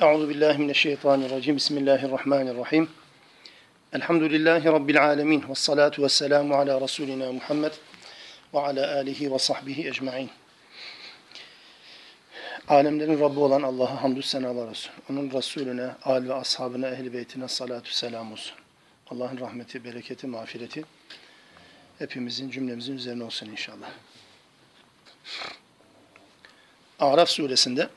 Euzu 0.00 0.28
billahi 0.28 0.58
mineşşeytanirracim. 0.58 1.56
Bismillahirrahmanirrahim. 1.56 2.88
Elhamdülillahi 3.92 4.64
rabbil 4.64 5.04
alamin. 5.04 5.44
Ves 5.48 5.58
salatu 5.58 6.02
vesselamu 6.02 6.54
ala 6.54 6.80
rasulina 6.80 7.32
Muhammed 7.32 7.72
ve 8.54 8.58
ala 8.58 8.96
alihi 8.96 9.32
ve 9.32 9.38
sahbihi 9.38 9.88
ecmaîn. 9.88 10.30
Alemlerin 12.68 13.20
Rabbi 13.20 13.40
olan 13.40 13.62
Allah'a 13.62 14.02
hamdü 14.02 14.22
senalar 14.22 14.66
olsun. 14.66 14.92
Onun 15.10 15.30
Resulüne, 15.30 15.90
al 16.04 16.28
ve 16.28 16.34
ashabına, 16.34 16.88
ehl 16.88 17.12
beytine 17.12 17.48
salatu 17.48 17.92
selam 17.92 18.32
olsun. 18.32 18.56
Allah'ın 19.10 19.40
rahmeti, 19.40 19.84
bereketi, 19.84 20.26
mağfireti 20.26 20.84
hepimizin, 21.98 22.50
cümlemizin 22.50 22.96
üzerine 22.96 23.24
olsun 23.24 23.46
inşallah. 23.46 23.90
Araf 27.00 27.28
suresinde 27.28 27.88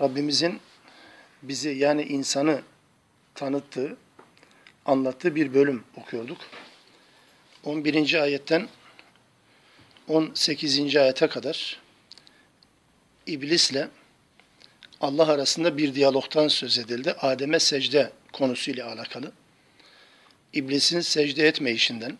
Rabbimizin 0.00 0.60
bizi 1.42 1.70
yani 1.70 2.02
insanı 2.02 2.62
tanıttığı, 3.34 3.96
anlattığı 4.86 5.34
bir 5.34 5.54
bölüm 5.54 5.84
okuyorduk. 5.96 6.38
11. 7.64 8.22
ayetten 8.22 8.68
18. 10.08 10.96
ayete 10.96 11.26
kadar 11.26 11.80
iblisle 13.26 13.88
Allah 15.00 15.28
arasında 15.28 15.78
bir 15.78 15.94
diyalogtan 15.94 16.48
söz 16.48 16.78
edildi. 16.78 17.12
Adem'e 17.12 17.58
secde 17.58 18.12
konusuyla 18.32 18.92
alakalı. 18.92 19.32
İblisin 20.52 21.00
secde 21.00 21.48
etmeyişinden, 21.48 22.18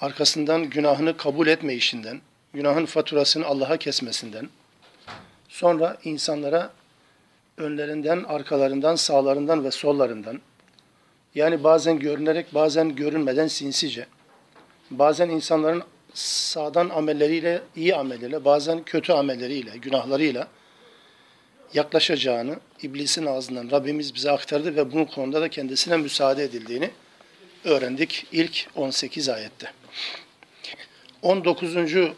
arkasından 0.00 0.70
günahını 0.70 1.16
kabul 1.16 1.46
etmeyişinden, 1.46 2.20
günahın 2.54 2.86
faturasını 2.86 3.46
Allah'a 3.46 3.76
kesmesinden, 3.76 4.50
sonra 5.58 5.96
insanlara 6.04 6.70
önlerinden, 7.56 8.24
arkalarından, 8.28 8.94
sağlarından 8.96 9.64
ve 9.64 9.70
sollarından, 9.70 10.40
yani 11.34 11.64
bazen 11.64 11.98
görünerek, 11.98 12.54
bazen 12.54 12.96
görünmeden 12.96 13.46
sinsice, 13.46 14.06
bazen 14.90 15.28
insanların 15.28 15.82
sağdan 16.14 16.88
amelleriyle, 16.88 17.62
iyi 17.76 17.96
amelleriyle, 17.96 18.44
bazen 18.44 18.82
kötü 18.82 19.12
amelleriyle, 19.12 19.76
günahlarıyla 19.76 20.48
yaklaşacağını 21.74 22.56
iblisin 22.82 23.26
ağzından 23.26 23.70
Rabbimiz 23.70 24.14
bize 24.14 24.30
aktardı 24.30 24.76
ve 24.76 24.92
bunun 24.92 25.04
konuda 25.04 25.40
da 25.40 25.48
kendisine 25.48 25.96
müsaade 25.96 26.44
edildiğini 26.44 26.90
öğrendik 27.64 28.26
ilk 28.32 28.66
18 28.76 29.28
ayette. 29.28 29.72
19. 31.22 31.76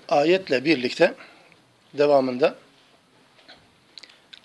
ayetle 0.09 0.65
birlikte 0.65 1.15
devamında 1.95 2.57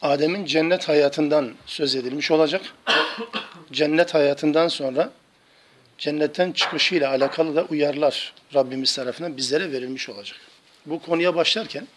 Adem'in 0.06 0.46
cennet 0.46 0.90
hayatından 0.90 1.54
söz 1.66 1.96
edilmiş 1.96 2.32
olacak. 2.32 2.62
cennet 3.72 4.14
hayatından 4.14 4.68
sonra 4.68 5.12
cennetten 5.98 6.52
çıkışıyla 6.52 7.10
alakalı 7.10 7.56
da 7.56 7.64
uyarlar 7.64 8.34
Rabbimiz 8.54 8.96
tarafından 8.96 9.38
bizlere 9.38 9.72
verilmiş 9.72 10.10
olacak. 10.10 10.38
Bu 10.86 11.02
konuya 11.02 11.36
başlarken 11.36 11.88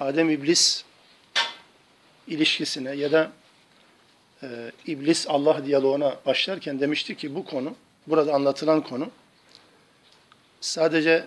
Adem 0.00 0.30
İblis 0.30 0.84
ilişkisine 2.28 2.96
ya 2.96 3.12
da 3.12 3.32
e, 4.42 4.46
İblis 4.86 5.26
Allah 5.28 5.66
diyaloğuna 5.66 6.16
başlarken 6.26 6.80
demişti 6.80 7.16
ki 7.16 7.34
bu 7.34 7.44
konu, 7.44 7.74
burada 8.06 8.34
anlatılan 8.34 8.80
konu 8.80 9.10
sadece 10.60 11.26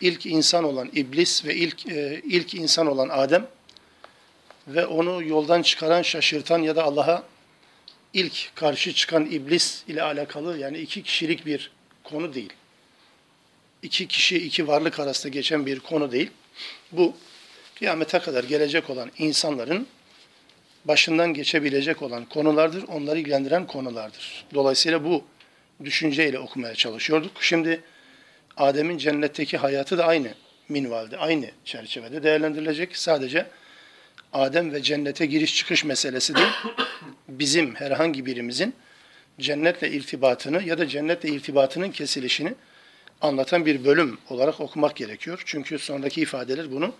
ilk 0.00 0.26
insan 0.26 0.64
olan 0.64 0.90
İblis 0.92 1.44
ve 1.44 1.54
ilk 1.54 1.86
e, 1.86 2.20
ilk 2.24 2.54
insan 2.54 2.86
olan 2.86 3.08
Adem 3.08 3.46
ve 4.68 4.86
onu 4.86 5.24
yoldan 5.24 5.62
çıkaran, 5.62 6.02
şaşırtan 6.02 6.58
ya 6.58 6.76
da 6.76 6.84
Allah'a 6.84 7.22
ilk 8.12 8.50
karşı 8.54 8.92
çıkan 8.92 9.26
iblis 9.26 9.82
ile 9.88 10.02
alakalı 10.02 10.58
yani 10.58 10.78
iki 10.78 11.02
kişilik 11.02 11.46
bir 11.46 11.70
konu 12.04 12.34
değil. 12.34 12.52
İki 13.82 14.08
kişi, 14.08 14.38
iki 14.38 14.68
varlık 14.68 15.00
arasında 15.00 15.32
geçen 15.32 15.66
bir 15.66 15.80
konu 15.80 16.12
değil. 16.12 16.30
Bu 16.92 17.14
kıyamete 17.78 18.18
kadar 18.18 18.44
gelecek 18.44 18.90
olan 18.90 19.10
insanların 19.18 19.86
başından 20.84 21.34
geçebilecek 21.34 22.02
olan 22.02 22.24
konulardır, 22.24 22.84
onları 22.88 23.18
ilgilendiren 23.18 23.66
konulardır. 23.66 24.44
Dolayısıyla 24.54 25.04
bu 25.04 25.24
düşünceyle 25.84 26.38
okumaya 26.38 26.74
çalışıyorduk. 26.74 27.32
Şimdi 27.40 27.82
Adem'in 28.56 28.98
cennetteki 28.98 29.56
hayatı 29.56 29.98
da 29.98 30.06
aynı 30.06 30.28
minvalde, 30.68 31.18
aynı 31.18 31.50
çerçevede 31.64 32.22
değerlendirilecek. 32.22 32.96
Sadece 32.96 33.46
Adem 34.36 34.72
ve 34.72 34.82
cennete 34.82 35.26
giriş 35.26 35.56
çıkış 35.56 35.84
meselesi 35.84 36.34
değil, 36.34 36.52
bizim 37.28 37.74
herhangi 37.74 38.26
birimizin 38.26 38.74
cennetle 39.40 39.90
irtibatını 39.90 40.62
ya 40.62 40.78
da 40.78 40.88
cennetle 40.88 41.28
irtibatının 41.28 41.90
kesilişini 41.90 42.54
anlatan 43.20 43.66
bir 43.66 43.84
bölüm 43.84 44.18
olarak 44.30 44.60
okumak 44.60 44.96
gerekiyor. 44.96 45.42
Çünkü 45.46 45.78
sonraki 45.78 46.20
ifadeler 46.20 46.72
bunu 46.72 46.94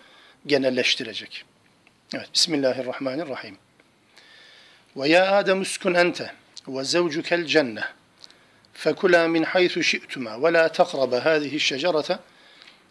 genelleştirecek. 0.46 1.44
Evet, 2.14 2.28
Bismillahirrahmanirrahim. 2.34 3.56
Ve 4.96 5.08
ya 5.08 5.36
Adem 5.36 5.60
uskun 5.60 5.94
ente 5.94 6.32
ve 6.68 6.84
zevcukel 6.84 7.44
cenne 7.44 7.84
fekula 8.72 9.28
min 9.28 9.42
haythu 9.42 9.82
şi'tuma 9.82 10.42
ve 10.42 10.52
la 10.52 10.68
takraba 10.72 11.24
hâzihi 11.24 11.60
şecerete 11.60 12.18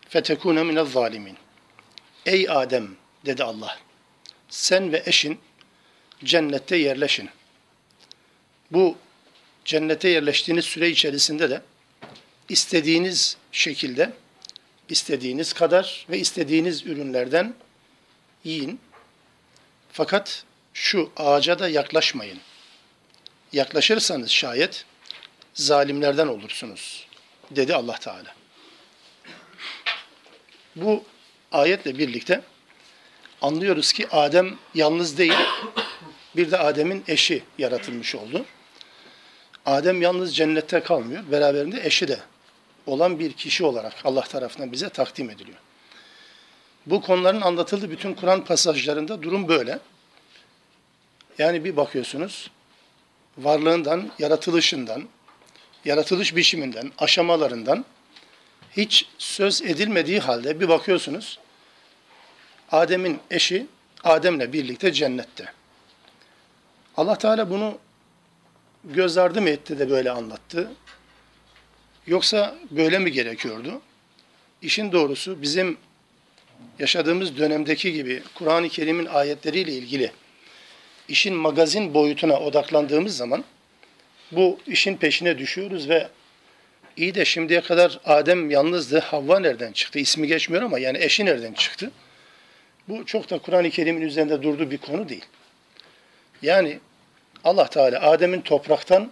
fetekûne 0.09 0.63
minel 0.63 0.85
zalimin. 0.85 1.37
Ey 2.25 2.49
Adem 2.49 2.87
dedi 3.25 3.43
Allah 3.43 3.84
sen 4.49 4.91
ve 4.91 5.03
eşin 5.05 5.39
cennette 6.23 6.75
yerleşin. 6.75 7.29
Bu 8.71 8.97
cennete 9.65 10.09
yerleştiğiniz 10.09 10.65
süre 10.65 10.89
içerisinde 10.89 11.49
de 11.49 11.61
istediğiniz 12.49 13.37
şekilde, 13.51 14.13
istediğiniz 14.89 15.53
kadar 15.53 16.05
ve 16.09 16.19
istediğiniz 16.19 16.85
ürünlerden 16.85 17.55
yiyin. 18.43 18.79
Fakat 19.91 20.43
şu 20.73 21.11
ağaca 21.17 21.59
da 21.59 21.69
yaklaşmayın. 21.69 22.39
Yaklaşırsanız 23.53 24.29
şayet 24.29 24.85
zalimlerden 25.53 26.27
olursunuz 26.27 27.07
dedi 27.51 27.75
Allah 27.75 27.97
Teala. 27.97 28.35
Bu 30.75 31.03
ayetle 31.51 31.97
birlikte 31.97 32.41
anlıyoruz 33.45 33.93
ki 33.93 34.07
Adem 34.11 34.55
yalnız 34.73 35.17
değil, 35.17 35.33
bir 36.35 36.51
de 36.51 36.57
Adem'in 36.57 37.03
eşi 37.07 37.43
yaratılmış 37.57 38.15
oldu. 38.15 38.45
Adem 39.65 40.01
yalnız 40.01 40.35
cennette 40.35 40.79
kalmıyor, 40.79 41.23
beraberinde 41.31 41.81
eşi 41.83 42.07
de 42.07 42.19
olan 42.85 43.19
bir 43.19 43.33
kişi 43.33 43.65
olarak 43.65 43.93
Allah 44.03 44.21
tarafından 44.21 44.71
bize 44.71 44.89
takdim 44.89 45.29
ediliyor. 45.29 45.57
Bu 46.85 47.01
konuların 47.01 47.41
anlatıldığı 47.41 47.91
bütün 47.91 48.13
Kur'an 48.13 48.45
pasajlarında 48.45 49.23
durum 49.23 49.47
böyle. 49.47 49.79
Yani 51.37 51.63
bir 51.63 51.77
bakıyorsunuz, 51.77 52.51
varlığından, 53.37 54.11
yaratılışından, 54.19 55.03
yaratılış 55.85 56.35
biçiminden, 56.35 56.91
aşamalarından 56.97 57.85
hiç 58.77 59.05
söz 59.17 59.61
edilmediği 59.61 60.19
halde 60.19 60.59
bir 60.59 60.69
bakıyorsunuz, 60.69 61.39
Adem'in 62.75 63.19
eşi 63.31 63.65
Adem'le 64.03 64.53
birlikte 64.53 64.91
cennette. 64.91 65.45
Allah 66.97 67.17
Teala 67.17 67.49
bunu 67.49 67.77
göz 68.83 69.17
ardı 69.17 69.41
mı 69.41 69.49
etti 69.49 69.79
de 69.79 69.89
böyle 69.89 70.11
anlattı? 70.11 70.71
Yoksa 72.07 72.55
böyle 72.71 72.99
mi 72.99 73.11
gerekiyordu? 73.11 73.81
İşin 74.61 74.91
doğrusu 74.91 75.41
bizim 75.41 75.77
yaşadığımız 76.79 77.37
dönemdeki 77.37 77.93
gibi 77.93 78.23
Kur'an-ı 78.35 78.69
Kerim'in 78.69 79.05
ayetleriyle 79.05 79.71
ilgili 79.71 80.11
işin 81.07 81.35
magazin 81.35 81.93
boyutuna 81.93 82.39
odaklandığımız 82.39 83.17
zaman 83.17 83.43
bu 84.31 84.59
işin 84.67 84.97
peşine 84.97 85.37
düşüyoruz 85.37 85.89
ve 85.89 86.07
iyi 86.97 87.15
de 87.15 87.25
şimdiye 87.25 87.61
kadar 87.61 87.99
Adem 88.05 88.51
yalnızdı, 88.51 88.99
Havva 88.99 89.39
nereden 89.39 89.71
çıktı? 89.71 89.99
İsmi 89.99 90.27
geçmiyor 90.27 90.63
ama 90.63 90.79
yani 90.79 90.97
eşi 90.97 91.25
nereden 91.25 91.53
çıktı? 91.53 91.91
Bu 92.89 93.05
çok 93.05 93.29
da 93.29 93.39
Kur'an-ı 93.39 93.69
Kerim'in 93.69 94.01
üzerinde 94.01 94.43
durduğu 94.43 94.71
bir 94.71 94.77
konu 94.77 95.09
değil. 95.09 95.25
Yani 96.41 96.79
Allah 97.43 97.67
Teala 97.67 98.01
Adem'in 98.01 98.41
topraktan 98.41 99.11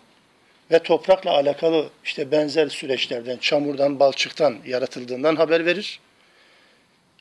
ve 0.72 0.80
toprakla 0.80 1.32
alakalı 1.32 1.90
işte 2.04 2.32
benzer 2.32 2.68
süreçlerden, 2.68 3.38
çamurdan, 3.38 4.00
balçıktan 4.00 4.58
yaratıldığından 4.66 5.36
haber 5.36 5.66
verir. 5.66 6.00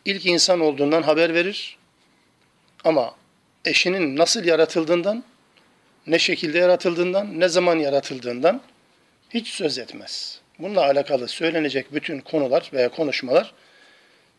İlk 0.05 0.27
insan 0.27 0.61
olduğundan 0.61 1.03
haber 1.03 1.35
verir. 1.35 1.79
Ama 2.85 3.15
eşinin 3.65 4.17
nasıl 4.17 4.45
yaratıldığından, 4.45 5.25
ne 6.07 6.19
şekilde 6.19 6.59
yaratıldığından, 6.59 7.41
ne 7.41 7.49
zaman 7.49 7.79
yaratıldığından 7.79 8.61
hiç 9.31 9.49
söz 9.49 9.79
etmez. 9.79 10.41
Bununla 10.59 10.85
alakalı 10.85 11.29
söylenecek 11.29 11.95
bütün 11.95 12.21
konular 12.21 12.71
veya 12.73 12.89
konuşmalar 12.89 13.53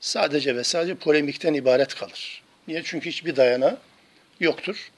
sadece 0.04 0.56
ve 0.56 0.64
sadece 0.64 0.96
polemikten 0.96 1.54
ibaret 1.54 1.96
kalır. 1.96 2.42
Niye? 2.68 2.82
Çünkü 2.86 3.10
hiçbir 3.10 3.36
dayana 3.36 3.78
yoktur. 4.40 4.92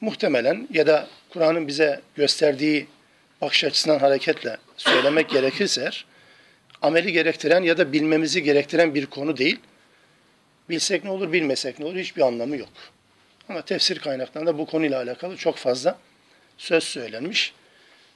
Muhtemelen 0.00 0.68
ya 0.72 0.86
da 0.86 1.08
Kur'an'ın 1.30 1.68
bize 1.68 2.00
gösterdiği 2.14 2.86
bakış 3.40 3.64
açısından 3.64 3.98
hareketle 3.98 4.56
söylemek 4.76 5.30
gerekirse 5.30 5.80
eğer, 5.80 6.06
ameli 6.82 7.12
gerektiren 7.12 7.62
ya 7.62 7.78
da 7.78 7.92
bilmemizi 7.92 8.42
gerektiren 8.42 8.94
bir 8.94 9.06
konu 9.06 9.36
değil. 9.36 9.58
Bilsek 10.68 11.04
ne 11.04 11.10
olur, 11.10 11.32
bilmesek 11.32 11.78
ne 11.78 11.84
olur 11.84 11.96
hiçbir 11.96 12.22
anlamı 12.22 12.56
yok. 12.56 12.68
Ama 13.48 13.62
tefsir 13.62 13.98
kaynaklarında 13.98 14.58
bu 14.58 14.66
konuyla 14.66 15.02
alakalı 15.02 15.36
çok 15.36 15.56
fazla 15.56 15.98
söz 16.58 16.84
söylenmiş. 16.84 17.52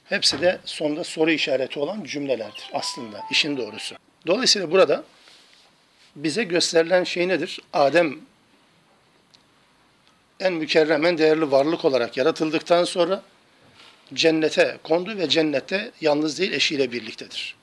Hepsi 0.05 0.41
de 0.41 0.59
sonda 0.65 1.03
soru 1.03 1.31
işareti 1.31 1.79
olan 1.79 2.03
cümlelerdir 2.03 2.69
aslında 2.73 3.21
işin 3.31 3.57
doğrusu. 3.57 3.95
Dolayısıyla 4.27 4.71
burada 4.71 5.03
bize 6.15 6.43
gösterilen 6.43 7.03
şey 7.03 7.27
nedir? 7.27 7.59
Adem 7.73 8.19
en 10.39 10.53
mükerrem, 10.53 11.05
en 11.05 11.17
değerli 11.17 11.51
varlık 11.51 11.85
olarak 11.85 12.17
yaratıldıktan 12.17 12.83
sonra 12.83 13.23
cennete 14.13 14.77
kondu 14.83 15.17
ve 15.17 15.29
cennette 15.29 15.91
yalnız 16.01 16.39
değil 16.39 16.51
eşiyle 16.51 16.91
birliktedir. 16.91 17.55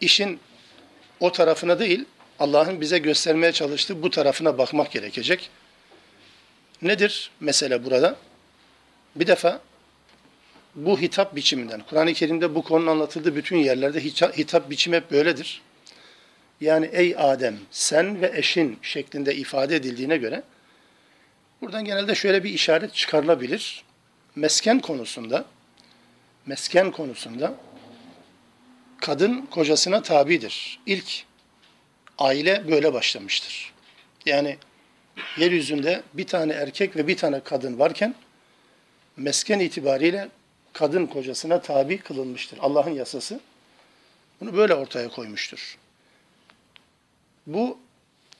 İşin 0.00 0.40
o 1.20 1.32
tarafına 1.32 1.78
değil, 1.78 2.04
Allah'ın 2.38 2.80
bize 2.80 2.98
göstermeye 2.98 3.52
çalıştığı 3.52 4.02
bu 4.02 4.10
tarafına 4.10 4.58
bakmak 4.58 4.92
gerekecek. 4.92 5.50
Nedir 6.82 7.30
mesele 7.40 7.84
burada? 7.84 8.16
Bir 9.16 9.26
defa 9.26 9.60
bu 10.74 11.00
hitap 11.00 11.36
biçiminden, 11.36 11.82
Kur'an-ı 11.90 12.14
Kerim'de 12.14 12.54
bu 12.54 12.62
konunun 12.62 12.86
anlatıldığı 12.86 13.36
bütün 13.36 13.56
yerlerde 13.56 14.00
hitap 14.36 14.70
biçimi 14.70 14.96
hep 14.96 15.10
böyledir. 15.10 15.62
Yani 16.62 16.90
ey 16.92 17.14
Adem 17.18 17.58
sen 17.70 18.22
ve 18.22 18.32
eşin 18.34 18.78
şeklinde 18.82 19.34
ifade 19.34 19.76
edildiğine 19.76 20.16
göre 20.16 20.42
buradan 21.60 21.84
genelde 21.84 22.14
şöyle 22.14 22.44
bir 22.44 22.50
işaret 22.50 22.94
çıkarılabilir. 22.94 23.84
Mesken 24.36 24.80
konusunda 24.80 25.44
mesken 26.46 26.90
konusunda 26.90 27.54
kadın 29.00 29.46
kocasına 29.46 30.02
tabidir. 30.02 30.80
İlk 30.86 31.24
aile 32.18 32.68
böyle 32.68 32.92
başlamıştır. 32.92 33.72
Yani 34.26 34.56
yeryüzünde 35.38 36.02
bir 36.14 36.26
tane 36.26 36.52
erkek 36.52 36.96
ve 36.96 37.06
bir 37.06 37.16
tane 37.16 37.40
kadın 37.40 37.78
varken 37.78 38.14
mesken 39.16 39.60
itibariyle 39.60 40.28
kadın 40.72 41.06
kocasına 41.06 41.60
tabi 41.60 41.98
kılınmıştır. 41.98 42.58
Allah'ın 42.62 42.90
yasası 42.90 43.40
bunu 44.40 44.56
böyle 44.56 44.74
ortaya 44.74 45.08
koymuştur. 45.08 45.81
Bu 47.46 47.78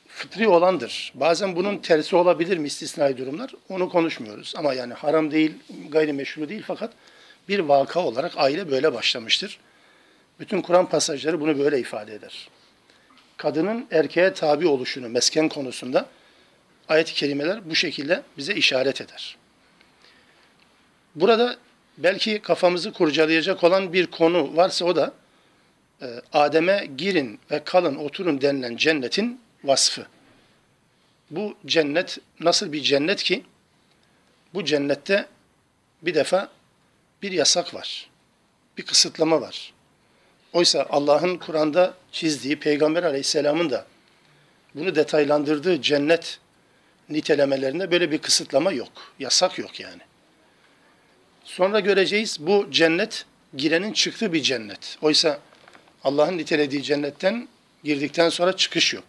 fıtri 0.08 0.48
olandır. 0.48 1.12
Bazen 1.14 1.56
bunun 1.56 1.78
tersi 1.78 2.16
olabilir 2.16 2.58
mi 2.58 2.66
istisnai 2.66 3.18
durumlar? 3.18 3.50
Onu 3.68 3.88
konuşmuyoruz. 3.88 4.54
Ama 4.56 4.74
yani 4.74 4.94
haram 4.94 5.30
değil, 5.30 5.54
gayrimeşru 5.88 6.48
değil 6.48 6.62
fakat 6.66 6.92
bir 7.48 7.58
vaka 7.58 8.00
olarak 8.00 8.32
aile 8.36 8.70
böyle 8.70 8.94
başlamıştır. 8.94 9.58
Bütün 10.40 10.62
Kur'an 10.62 10.88
pasajları 10.88 11.40
bunu 11.40 11.58
böyle 11.58 11.78
ifade 11.78 12.14
eder. 12.14 12.48
Kadının 13.36 13.86
erkeğe 13.90 14.34
tabi 14.34 14.66
oluşunu 14.66 15.08
mesken 15.08 15.48
konusunda 15.48 16.06
ayet-i 16.88 17.14
kerimeler 17.14 17.70
bu 17.70 17.74
şekilde 17.74 18.22
bize 18.38 18.54
işaret 18.54 19.00
eder. 19.00 19.36
Burada 21.14 21.56
belki 21.98 22.38
kafamızı 22.38 22.92
kurcalayacak 22.92 23.64
olan 23.64 23.92
bir 23.92 24.06
konu 24.06 24.56
varsa 24.56 24.84
o 24.84 24.96
da 24.96 25.12
Adem'e 26.32 26.88
girin 26.96 27.40
ve 27.50 27.64
kalın 27.64 27.96
oturun 27.96 28.40
denilen 28.40 28.76
cennetin 28.76 29.40
vasfı. 29.64 30.06
Bu 31.30 31.54
cennet 31.66 32.18
nasıl 32.40 32.72
bir 32.72 32.82
cennet 32.82 33.22
ki? 33.22 33.44
Bu 34.54 34.64
cennette 34.64 35.26
bir 36.02 36.14
defa 36.14 36.48
bir 37.22 37.32
yasak 37.32 37.74
var. 37.74 38.10
Bir 38.78 38.82
kısıtlama 38.82 39.40
var. 39.40 39.72
Oysa 40.52 40.86
Allah'ın 40.90 41.36
Kur'an'da 41.36 41.94
çizdiği, 42.12 42.58
Peygamber 42.58 43.02
Aleyhisselam'ın 43.02 43.70
da 43.70 43.86
bunu 44.74 44.94
detaylandırdığı 44.94 45.82
cennet 45.82 46.38
nitelemelerinde 47.08 47.90
böyle 47.90 48.10
bir 48.10 48.18
kısıtlama 48.18 48.72
yok. 48.72 49.14
Yasak 49.18 49.58
yok 49.58 49.80
yani. 49.80 50.02
Sonra 51.44 51.80
göreceğiz 51.80 52.36
bu 52.40 52.66
cennet 52.70 53.24
girenin 53.56 53.92
çıktığı 53.92 54.32
bir 54.32 54.42
cennet. 54.42 54.98
Oysa 55.02 55.38
Allah'ın 56.04 56.38
nitelediği 56.38 56.82
cennetten 56.82 57.48
girdikten 57.84 58.28
sonra 58.28 58.56
çıkış 58.56 58.94
yok. 58.94 59.04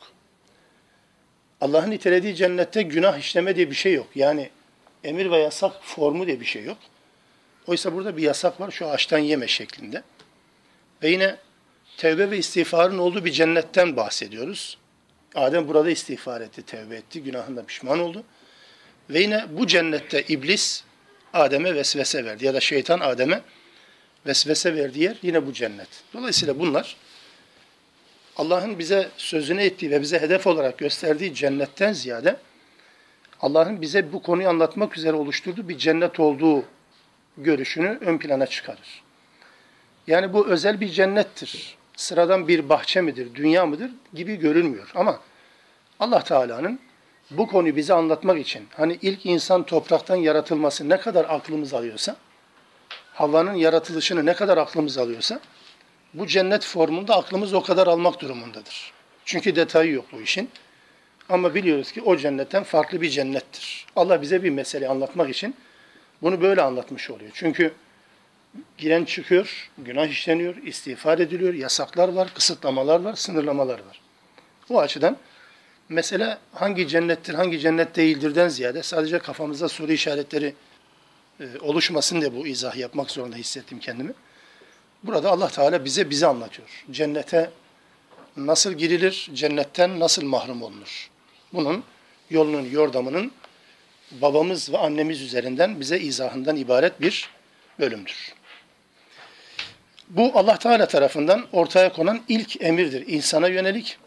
Allah'ın 1.62 1.92
nitelediği 1.92 2.36
cennette 2.36 2.82
günah 2.82 3.18
işleme 3.18 3.56
diye 3.56 3.70
bir 3.70 3.76
şey 3.76 3.94
yok. 3.94 4.08
Yani 4.16 4.50
emir 5.04 5.32
ve 5.32 5.38
yasak 5.38 5.72
formu 5.82 6.28
diye 6.28 6.40
bir 6.40 6.46
şey 6.46 6.64
yok. 6.64 6.78
Oysa 7.68 7.94
burada 7.94 8.18
bir 8.18 8.24
yasak 8.24 8.62
var 8.62 8.72
şu 8.72 8.88
ağaçtan 8.88 9.18
yeme 9.18 9.48
şeklinde. 9.48 10.04
Ve 11.04 11.10
yine 11.10 11.36
tevbe 11.98 12.32
ve 12.32 12.38
istiğfarın 12.38 12.98
olduğu 12.98 13.26
bir 13.26 13.32
cennetten 13.32 13.96
bahsediyoruz. 13.96 14.78
Adem 15.36 15.68
burada 15.68 15.90
istiğfar 15.90 16.42
etti, 16.42 16.62
tevbe 16.62 16.96
etti, 16.96 17.24
günahında 17.24 17.66
pişman 17.66 18.00
oldu. 18.00 18.24
Ve 19.10 19.20
yine 19.20 19.46
bu 19.50 19.68
cennette 19.68 20.24
iblis 20.24 20.84
Adem'e 21.34 21.76
vesvese 21.76 22.26
verdi 22.26 22.46
ya 22.46 22.54
da 22.54 22.60
şeytan 22.60 23.00
Adem'e 23.00 23.42
vesvese 24.26 24.76
verdiği 24.76 25.04
yer 25.04 25.18
yine 25.22 25.48
bu 25.48 25.54
cennet. 25.54 25.88
Dolayısıyla 26.14 26.60
bunlar 26.60 26.98
Allah'ın 28.38 28.80
bize 28.80 29.10
sözünü 29.18 29.62
ettiği 29.62 29.92
ve 29.92 30.02
bize 30.02 30.20
hedef 30.20 30.48
olarak 30.48 30.78
gösterdiği 30.78 31.34
cennetten 31.34 31.94
ziyade 31.94 32.38
Allah'ın 33.42 33.82
bize 33.82 34.14
bu 34.14 34.22
konuyu 34.22 34.50
anlatmak 34.50 34.98
üzere 34.98 35.14
oluşturduğu 35.14 35.70
bir 35.70 35.78
cennet 35.78 36.20
olduğu 36.20 36.64
görüşünü 37.38 37.98
ön 38.02 38.18
plana 38.18 38.46
çıkarır. 38.46 39.04
Yani 40.08 40.34
bu 40.34 40.48
özel 40.48 40.82
bir 40.82 40.90
cennettir. 40.90 41.78
Sıradan 41.96 42.48
bir 42.48 42.70
bahçe 42.70 43.02
midir, 43.02 43.36
dünya 43.36 43.66
mıdır 43.66 43.92
gibi 44.14 44.36
görünmüyor. 44.36 44.92
Ama 44.96 45.20
Allah 46.00 46.24
Teala'nın 46.24 46.80
bu 47.32 47.48
konuyu 47.48 47.76
bize 47.76 47.94
anlatmak 47.94 48.40
için 48.40 48.68
hani 48.72 49.00
ilk 49.02 49.26
insan 49.26 49.64
topraktan 49.64 50.16
yaratılması 50.16 50.90
ne 50.90 51.00
kadar 51.00 51.26
aklımız 51.30 51.74
alıyorsa, 51.74 52.16
Havva'nın 53.14 53.54
yaratılışını 53.54 54.26
ne 54.26 54.34
kadar 54.34 54.58
aklımız 54.58 54.98
alıyorsa, 54.98 55.40
bu 56.14 56.28
cennet 56.28 56.66
formunda 56.66 57.16
aklımız 57.18 57.54
o 57.54 57.64
kadar 57.64 57.88
almak 57.88 58.22
durumundadır. 58.22 58.94
Çünkü 59.26 59.56
detayı 59.56 59.92
yok 59.92 60.06
bu 60.12 60.22
işin. 60.22 60.50
Ama 61.30 61.56
biliyoruz 61.56 61.92
ki 61.92 62.02
o 62.02 62.18
cennetten 62.18 62.64
farklı 62.64 63.02
bir 63.02 63.10
cennettir. 63.10 63.86
Allah 63.96 64.22
bize 64.22 64.44
bir 64.44 64.50
mesele 64.50 64.88
anlatmak 64.88 65.30
için 65.30 65.56
bunu 66.22 66.42
böyle 66.42 66.62
anlatmış 66.62 67.10
oluyor. 67.10 67.32
Çünkü 67.34 67.74
giren 68.78 69.06
çıkıyor, 69.06 69.72
günah 69.78 70.08
işleniyor, 70.08 70.56
istiğfar 70.58 71.20
ediliyor, 71.20 71.54
yasaklar 71.54 72.10
var, 72.10 72.34
kısıtlamalar 72.34 73.00
var, 73.00 73.16
sınırlamalar 73.16 73.80
var. 73.80 74.02
Bu 74.70 74.82
açıdan 74.82 75.18
mesele 75.90 76.38
hangi 76.54 76.88
cennettir, 76.88 77.34
hangi 77.34 77.60
cennet 77.60 77.96
değildirden 77.96 78.48
ziyade 78.48 78.84
sadece 78.84 79.20
kafamızda 79.20 79.70
soru 79.70 79.92
işaretleri 79.92 80.54
oluşmasın 81.62 82.22
diye 82.22 82.36
bu 82.36 82.48
izah 82.48 82.76
yapmak 82.76 83.12
zorunda 83.12 83.36
hissettim 83.36 83.80
kendimi. 83.80 84.14
Burada 85.04 85.30
Allah 85.30 85.50
Teala 85.50 85.86
bize 85.86 86.10
bize 86.10 86.28
anlatıyor. 86.28 86.84
Cennete 86.92 87.50
nasıl 88.38 88.74
girilir, 88.74 89.30
cennetten 89.34 90.00
nasıl 90.00 90.24
mahrum 90.26 90.62
olunur? 90.62 91.10
Bunun 91.54 91.84
yolunun, 92.30 92.70
yordamının 92.72 93.32
babamız 94.12 94.72
ve 94.74 94.78
annemiz 94.78 95.22
üzerinden 95.22 95.80
bize 95.80 96.00
izahından 96.00 96.56
ibaret 96.56 97.02
bir 97.02 97.30
bölümdür. 97.80 98.34
Bu 100.10 100.32
Allah 100.36 100.58
Teala 100.58 100.88
tarafından 100.88 101.46
ortaya 101.52 101.94
konan 101.94 102.22
ilk 102.28 102.62
emirdir 102.62 103.08
insana 103.08 103.48
yönelik. 103.48 103.98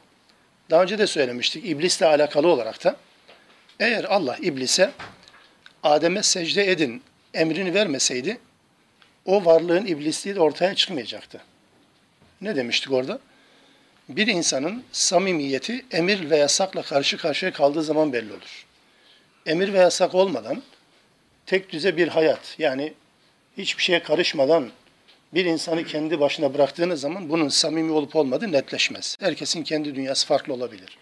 Daha 0.71 0.83
önce 0.83 0.99
de 0.99 1.07
söylemiştik 1.07 1.66
iblisle 1.66 2.07
alakalı 2.07 2.49
olarak 2.49 2.85
da 2.85 2.97
eğer 3.81 4.05
Allah 4.05 4.37
iblise 4.37 4.90
Adem'e 5.83 6.23
secde 6.23 6.71
edin 6.71 7.02
emrini 7.37 7.75
vermeseydi 7.75 8.38
o 9.25 9.45
varlığın 9.45 9.87
iblisliği 9.87 10.37
de 10.37 10.40
ortaya 10.40 10.75
çıkmayacaktı. 10.75 11.40
Ne 12.40 12.57
demiştik 12.57 12.93
orada? 12.93 13.19
Bir 14.09 14.26
insanın 14.26 14.85
samimiyeti 14.93 15.85
emir 15.90 16.31
ve 16.31 16.37
yasakla 16.37 16.83
karşı 16.83 17.16
karşıya 17.16 17.52
kaldığı 17.52 17.83
zaman 17.83 18.12
belli 18.12 18.33
olur. 18.33 18.66
Emir 19.47 19.73
ve 19.73 19.78
yasak 19.78 20.14
olmadan 20.14 20.62
tek 21.47 21.73
düze 21.73 21.97
bir 21.97 22.09
hayat 22.09 22.55
yani 22.59 22.93
hiçbir 23.59 23.83
şeye 23.83 24.02
karışmadan 24.02 24.71
bir 25.35 25.45
insanı 25.45 25.85
kendi 25.85 26.21
başına 26.21 26.55
bıraktığınız 26.55 27.00
zaman 27.00 27.28
bunun 27.28 27.49
samimi 27.49 27.93
olup 27.93 28.16
olmadığı 28.16 28.52
netleşmez. 28.52 29.16
Herkesin 29.21 29.62
kendi 29.62 29.95
dünyası 29.95 30.26
farklı 30.26 30.55
olabilir. 30.55 30.99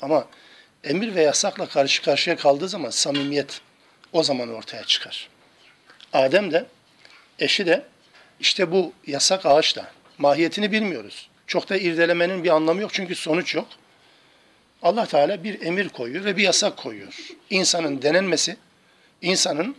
Ama 0.00 0.26
emir 0.84 1.14
ve 1.14 1.22
yasakla 1.22 1.66
karşı 1.66 2.02
karşıya 2.02 2.36
kaldığı 2.36 2.68
zaman 2.68 2.90
samimiyet 2.90 3.60
o 4.12 4.22
zaman 4.22 4.54
ortaya 4.54 4.84
çıkar. 4.84 5.28
Adem 6.16 6.52
de 6.52 6.66
eşi 7.38 7.66
de 7.66 7.84
işte 8.40 8.72
bu 8.72 8.92
yasak 9.06 9.46
ağaçla 9.46 9.90
mahiyetini 10.18 10.72
bilmiyoruz. 10.72 11.28
Çok 11.46 11.68
da 11.68 11.76
irdelemenin 11.76 12.44
bir 12.44 12.50
anlamı 12.50 12.80
yok 12.80 12.90
çünkü 12.94 13.14
sonuç 13.14 13.54
yok. 13.54 13.68
Allah 14.82 15.06
Teala 15.06 15.44
bir 15.44 15.60
emir 15.60 15.88
koyuyor 15.88 16.24
ve 16.24 16.36
bir 16.36 16.42
yasak 16.42 16.76
koyuyor. 16.76 17.28
İnsanın 17.50 18.02
denenmesi, 18.02 18.56
insanın 19.22 19.76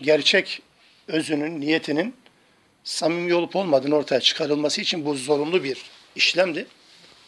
gerçek 0.00 0.62
özünün, 1.08 1.60
niyetinin 1.60 2.14
samimi 2.84 3.34
olup 3.34 3.56
olmadığını 3.56 3.96
ortaya 3.96 4.20
çıkarılması 4.20 4.80
için 4.80 5.04
bu 5.04 5.14
zorunlu 5.14 5.64
bir 5.64 5.82
işlemdi. 6.16 6.66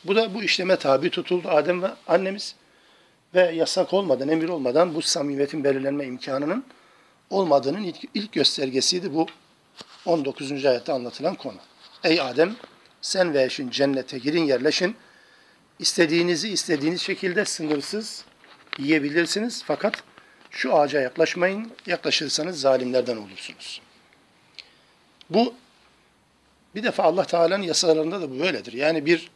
Bu 0.05 0.17
da 0.17 0.35
bu 0.35 0.43
işleme 0.43 0.77
tabi 0.77 1.11
tutuldu 1.11 1.49
Adem 1.49 1.83
ve 1.83 1.89
annemiz 2.07 2.55
ve 3.35 3.51
yasak 3.55 3.93
olmadan, 3.93 4.29
emir 4.29 4.49
olmadan 4.49 4.95
bu 4.95 5.03
samimiyetin 5.03 5.65
belirlenme 5.65 6.05
imkanının 6.05 6.65
olmadığının 7.31 7.83
ilk, 7.83 7.97
ilk 8.15 8.33
göstergesiydi 8.33 9.15
bu 9.15 9.27
19. 10.07 10.65
ayette 10.65 10.93
anlatılan 10.93 11.35
konu. 11.35 11.59
Ey 12.05 12.21
Adem 12.21 12.57
sen 13.03 13.35
ve 13.35 13.43
eşin 13.43 13.71
cennete 13.71 14.19
girin 14.19 14.45
yerleşin. 14.45 14.97
İstediğinizi 15.79 16.49
istediğiniz 16.49 17.03
şekilde 17.03 17.45
sınırsız 17.45 18.25
yiyebilirsiniz. 18.79 19.63
Fakat 19.67 20.03
şu 20.51 20.77
ağaca 20.77 21.01
yaklaşmayın. 21.01 21.73
Yaklaşırsanız 21.87 22.61
zalimlerden 22.61 23.17
olursunuz. 23.17 23.81
Bu 25.31 25.55
bir 26.75 26.83
defa 26.83 27.03
Allah 27.03 27.25
Teala'nın 27.25 27.63
yasalarında 27.63 28.21
da 28.21 28.31
bu 28.31 28.41
böyledir. 28.41 28.73
Yani 28.73 29.07
bir 29.07 29.31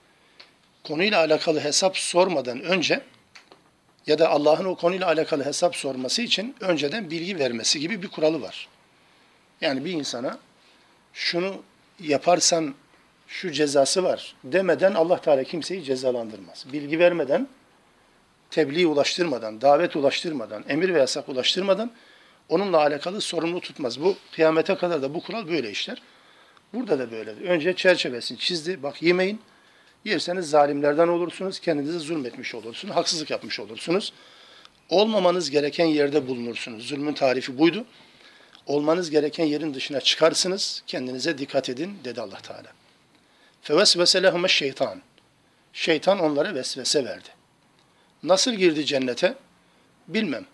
konuyla 0.84 1.18
alakalı 1.18 1.60
hesap 1.60 1.96
sormadan 1.96 2.60
önce 2.60 3.02
ya 4.06 4.18
da 4.18 4.28
Allah'ın 4.28 4.64
o 4.64 4.74
konuyla 4.74 5.06
alakalı 5.06 5.44
hesap 5.44 5.76
sorması 5.76 6.22
için 6.22 6.54
önceden 6.60 7.10
bilgi 7.10 7.38
vermesi 7.38 7.80
gibi 7.80 8.02
bir 8.02 8.08
kuralı 8.08 8.42
var. 8.42 8.68
Yani 9.60 9.84
bir 9.84 9.92
insana 9.92 10.38
şunu 11.12 11.62
yaparsan 12.00 12.74
şu 13.28 13.52
cezası 13.52 14.04
var 14.04 14.34
demeden 14.44 14.94
Allah 14.94 15.20
Teala 15.20 15.44
kimseyi 15.44 15.84
cezalandırmaz. 15.84 16.64
Bilgi 16.72 16.98
vermeden, 16.98 17.48
tebliğ 18.50 18.86
ulaştırmadan, 18.86 19.60
davet 19.60 19.96
ulaştırmadan, 19.96 20.64
emir 20.68 20.94
ve 20.94 20.98
yasak 20.98 21.28
ulaştırmadan 21.28 21.90
onunla 22.48 22.78
alakalı 22.78 23.20
sorumlu 23.20 23.60
tutmaz. 23.60 24.00
Bu 24.00 24.16
kıyamete 24.32 24.74
kadar 24.74 25.02
da 25.02 25.14
bu 25.14 25.22
kural 25.22 25.48
böyle 25.48 25.70
işler. 25.70 26.02
Burada 26.74 26.98
da 26.98 27.10
böyle. 27.10 27.30
Önce 27.30 27.76
çerçevesini 27.76 28.38
çizdi. 28.38 28.82
Bak 28.82 29.02
yemeyin. 29.02 29.40
Yerseniz 30.04 30.50
zalimlerden 30.50 31.08
olursunuz. 31.08 31.60
Kendinize 31.60 31.98
zulmetmiş 31.98 32.54
olursunuz. 32.54 32.96
Haksızlık 32.96 33.30
yapmış 33.30 33.60
olursunuz. 33.60 34.12
Olmamanız 34.88 35.50
gereken 35.50 35.86
yerde 35.86 36.28
bulunursunuz. 36.28 36.88
Zulmün 36.88 37.12
tarifi 37.12 37.58
buydu. 37.58 37.84
Olmanız 38.66 39.10
gereken 39.10 39.44
yerin 39.44 39.74
dışına 39.74 40.00
çıkarsınız. 40.00 40.82
Kendinize 40.86 41.38
dikkat 41.38 41.68
edin 41.68 41.98
dedi 42.04 42.20
Allah 42.20 42.38
Teala. 42.38 42.72
Fevesvese 43.62 44.22
lehume 44.22 44.48
şeytan. 44.48 45.02
Şeytan 45.72 46.18
onlara 46.18 46.54
vesvese 46.54 47.04
verdi. 47.04 47.28
Nasıl 48.22 48.52
girdi 48.52 48.86
cennete? 48.86 49.34
Bilmem. 50.08 50.46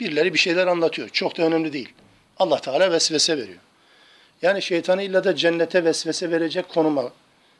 Birileri 0.00 0.34
bir 0.34 0.38
şeyler 0.38 0.66
anlatıyor. 0.66 1.08
Çok 1.08 1.38
da 1.38 1.42
önemli 1.42 1.72
değil. 1.72 1.92
Allah 2.38 2.60
Teala 2.60 2.92
vesvese 2.92 3.38
veriyor. 3.38 3.58
Yani 4.42 4.62
şeytanı 4.62 5.02
illa 5.02 5.24
da 5.24 5.36
cennete 5.36 5.84
vesvese 5.84 6.30
verecek 6.30 6.68
konuma 6.68 7.12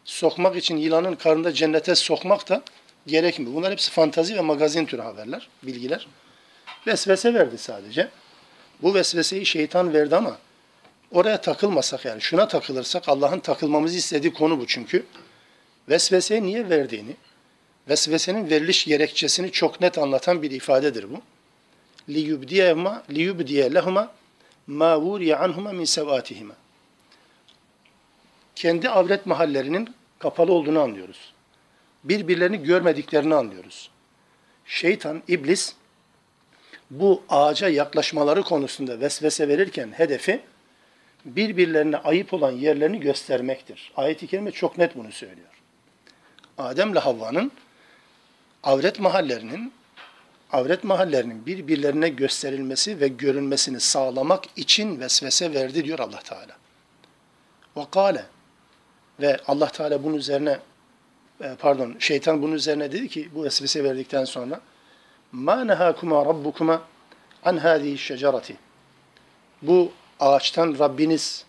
sokmak 0.06 0.56
için 0.56 0.78
yılanın 0.78 1.16
karnında 1.16 1.54
cennete 1.54 1.96
sokmak 1.96 2.50
da 2.50 2.64
gerekmiyor. 3.08 3.54
Bunlar 3.54 3.72
hepsi 3.72 3.92
fantazi 3.92 4.36
ve 4.36 4.42
magazin 4.42 4.86
türü 4.86 5.02
haberler, 5.02 5.50
bilgiler. 5.64 6.08
Vesvese 6.88 7.34
verdi 7.34 7.58
sadece. 7.58 8.10
Bu 8.82 8.94
vesveseyi 8.94 9.46
şeytan 9.46 9.94
verdi 9.94 10.16
ama 10.16 10.38
oraya 11.12 11.42
takılmasak 11.42 12.06
yani 12.06 12.22
şuna 12.22 12.48
takılırsak 12.48 13.10
Allah'ın 13.10 13.40
takılmamızı 13.40 13.98
istediği 13.98 14.34
konu 14.34 14.60
bu 14.60 14.68
çünkü. 14.68 15.06
Vesveseye 15.90 16.44
niye 16.44 16.70
verdiğini, 16.70 17.16
vesvesenin 17.90 18.50
veriliş 18.50 18.86
gerekçesini 18.86 19.52
çok 19.52 19.82
net 19.82 19.98
anlatan 19.98 20.42
bir 20.42 20.52
ifadedir 20.52 21.06
bu. 21.12 21.22
لِيُبْدِيَهُمَا 22.10 23.02
لِيُبْدِيَ 23.10 23.62
لَهُمَا 23.78 24.08
مَا 24.70 24.92
وُرِيَ 25.06 25.32
عَنْهُمَا 25.36 25.72
مِنْ 25.80 25.86
سَوَاتِهِمَا 25.86 26.54
kendi 28.59 28.89
avret 28.89 29.27
mahallerinin 29.27 29.95
kapalı 30.19 30.53
olduğunu 30.53 30.81
anlıyoruz. 30.81 31.33
Birbirlerini 32.05 32.63
görmediklerini 32.63 33.35
anlıyoruz. 33.35 33.91
Şeytan, 34.67 35.23
iblis 35.29 35.75
bu 36.91 37.23
ağaca 37.29 37.69
yaklaşmaları 37.69 38.43
konusunda 38.43 39.01
vesvese 39.01 39.49
verirken 39.49 39.93
hedefi 39.93 40.41
birbirlerine 41.25 41.97
ayıp 41.97 42.35
olan 42.35 42.51
yerlerini 42.51 43.01
göstermektir. 43.01 43.93
Ayet-i 43.97 44.27
Kerime 44.27 44.51
çok 44.51 44.79
net 44.79 44.97
bunu 44.97 45.13
söylüyor. 45.13 45.63
Adem 46.59 46.93
ile 46.93 46.99
Havva'nın 46.99 47.53
avret 48.63 49.01
mahallerinin 49.01 49.73
avret 50.53 50.85
mahallerinin 50.85 51.47
birbirlerine 51.47 52.09
gösterilmesi 52.09 53.01
ve 53.01 53.09
görünmesini 53.09 53.81
sağlamak 53.81 54.45
için 54.57 55.01
vesvese 55.01 55.55
verdi 55.55 55.85
diyor 55.85 55.99
Allah 55.99 56.21
Teala. 56.21 56.57
Ve 57.77 57.83
kâle 57.91 58.25
ve 59.21 59.41
Allah 59.47 59.69
Teala 59.69 60.05
bunun 60.05 60.17
üzerine 60.17 60.59
e, 61.41 61.55
pardon 61.59 61.97
şeytan 61.99 62.43
bunun 62.43 62.53
üzerine 62.53 62.93
dedi 62.93 63.09
ki 63.09 63.29
bu 63.35 63.45
vesvese 63.45 63.85
verdikten 63.85 64.25
sonra 64.25 64.61
ma 65.33 65.65
nehakuma 65.65 66.25
rabbukuma 66.25 66.83
an 67.45 67.57
hadihi 67.57 67.99
şecerati 67.99 68.57
bu 69.63 69.93
ağaçtan 70.21 70.77
Rabbiniz 70.79 71.45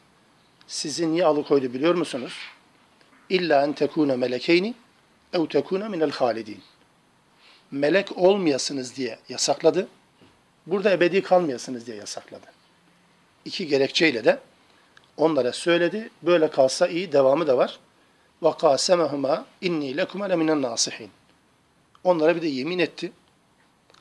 sizi 0.67 1.11
niye 1.11 1.25
alıkoydu 1.25 1.73
biliyor 1.73 1.95
musunuz? 1.95 2.33
İlla 3.29 3.63
en 3.63 3.73
tekune 3.73 4.15
melekeyni 4.15 4.73
ev 5.33 5.45
tekune 5.45 5.87
minel 5.87 6.11
halidin. 6.11 6.61
Melek 7.71 8.17
olmayasınız 8.17 8.95
diye 8.95 9.19
yasakladı. 9.29 9.87
Burada 10.65 10.91
ebedi 10.91 11.21
kalmayasınız 11.21 11.87
diye 11.87 11.97
yasakladı. 11.97 12.45
İki 13.45 13.67
gerekçeyle 13.67 14.25
de 14.25 14.39
onlara 15.18 15.52
söyledi. 15.52 16.10
Böyle 16.22 16.50
kalsa 16.50 16.86
iyi, 16.86 17.12
devamı 17.12 17.46
da 17.46 17.58
var. 17.58 17.78
وَقَاسَمَهُمَا 18.42 19.42
inni 19.60 19.96
لَكُمَ 19.96 20.32
لَمِنَ 20.32 20.62
nasihin. 20.62 21.10
Onlara 22.04 22.36
bir 22.36 22.42
de 22.42 22.46
yemin 22.46 22.78
etti. 22.78 23.12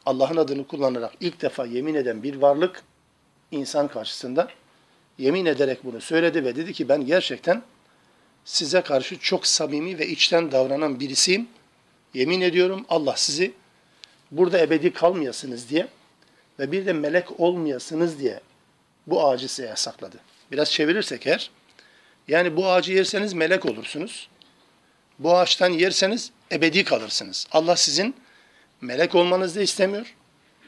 Allah'ın 0.06 0.38
adını 0.38 0.68
kullanarak 0.68 1.14
ilk 1.20 1.42
defa 1.42 1.66
yemin 1.66 1.96
eden 1.96 2.24
bir 2.24 2.36
varlık 2.36 2.84
insan 3.52 3.88
karşısında 3.88 4.48
yemin 5.18 5.46
ederek 5.46 5.84
bunu 5.84 6.02
söyledi 6.02 6.46
ve 6.46 6.56
dedi 6.56 6.74
ki 6.74 6.90
ben 6.90 7.06
gerçekten 7.06 7.64
size 8.46 8.82
karşı 8.82 9.20
çok 9.20 9.48
samimi 9.48 10.00
ve 10.00 10.08
içten 10.08 10.52
davranan 10.52 11.00
birisiyim. 11.00 11.48
Yemin 12.14 12.42
ediyorum 12.42 12.86
Allah 12.90 13.14
sizi 13.16 13.54
burada 14.32 14.60
ebedi 14.60 14.94
kalmayasınız 14.94 15.70
diye 15.70 15.88
ve 16.60 16.72
bir 16.72 16.86
de 16.86 16.94
melek 16.94 17.40
olmayasınız 17.40 18.20
diye 18.20 18.40
bu 19.08 19.28
ağacı 19.28 19.48
size 19.48 19.68
yasakladı. 19.68 20.18
Biraz 20.53 20.73
çevirirsek 20.73 21.27
eğer, 21.27 21.51
yani 22.29 22.57
bu 22.57 22.71
ağacı 22.71 22.93
yerseniz 22.93 23.33
melek 23.33 23.67
olursunuz. 23.67 24.29
Bu 25.19 25.37
ağaçtan 25.37 25.71
yerseniz 25.71 26.31
ebedi 26.53 26.85
kalırsınız. 26.85 27.47
Allah 27.53 27.77
sizin 27.77 28.15
melek 28.81 29.15
olmanızı 29.15 29.63
istemiyor, 29.63 30.15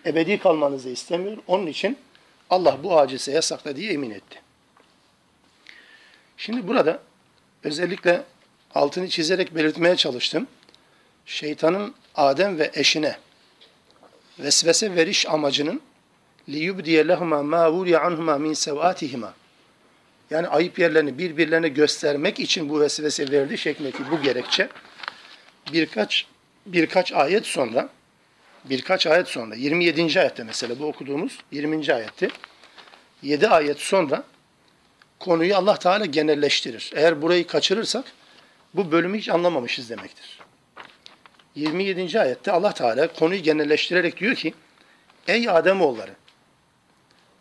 ebedi 0.07 0.39
kalmanızı 0.39 0.89
istemiyor. 0.89 1.37
Onun 1.47 1.67
için 1.67 1.99
Allah 2.51 2.79
bu 2.83 2.99
ağacı 2.99 3.19
size 3.19 3.33
yasakla 3.33 3.77
diye 3.77 3.93
emin 3.93 4.11
etti. 4.11 4.43
Şimdi 6.37 6.69
burada 6.69 7.01
özellikle 7.65 8.25
altını 8.75 9.09
çizerek 9.09 9.55
belirtmeye 9.55 9.97
çalıştım. 9.97 10.47
Şeytanın 11.27 11.95
Adem 12.15 12.59
ve 12.59 12.71
eşine 12.75 13.19
vesvese 14.39 14.97
veriş 14.97 15.29
amacının 15.29 15.81
liyubdiye 16.49 17.09
lehuma 17.09 17.43
ma 17.43 17.73
vuriye 17.73 17.99
anhuma 17.99 18.39
min 18.39 18.53
sevatihima 18.53 19.35
yani 20.31 20.49
ayıp 20.49 20.79
yerlerini 20.79 21.19
birbirlerine 21.19 21.69
göstermek 21.69 22.41
için 22.41 22.69
bu 22.69 22.81
vesvese 22.81 23.31
verdi 23.31 23.59
şeklindeki 23.59 24.11
bu 24.11 24.23
gerekçe 24.23 24.69
birkaç 25.73 26.27
birkaç 26.67 27.13
ayet 27.13 27.47
sonra 27.47 27.89
birkaç 28.65 29.07
ayet 29.07 29.29
sonra 29.29 29.55
27. 29.55 30.21
ayette 30.21 30.45
mesela 30.45 30.79
bu 30.79 30.87
okuduğumuz 30.87 31.39
20. 31.53 31.95
ayetti. 31.95 32.29
7 33.23 33.49
ayet 33.49 33.81
sonra 33.81 34.25
konuyu 35.19 35.57
Allah 35.57 35.79
Teala 35.79 36.07
genelleştirir. 36.07 36.93
Eğer 36.95 37.23
burayı 37.23 37.47
kaçırırsak 37.47 38.05
bu 38.75 38.93
bölümü 38.93 39.19
hiç 39.19 39.29
anlamamışız 39.29 39.91
demektir. 39.91 40.39
27. 41.55 42.21
ayette 42.21 42.53
Allah 42.53 42.73
Teala 42.73 43.13
konuyu 43.13 43.43
genelleştirerek 43.43 44.17
diyor 44.17 44.35
ki 44.35 44.55
Ey 45.29 45.51
Ademoğulları 45.51 46.15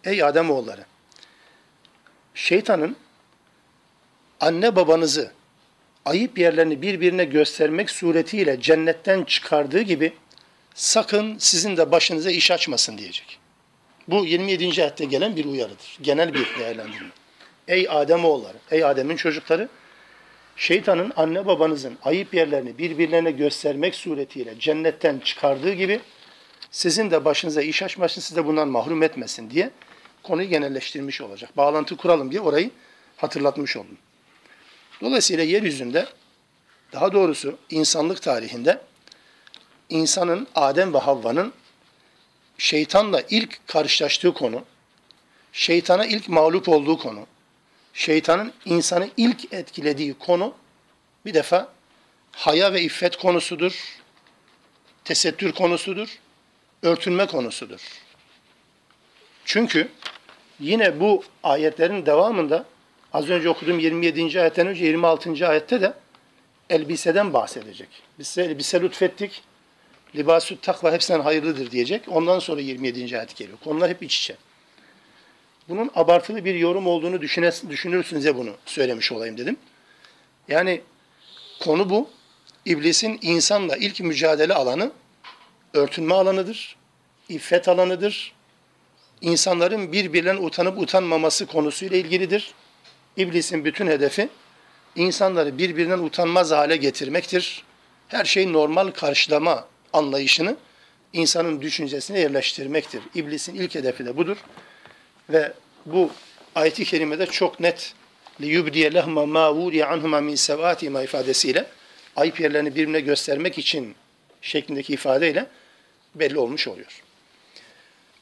Ey 0.04 0.24
Ademoğulları 0.24 0.86
şeytanın 2.40 2.96
anne 4.40 4.76
babanızı 4.76 5.32
ayıp 6.06 6.40
yerlerini 6.40 6.82
birbirine 6.82 7.26
göstermek 7.26 7.90
suretiyle 7.90 8.62
cennetten 8.62 9.24
çıkardığı 9.24 9.82
gibi 9.82 10.14
sakın 10.74 11.38
sizin 11.38 11.78
de 11.78 11.92
başınıza 11.92 12.32
iş 12.32 12.52
açmasın 12.52 12.98
diyecek. 12.98 13.40
Bu 14.08 14.26
27. 14.26 14.82
ayette 14.82 15.06
gelen 15.06 15.36
bir 15.36 15.46
uyarıdır. 15.46 15.98
Genel 16.02 16.34
bir 16.34 16.48
değerlendirme. 16.60 17.10
Ey 17.68 17.88
Adem 17.90 18.26
oğulları, 18.26 18.58
ey 18.72 18.84
Adem'in 18.84 19.16
çocukları, 19.16 19.70
şeytanın 20.56 21.14
anne 21.16 21.46
babanızın 21.46 21.98
ayıp 22.04 22.34
yerlerini 22.34 22.78
birbirlerine 22.78 23.32
göstermek 23.32 23.96
suretiyle 23.96 24.60
cennetten 24.60 25.20
çıkardığı 25.20 25.74
gibi 25.74 26.00
sizin 26.72 27.12
de 27.12 27.26
başınıza 27.26 27.62
iş 27.62 27.84
açmasın, 27.84 28.22
siz 28.22 28.38
de 28.38 28.46
bundan 28.46 28.68
mahrum 28.68 29.04
etmesin 29.04 29.50
diye 29.50 29.72
konuyu 30.30 30.50
genelleştirmiş 30.50 31.22
olacak. 31.22 31.58
Bağlantı 31.58 31.98
kuralım 31.98 32.32
diye 32.32 32.42
orayı 32.42 32.72
hatırlatmış 33.18 33.78
oldum. 33.78 33.98
Dolayısıyla 35.02 35.44
yeryüzünde 35.44 36.06
daha 36.94 37.14
doğrusu 37.14 37.58
insanlık 37.70 38.22
tarihinde 38.22 38.82
insanın 39.90 40.48
Adem 40.56 40.94
ve 40.94 40.98
Havva'nın 40.98 41.54
şeytanla 42.58 43.22
ilk 43.30 43.68
karşılaştığı 43.68 44.34
konu, 44.34 44.64
şeytana 45.54 46.06
ilk 46.06 46.30
mağlup 46.30 46.70
olduğu 46.70 46.98
konu, 46.98 47.28
şeytanın 47.94 48.54
insanı 48.66 49.10
ilk 49.18 49.54
etkilediği 49.54 50.14
konu 50.14 50.54
bir 51.26 51.34
defa 51.34 51.74
haya 52.32 52.74
ve 52.74 52.82
iffet 52.82 53.16
konusudur, 53.16 54.00
tesettür 55.06 55.52
konusudur, 55.52 56.20
örtünme 56.84 57.28
konusudur. 57.28 57.82
Çünkü 59.46 59.90
yine 60.60 61.00
bu 61.00 61.24
ayetlerin 61.44 62.06
devamında 62.06 62.66
az 63.14 63.30
önce 63.30 63.50
okuduğum 63.50 63.80
27. 63.80 64.42
ayetten 64.42 64.68
önce 64.68 64.86
26. 64.86 65.48
ayette 65.48 65.82
de 65.82 65.94
elbiseden 66.70 67.34
bahsedecek. 67.34 67.88
Biz 68.20 68.28
size 68.28 68.44
elbise 68.44 68.82
lütfettik, 68.82 69.42
libasü 70.16 70.60
takva 70.62 70.92
hepsinden 70.92 71.20
hayırlıdır 71.20 71.72
diyecek. 71.72 72.04
Ondan 72.08 72.40
sonra 72.40 72.62
27. 72.62 73.18
ayet 73.18 73.36
geliyor. 73.36 73.58
Konular 73.64 73.90
hep 73.90 74.04
iç 74.04 74.20
içe. 74.20 74.36
Bunun 75.70 75.92
abartılı 75.96 76.46
bir 76.46 76.56
yorum 76.56 76.88
olduğunu 76.88 77.22
düşünürsünüz 77.22 78.26
ya 78.26 78.38
bunu 78.38 78.52
söylemiş 78.66 79.12
olayım 79.12 79.38
dedim. 79.38 79.58
Yani 80.48 80.82
konu 81.60 81.90
bu. 81.90 82.10
İblisin 82.66 83.20
insanla 83.22 83.78
ilk 83.78 84.00
mücadele 84.00 84.54
alanı 84.54 84.92
örtünme 85.74 86.14
alanıdır, 86.14 86.76
iffet 87.30 87.68
alanıdır 87.68 88.34
insanların 89.22 89.92
birbirinden 89.92 90.38
utanıp 90.38 90.80
utanmaması 90.80 91.46
konusuyla 91.46 91.98
ilgilidir. 91.98 92.54
İblisin 93.18 93.66
bütün 93.66 93.88
hedefi 93.88 94.30
insanları 94.96 95.58
birbirinden 95.58 96.00
utanmaz 96.00 96.52
hale 96.52 96.78
getirmektir. 96.78 97.64
Her 98.08 98.26
şeyi 98.26 98.54
normal 98.54 98.92
karşılama 98.92 99.68
anlayışını 99.94 100.58
insanın 101.14 101.62
düşüncesine 101.62 102.20
yerleştirmektir. 102.20 103.02
İblisin 103.16 103.56
ilk 103.56 103.76
hedefi 103.76 104.06
de 104.06 104.18
budur. 104.18 104.38
Ve 105.30 105.54
bu 105.86 106.12
ayeti 106.56 106.86
kerimede 106.86 107.26
çok 107.26 107.60
net 107.60 107.94
liyubdiye 108.42 108.94
lehma 108.94 109.26
ma 109.26 109.54
vuriye 109.54 109.86
anhuma 109.86 110.22
min 110.22 110.36
sevatihima 110.36 111.04
ifadesiyle 111.04 111.66
ayıp 112.16 112.40
yerlerini 112.40 112.76
birbirine 112.76 113.00
göstermek 113.00 113.58
için 113.58 113.96
şeklindeki 114.42 114.94
ifadeyle 114.94 115.46
belli 116.16 116.40
olmuş 116.40 116.68
oluyor. 116.68 117.02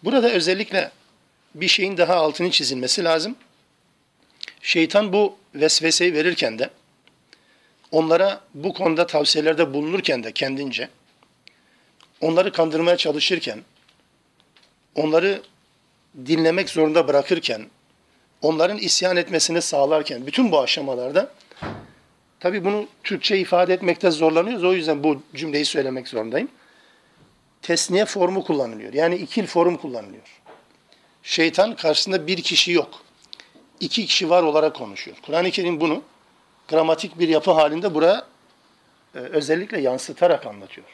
Burada 0.03 0.31
özellikle 0.31 0.91
bir 1.55 1.67
şeyin 1.67 1.97
daha 1.97 2.15
altını 2.15 2.51
çizilmesi 2.51 3.03
lazım. 3.03 3.35
Şeytan 4.61 5.13
bu 5.13 5.35
vesveseyi 5.55 6.13
verirken 6.13 6.59
de 6.59 6.69
onlara 7.91 8.41
bu 8.53 8.73
konuda 8.73 9.07
tavsiyelerde 9.07 9.73
bulunurken 9.73 10.23
de 10.23 10.31
kendince 10.31 10.89
onları 12.21 12.51
kandırmaya 12.51 12.97
çalışırken 12.97 13.59
onları 14.95 15.41
dinlemek 16.25 16.69
zorunda 16.69 17.07
bırakırken 17.07 17.65
onların 18.41 18.77
isyan 18.77 19.17
etmesini 19.17 19.61
sağlarken 19.61 20.27
bütün 20.27 20.51
bu 20.51 20.61
aşamalarda 20.61 21.31
tabi 22.39 22.65
bunu 22.65 22.87
Türkçe 23.03 23.37
ifade 23.37 23.73
etmekte 23.73 24.11
zorlanıyoruz. 24.11 24.63
O 24.63 24.73
yüzden 24.73 25.03
bu 25.03 25.21
cümleyi 25.35 25.65
söylemek 25.65 26.07
zorundayım. 26.07 26.49
Tesniye 27.61 28.05
formu 28.05 28.43
kullanılıyor. 28.43 28.93
Yani 28.93 29.15
ikil 29.15 29.47
form 29.47 29.75
kullanılıyor. 29.75 30.41
Şeytan 31.23 31.75
karşısında 31.75 32.27
bir 32.27 32.41
kişi 32.41 32.71
yok. 32.71 33.01
İki 33.79 34.05
kişi 34.05 34.29
var 34.29 34.43
olarak 34.43 34.75
konuşuyor. 34.75 35.17
Kur'an-ı 35.25 35.51
Kerim 35.51 35.79
bunu 35.79 36.03
gramatik 36.67 37.19
bir 37.19 37.29
yapı 37.29 37.51
halinde 37.51 37.93
buraya 37.93 38.27
e, 39.15 39.19
özellikle 39.19 39.81
yansıtarak 39.81 40.45
anlatıyor. 40.45 40.87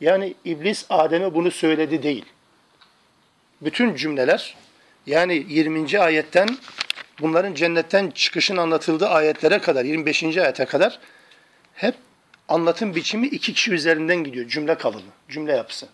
Yani 0.00 0.34
iblis 0.44 0.86
Adem'e 0.90 1.34
bunu 1.34 1.50
söyledi 1.50 2.02
değil. 2.02 2.24
Bütün 3.60 3.94
cümleler 3.94 4.56
yani 5.06 5.46
20. 5.48 6.00
ayetten 6.00 6.48
bunların 7.20 7.54
cennetten 7.54 8.10
çıkışın 8.10 8.56
anlatıldığı 8.56 9.08
ayetlere 9.08 9.58
kadar 9.58 9.84
25. 9.84 10.22
ayete 10.22 10.64
kadar 10.64 10.98
hep 11.74 11.94
anlatım 12.48 12.94
biçimi 12.94 13.26
iki 13.26 13.54
kişi 13.54 13.72
üzerinden 13.72 14.24
gidiyor. 14.24 14.48
Cümle 14.48 14.74
kalıbı, 14.74 15.02
cümle 15.28 15.52
yapısı. 15.52 15.88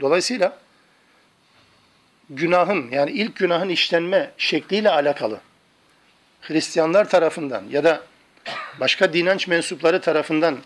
Dolayısıyla 0.00 0.58
günahın 2.30 2.90
yani 2.90 3.10
ilk 3.10 3.36
günahın 3.36 3.68
işlenme 3.68 4.30
şekliyle 4.38 4.90
alakalı 4.90 5.40
Hristiyanlar 6.40 7.08
tarafından 7.08 7.64
ya 7.70 7.84
da 7.84 8.02
başka 8.80 9.12
dinanç 9.12 9.48
mensupları 9.48 10.00
tarafından 10.00 10.58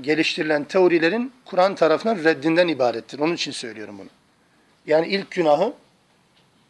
geliştirilen 0.00 0.64
teorilerin 0.64 1.32
Kur'an 1.44 1.74
tarafından 1.74 2.24
reddinden 2.24 2.68
ibarettir. 2.68 3.18
Onun 3.18 3.34
için 3.34 3.52
söylüyorum 3.52 3.98
bunu. 3.98 4.08
Yani 4.86 5.08
ilk 5.08 5.30
günahı 5.30 5.72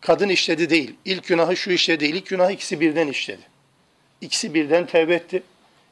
kadın 0.01 0.29
işledi 0.29 0.71
değil. 0.71 0.95
İlk 1.05 1.27
günahı 1.27 1.57
şu 1.57 1.71
işledi 1.71 2.01
değil. 2.01 2.15
İlk 2.15 2.27
günahı 2.27 2.53
ikisi 2.53 2.81
birden 2.81 3.07
işledi. 3.07 3.43
İkisi 4.21 4.55
birden 4.55 4.87
tevbe 4.87 5.15
etti. 5.15 5.43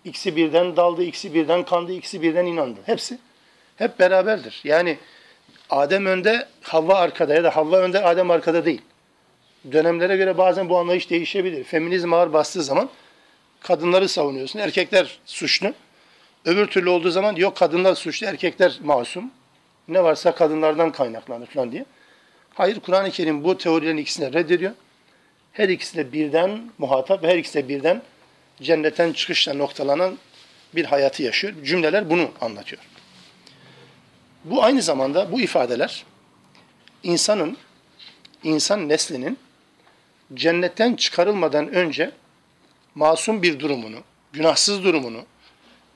İkisi 0.08 0.36
birden 0.36 0.76
daldı, 0.76 1.02
ikisi 1.02 1.34
birden 1.34 1.64
kandı, 1.64 1.92
ikisi 1.92 2.22
birden 2.22 2.46
inandı. 2.46 2.80
Hepsi 2.86 3.18
hep 3.76 3.98
beraberdir. 3.98 4.60
Yani 4.64 4.98
Adem 5.70 6.06
önde, 6.06 6.46
Havva 6.62 6.94
arkada 6.94 7.34
ya 7.34 7.44
da 7.44 7.56
Havva 7.56 7.78
önde, 7.78 8.04
Adem 8.04 8.30
arkada 8.30 8.64
değil. 8.64 8.82
Dönemlere 9.72 10.16
göre 10.16 10.38
bazen 10.38 10.68
bu 10.68 10.78
anlayış 10.78 11.10
değişebilir. 11.10 11.64
Feminizm 11.64 12.12
ağır 12.12 12.32
bastığı 12.32 12.62
zaman 12.62 12.90
kadınları 13.60 14.08
savunuyorsun. 14.08 14.58
Erkekler 14.58 15.18
suçlu. 15.24 15.72
Öbür 16.44 16.66
türlü 16.66 16.88
olduğu 16.88 17.10
zaman 17.10 17.36
yok 17.36 17.56
kadınlar 17.56 17.94
suçlu, 17.94 18.26
erkekler 18.26 18.78
masum. 18.82 19.30
Ne 19.88 20.04
varsa 20.04 20.34
kadınlardan 20.34 20.92
kaynaklanır 20.92 21.46
falan 21.46 21.72
diye. 21.72 21.84
Hayır, 22.54 22.80
Kur'an-ı 22.80 23.10
Kerim 23.10 23.44
bu 23.44 23.58
teorilerin 23.58 23.96
ikisini 23.96 24.32
reddediyor. 24.32 24.72
Her 25.52 25.68
ikisi 25.68 25.96
de 25.96 26.12
birden 26.12 26.70
muhatap, 26.78 27.22
her 27.22 27.36
ikisi 27.38 27.54
de 27.54 27.68
birden 27.68 28.02
cennetten 28.62 29.12
çıkışla 29.12 29.54
noktalanan 29.54 30.18
bir 30.74 30.84
hayatı 30.84 31.22
yaşıyor. 31.22 31.54
Cümleler 31.64 32.10
bunu 32.10 32.30
anlatıyor. 32.40 32.82
Bu 34.44 34.64
aynı 34.64 34.82
zamanda 34.82 35.32
bu 35.32 35.40
ifadeler 35.40 36.04
insanın, 37.02 37.56
insan 38.42 38.88
neslinin 38.88 39.38
cennetten 40.34 40.96
çıkarılmadan 40.96 41.68
önce 41.68 42.10
masum 42.94 43.42
bir 43.42 43.60
durumunu, 43.60 43.98
günahsız 44.32 44.84
durumunu, 44.84 45.24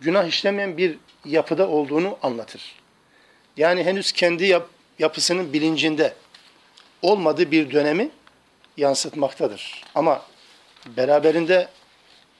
günah 0.01 0.27
işlemeyen 0.27 0.77
bir 0.77 0.99
yapıda 1.25 1.69
olduğunu 1.69 2.19
anlatır. 2.23 2.75
Yani 3.57 3.85
henüz 3.85 4.13
kendi 4.13 4.47
yap, 4.47 4.69
yapısının 4.99 5.53
bilincinde 5.53 6.15
olmadığı 7.03 7.51
bir 7.51 7.71
dönemi 7.71 8.11
yansıtmaktadır. 8.77 9.85
Ama 9.95 10.23
beraberinde 10.87 11.69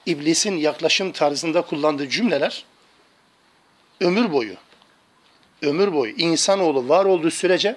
iblisin 0.05 0.57
yaklaşım 0.57 1.11
tarzında 1.11 1.61
kullandığı 1.61 2.09
cümleler 2.09 2.65
ömür 3.99 4.31
boyu, 4.31 4.55
ömür 5.61 5.93
boyu 5.93 6.13
insanoğlu 6.17 6.89
var 6.89 7.05
olduğu 7.05 7.31
sürece 7.31 7.75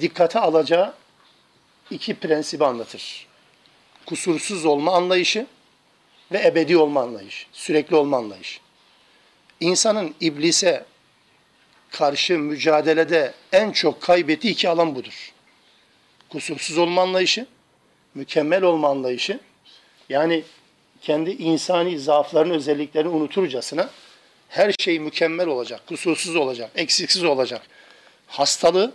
dikkate 0.00 0.38
alacağı 0.40 0.94
iki 1.90 2.14
prensibi 2.14 2.64
anlatır. 2.64 3.26
Kusursuz 4.06 4.64
olma 4.64 4.96
anlayışı 4.96 5.46
ve 6.32 6.46
ebedi 6.46 6.76
olma 6.76 7.02
anlayışı, 7.02 7.46
sürekli 7.52 7.96
olma 7.96 8.16
anlayışı. 8.16 8.60
İnsanın 9.60 10.14
iblise 10.20 10.84
karşı 11.90 12.38
mücadelede 12.38 13.34
en 13.52 13.72
çok 13.72 14.00
kaybettiği 14.00 14.52
iki 14.52 14.68
alan 14.68 14.94
budur. 14.94 15.32
Kusursuz 16.28 16.78
olma 16.78 17.02
anlayışı, 17.02 17.46
mükemmel 18.14 18.62
olma 18.62 18.88
anlayışı. 18.88 19.40
Yani 20.08 20.44
kendi 21.02 21.30
insani 21.30 21.98
zaaflarının 21.98 22.54
özelliklerini 22.54 23.08
unuturcasına 23.08 23.90
her 24.48 24.74
şey 24.80 25.00
mükemmel 25.00 25.46
olacak, 25.46 25.86
kusursuz 25.86 26.36
olacak, 26.36 26.70
eksiksiz 26.74 27.24
olacak. 27.24 27.62
Hastalığı 28.26 28.92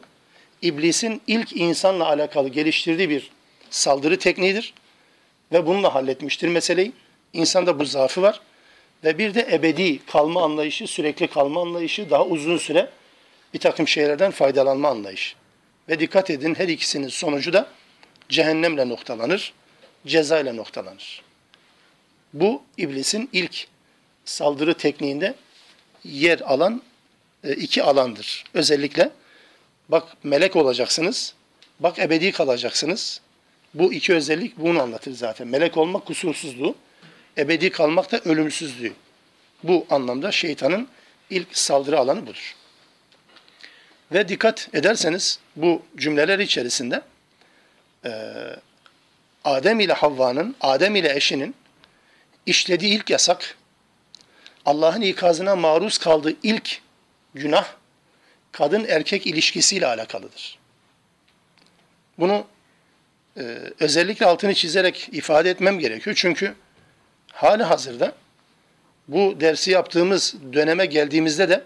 iblisin 0.61 1.21
ilk 1.27 1.57
insanla 1.57 2.07
alakalı 2.07 2.49
geliştirdiği 2.49 3.09
bir 3.09 3.31
saldırı 3.69 4.19
tekniğidir 4.19 4.73
ve 5.51 5.65
bununla 5.65 5.95
halletmiştir 5.95 6.47
meseleyi. 6.47 6.91
İnsanda 7.33 7.79
bu 7.79 7.85
zaafı 7.85 8.21
var 8.21 8.41
ve 9.03 9.17
bir 9.17 9.33
de 9.33 9.47
ebedi 9.51 10.05
kalma 10.05 10.43
anlayışı, 10.43 10.87
sürekli 10.87 11.27
kalma 11.27 11.61
anlayışı, 11.61 12.09
daha 12.09 12.25
uzun 12.25 12.57
süre 12.57 12.89
bir 13.53 13.59
takım 13.59 13.87
şeylerden 13.87 14.31
faydalanma 14.31 14.89
anlayışı. 14.89 15.35
Ve 15.89 15.99
dikkat 15.99 16.29
edin 16.29 16.55
her 16.55 16.67
ikisinin 16.67 17.07
sonucu 17.07 17.53
da 17.53 17.67
cehennemle 18.29 18.89
noktalanır, 18.89 19.53
ceza 20.07 20.39
ile 20.39 20.55
noktalanır. 20.55 21.26
Bu 22.33 22.63
iblisin 22.77 23.29
ilk 23.33 23.67
saldırı 24.25 24.73
tekniğinde 24.73 25.35
yer 26.03 26.39
alan 26.39 26.81
e, 27.43 27.53
iki 27.53 27.83
alandır. 27.83 28.43
Özellikle 28.53 29.11
bak 29.89 30.03
melek 30.23 30.55
olacaksınız, 30.55 31.33
bak 31.79 31.99
ebedi 31.99 32.31
kalacaksınız. 32.31 33.21
Bu 33.73 33.93
iki 33.93 34.13
özellik 34.13 34.57
bunu 34.57 34.81
anlatır 34.81 35.11
zaten. 35.11 35.47
Melek 35.47 35.77
olmak 35.77 36.05
kusursuzluğu, 36.05 36.75
ebedi 37.37 37.69
kalmak 37.69 38.11
da 38.11 38.19
ölümsüzlüğü. 38.19 38.93
Bu 39.63 39.85
anlamda 39.89 40.31
şeytanın 40.31 40.87
ilk 41.29 41.57
saldırı 41.57 41.99
alanı 41.99 42.27
budur. 42.27 42.55
Ve 44.11 44.27
dikkat 44.27 44.69
ederseniz 44.73 45.39
bu 45.55 45.81
cümleler 45.97 46.39
içerisinde 46.39 47.01
e, 48.05 48.11
Adem 49.43 49.79
ile 49.79 49.93
Havva'nın, 49.93 50.55
Adem 50.61 50.95
ile 50.95 51.15
eşinin 51.15 51.55
işlediği 52.47 52.95
ilk 52.95 53.09
yasak, 53.09 53.57
Allah'ın 54.65 55.01
ikazına 55.01 55.55
maruz 55.55 55.97
kaldığı 55.97 56.33
ilk 56.43 56.81
günah, 57.33 57.65
kadın 58.51 58.85
erkek 58.89 59.27
ilişkisiyle 59.27 59.87
alakalıdır. 59.87 60.59
Bunu 62.19 62.45
e, 63.37 63.41
özellikle 63.79 64.25
altını 64.25 64.53
çizerek 64.53 65.09
ifade 65.11 65.49
etmem 65.49 65.79
gerekiyor. 65.79 66.15
Çünkü 66.19 66.55
hali 67.31 67.63
hazırda 67.63 68.15
bu 69.07 69.39
dersi 69.39 69.71
yaptığımız 69.71 70.35
döneme 70.53 70.85
geldiğimizde 70.85 71.49
de 71.49 71.63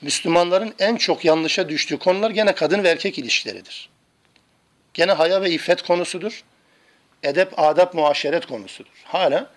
Müslümanların 0.00 0.74
en 0.78 0.96
çok 0.96 1.24
yanlışa 1.24 1.68
düştüğü 1.68 1.98
konular 1.98 2.30
gene 2.30 2.54
kadın 2.54 2.84
ve 2.84 2.88
erkek 2.88 3.18
ilişkileridir. 3.18 3.88
Gene 4.94 5.12
haya 5.12 5.42
ve 5.42 5.50
iffet 5.50 5.82
konusudur. 5.82 6.44
Edep, 7.22 7.58
adap, 7.58 7.94
muaşeret 7.94 8.46
konusudur. 8.46 8.90
Hala 9.04 9.50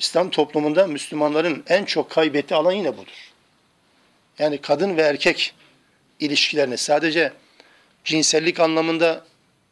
İslam 0.00 0.30
toplumunda 0.30 0.86
Müslümanların 0.86 1.64
en 1.68 1.84
çok 1.84 2.10
kaybettiği 2.10 2.58
alan 2.58 2.72
yine 2.72 2.96
budur. 2.96 3.32
Yani 4.38 4.58
kadın 4.58 4.96
ve 4.96 5.02
erkek 5.02 5.54
ilişkilerini 6.20 6.76
sadece 6.76 7.32
cinsellik 8.04 8.60
anlamında 8.60 9.24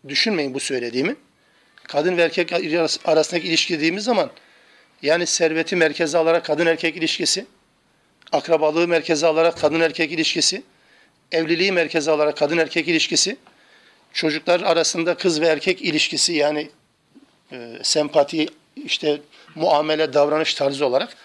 düşünmeyin 0.08 0.54
bu 0.54 0.60
söylediğimi. 0.60 1.16
Kadın 1.84 2.16
ve 2.16 2.22
erkek 2.22 2.52
arasındaki 3.04 3.48
ilişki 3.48 3.74
dediğimiz 3.74 4.04
zaman 4.04 4.30
yani 5.02 5.26
serveti 5.26 5.76
merkeze 5.76 6.18
alarak 6.18 6.44
kadın 6.44 6.66
erkek 6.66 6.96
ilişkisi, 6.96 7.46
akrabalığı 8.32 8.88
merkeze 8.88 9.26
alarak 9.26 9.58
kadın 9.58 9.80
erkek 9.80 10.12
ilişkisi, 10.12 10.62
evliliği 11.32 11.72
merkeze 11.72 12.10
alarak 12.10 12.36
kadın 12.36 12.58
erkek 12.58 12.88
ilişkisi, 12.88 13.36
çocuklar 14.12 14.60
arasında 14.60 15.14
kız 15.14 15.40
ve 15.40 15.46
erkek 15.46 15.82
ilişkisi 15.82 16.32
yani 16.32 16.70
e, 17.52 17.78
sempati, 17.82 18.46
işte 18.76 19.20
muamele, 19.54 20.12
davranış 20.12 20.54
tarzı 20.54 20.87
olarak. 20.87 21.16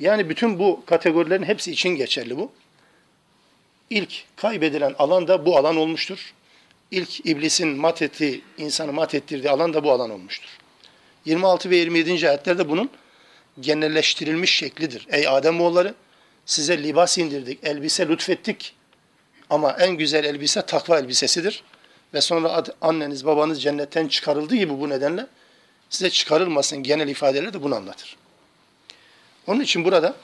Yani 0.00 0.28
bütün 0.28 0.58
bu 0.58 0.82
kategorilerin 0.86 1.42
hepsi 1.42 1.72
için 1.72 1.88
geçerli 1.88 2.36
bu. 2.36 2.52
İlk 3.90 4.24
kaybedilen 4.36 4.94
alan 4.98 5.28
da 5.28 5.46
bu 5.46 5.56
alan 5.56 5.76
olmuştur. 5.76 6.34
İlk 6.90 7.26
iblisin 7.26 7.68
mat 7.68 8.02
ettiği, 8.02 8.44
insanı 8.58 8.92
mat 8.92 9.14
ettirdiği 9.14 9.50
alan 9.50 9.74
da 9.74 9.84
bu 9.84 9.92
alan 9.92 10.10
olmuştur. 10.10 10.48
26 11.24 11.70
ve 11.70 11.76
27. 11.76 12.28
ayetlerde 12.28 12.68
bunun 12.68 12.90
genelleştirilmiş 13.60 14.54
şeklidir. 14.54 15.06
Ey 15.10 15.28
Ademoğulları 15.28 15.94
size 16.46 16.82
libas 16.82 17.18
indirdik, 17.18 17.58
elbise 17.64 18.08
lütfettik. 18.08 18.74
Ama 19.50 19.72
en 19.72 19.90
güzel 19.90 20.24
elbise 20.24 20.62
takva 20.62 20.98
elbisesidir. 20.98 21.62
Ve 22.14 22.20
sonra 22.20 22.64
anneniz 22.80 23.26
babanız 23.26 23.62
cennetten 23.62 24.08
çıkarıldı 24.08 24.54
gibi 24.54 24.80
bu 24.80 24.88
nedenle 24.88 25.26
size 25.90 26.10
çıkarılmasın 26.10 26.82
genel 26.82 27.08
ifadeler 27.08 27.52
de 27.52 27.62
bunu 27.62 27.74
anlatır. 27.74 28.16
Onun 29.46 29.60
için 29.60 29.84
burada 29.84 30.16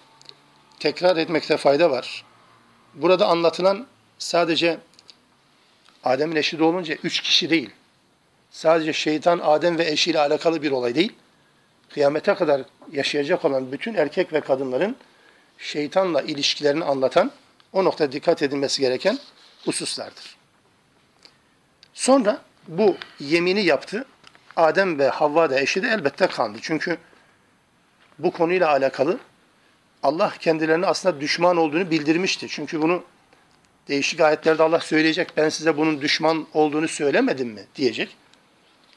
tekrar 0.79 1.16
etmekte 1.16 1.57
fayda 1.57 1.90
var. 1.90 2.24
Burada 2.94 3.27
anlatılan 3.27 3.87
sadece 4.18 4.79
Adem'in 6.05 6.37
eşi 6.37 6.59
de 6.59 6.64
olunca 6.64 6.94
üç 6.94 7.20
kişi 7.20 7.50
değil. 7.50 7.70
Sadece 8.50 8.92
şeytan, 8.92 9.40
Adem 9.42 9.79
ve 9.79 9.90
eşiyle 9.90 10.20
alakalı 10.20 10.62
bir 10.62 10.70
olay 10.70 10.94
değil. 10.94 11.12
Kıyamete 11.90 12.35
kadar 12.35 12.62
yaşayacak 12.92 13.44
olan 13.44 13.72
bütün 13.72 13.94
erkek 13.94 14.33
ve 14.33 14.40
kadınların 14.40 14.96
şeytanla 15.59 16.22
ilişkilerini 16.22 16.85
anlatan, 16.85 17.33
o 17.72 17.85
nokta 17.85 18.12
dikkat 18.12 18.42
edilmesi 18.42 18.81
gereken 18.81 19.18
hususlardır. 19.64 20.37
Sonra 21.94 22.42
bu 22.68 22.96
yemini 23.20 23.64
yaptı. 23.64 24.05
Adem 24.56 24.98
ve 24.98 25.08
Havva 25.08 25.50
da 25.50 25.60
eşi 25.60 25.82
de 25.82 25.88
elbette 25.88 26.26
kandı. 26.26 26.58
Çünkü 26.62 26.98
bu 28.18 28.30
konuyla 28.30 28.70
alakalı 28.70 29.18
Allah 30.02 30.32
kendilerine 30.40 30.86
aslında 30.86 31.20
düşman 31.20 31.56
olduğunu 31.56 31.90
bildirmişti. 31.90 32.46
Çünkü 32.48 32.82
bunu 32.82 33.02
değişik 33.88 34.20
ayetlerde 34.20 34.62
Allah 34.62 34.80
söyleyecek. 34.80 35.28
Ben 35.36 35.48
size 35.48 35.76
bunun 35.76 36.00
düşman 36.00 36.46
olduğunu 36.54 36.88
söylemedim 36.88 37.48
mi 37.48 37.62
diyecek. 37.76 38.16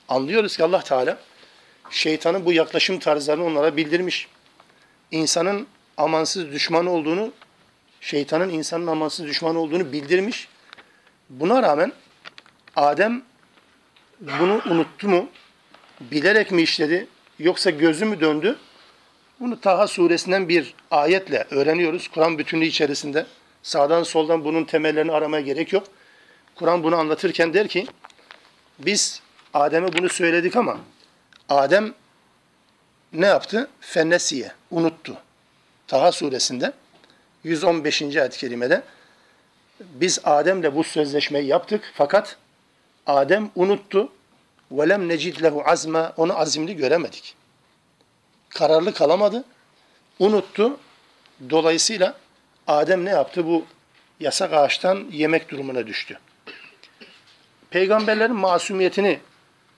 Anlıyoruz 0.09 0.57
ki 0.57 0.63
Allah 0.63 0.81
Teala 0.81 1.17
şeytanın 1.89 2.45
bu 2.45 2.53
yaklaşım 2.53 2.99
tarzlarını 2.99 3.45
onlara 3.45 3.77
bildirmiş. 3.77 4.27
İnsanın 5.11 5.67
amansız 5.97 6.51
düşman 6.51 6.85
olduğunu, 6.85 7.33
şeytanın 8.01 8.49
insanın 8.49 8.87
amansız 8.87 9.25
düşman 9.25 9.55
olduğunu 9.55 9.91
bildirmiş. 9.91 10.47
Buna 11.29 11.63
rağmen 11.63 11.93
Adem 12.75 13.23
bunu 14.19 14.61
unuttu 14.69 15.09
mu? 15.09 15.29
Bilerek 16.01 16.51
mi 16.51 16.61
işledi? 16.61 17.07
Yoksa 17.39 17.69
gözü 17.69 18.05
mü 18.05 18.19
döndü? 18.21 18.57
Bunu 19.39 19.61
Taha 19.61 19.87
suresinden 19.87 20.49
bir 20.49 20.73
ayetle 20.91 21.47
öğreniyoruz. 21.51 22.07
Kur'an 22.07 22.37
bütünlüğü 22.37 22.65
içerisinde. 22.65 23.25
Sağdan 23.63 24.03
soldan 24.03 24.43
bunun 24.45 24.63
temellerini 24.63 25.11
aramaya 25.11 25.41
gerek 25.41 25.73
yok. 25.73 25.87
Kur'an 26.55 26.83
bunu 26.83 26.95
anlatırken 26.95 27.53
der 27.53 27.67
ki, 27.67 27.87
biz 28.79 29.21
Adem'e 29.53 29.93
bunu 29.93 30.09
söyledik 30.09 30.55
ama 30.55 30.77
Adem 31.49 31.93
ne 33.13 33.25
yaptı? 33.25 33.69
Fennesiye, 33.79 34.51
unuttu. 34.71 35.17
Taha 35.87 36.11
suresinde 36.11 36.73
115. 37.43 38.01
ayet-i 38.01 38.37
kerimede 38.37 38.83
biz 39.79 40.19
Adem'le 40.23 40.75
bu 40.75 40.83
sözleşmeyi 40.83 41.47
yaptık 41.47 41.91
fakat 41.93 42.37
Adem 43.07 43.49
unuttu. 43.55 44.09
وَلَمْ 44.74 45.12
نَجِدْ 45.12 45.34
لَهُ 45.40 45.64
azma 45.64 46.12
Onu 46.16 46.38
azimli 46.38 46.76
göremedik. 46.76 47.34
Kararlı 48.48 48.94
kalamadı. 48.94 49.44
Unuttu. 50.18 50.76
Dolayısıyla 51.50 52.14
Adem 52.66 53.04
ne 53.04 53.10
yaptı? 53.10 53.46
Bu 53.46 53.64
yasak 54.20 54.52
ağaçtan 54.52 55.04
yemek 55.10 55.50
durumuna 55.50 55.86
düştü. 55.86 56.18
Peygamberlerin 57.70 58.36
masumiyetini 58.36 59.18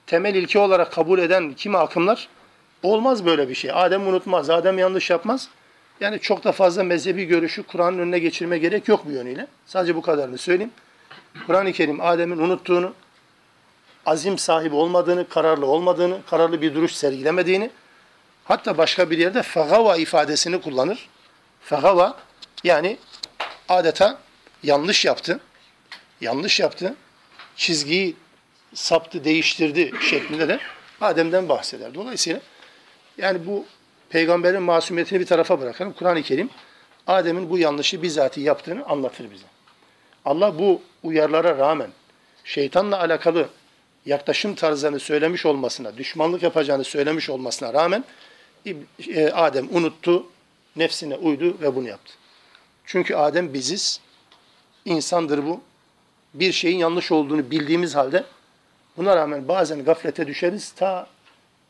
temel 0.07 0.35
ilke 0.35 0.59
olarak 0.59 0.91
kabul 0.91 1.19
eden 1.19 1.53
kimi 1.53 1.77
akımlar 1.77 2.29
olmaz 2.83 3.25
böyle 3.25 3.49
bir 3.49 3.55
şey. 3.55 3.71
Adem 3.73 4.07
unutmaz, 4.07 4.49
Adem 4.49 4.77
yanlış 4.77 5.09
yapmaz. 5.09 5.49
Yani 5.99 6.19
çok 6.19 6.43
da 6.43 6.51
fazla 6.51 6.83
mezhebi 6.83 7.25
görüşü 7.25 7.63
Kur'an'ın 7.63 7.99
önüne 7.99 8.19
geçirme 8.19 8.57
gerek 8.57 8.87
yok 8.87 9.05
bu 9.05 9.11
yönüyle. 9.11 9.47
Sadece 9.65 9.95
bu 9.95 10.01
kadarını 10.01 10.37
söyleyeyim. 10.37 10.71
Kur'an-ı 11.47 11.73
Kerim 11.73 12.01
Adem'in 12.01 12.37
unuttuğunu, 12.37 12.93
azim 14.06 14.38
sahibi 14.38 14.74
olmadığını, 14.74 15.28
kararlı 15.28 15.66
olmadığını, 15.66 16.18
kararlı 16.30 16.62
bir 16.62 16.74
duruş 16.74 16.92
sergilemediğini, 16.92 17.70
hatta 18.44 18.78
başka 18.78 19.10
bir 19.10 19.18
yerde 19.18 19.42
fegava 19.42 19.96
ifadesini 19.96 20.60
kullanır. 20.60 21.08
Fegava 21.60 22.16
yani 22.64 22.96
adeta 23.68 24.18
yanlış 24.62 25.04
yaptı. 25.04 25.40
Yanlış 26.20 26.60
yaptı. 26.60 26.94
Çizgiyi 27.56 28.16
saptı, 28.74 29.24
değiştirdi 29.24 29.92
şeklinde 30.10 30.48
de 30.48 30.60
Adem'den 31.00 31.48
bahseder. 31.48 31.94
Dolayısıyla 31.94 32.40
yani 33.18 33.46
bu 33.46 33.64
peygamberin 34.10 34.62
masumiyetini 34.62 35.20
bir 35.20 35.26
tarafa 35.26 35.60
bırakalım. 35.60 35.92
Kur'an-ı 35.92 36.22
Kerim 36.22 36.50
Adem'in 37.06 37.50
bu 37.50 37.58
yanlışı 37.58 38.02
bizatihi 38.02 38.44
yaptığını 38.44 38.84
anlatır 38.86 39.30
bize. 39.30 39.46
Allah 40.24 40.58
bu 40.58 40.82
uyarlara 41.02 41.58
rağmen 41.58 41.90
şeytanla 42.44 43.00
alakalı 43.00 43.48
yaklaşım 44.06 44.54
tarzlarını 44.54 45.00
söylemiş 45.00 45.46
olmasına, 45.46 45.96
düşmanlık 45.96 46.42
yapacağını 46.42 46.84
söylemiş 46.84 47.30
olmasına 47.30 47.72
rağmen 47.74 48.04
e, 49.08 49.30
Adem 49.30 49.68
unuttu, 49.76 50.26
nefsine 50.76 51.16
uydu 51.16 51.56
ve 51.60 51.76
bunu 51.76 51.88
yaptı. 51.88 52.12
Çünkü 52.84 53.14
Adem 53.14 53.54
biziz, 53.54 54.00
insandır 54.84 55.46
bu. 55.46 55.60
Bir 56.34 56.52
şeyin 56.52 56.78
yanlış 56.78 57.12
olduğunu 57.12 57.50
bildiğimiz 57.50 57.94
halde 57.94 58.24
buna 58.96 59.16
rağmen 59.16 59.48
bazen 59.48 59.84
gaflete 59.84 60.26
düşeriz. 60.26 60.72
Ta 60.72 61.06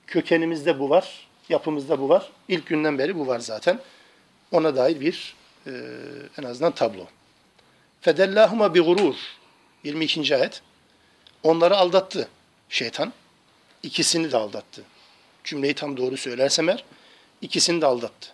kökenimizde 0.07 0.79
bu 0.79 0.91
var, 0.91 1.29
yapımızda 1.49 2.01
bu 2.01 2.09
var. 2.09 2.31
İlk 2.49 2.67
günden 2.67 2.99
beri 2.99 3.19
bu 3.19 3.27
var 3.27 3.39
zaten. 3.39 3.81
Ona 4.53 4.77
dair 4.77 5.01
bir 5.01 5.35
e, 5.67 5.71
en 6.39 6.43
azından 6.43 6.73
tablo. 6.73 7.07
Fedellahuma 8.01 8.75
bi 8.75 8.81
gurur. 8.81 9.15
22. 9.85 10.37
ayet. 10.37 10.63
Onları 11.44 11.78
aldattı 11.78 12.28
şeytan. 12.70 13.14
İkisini 13.84 14.32
de 14.32 14.38
aldattı. 14.38 14.84
cümleyi 15.44 15.74
tam 15.74 15.98
doğru 15.98 16.18
söylersem 16.18 16.70
eğer, 16.70 16.84
ikisini 17.42 17.82
de 17.82 17.86
aldattı. 17.86 18.30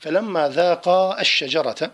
فَلَمَّا 0.00 0.54
ذَاقَا 0.54 1.20
الشَّجَرَةَ 1.20 1.90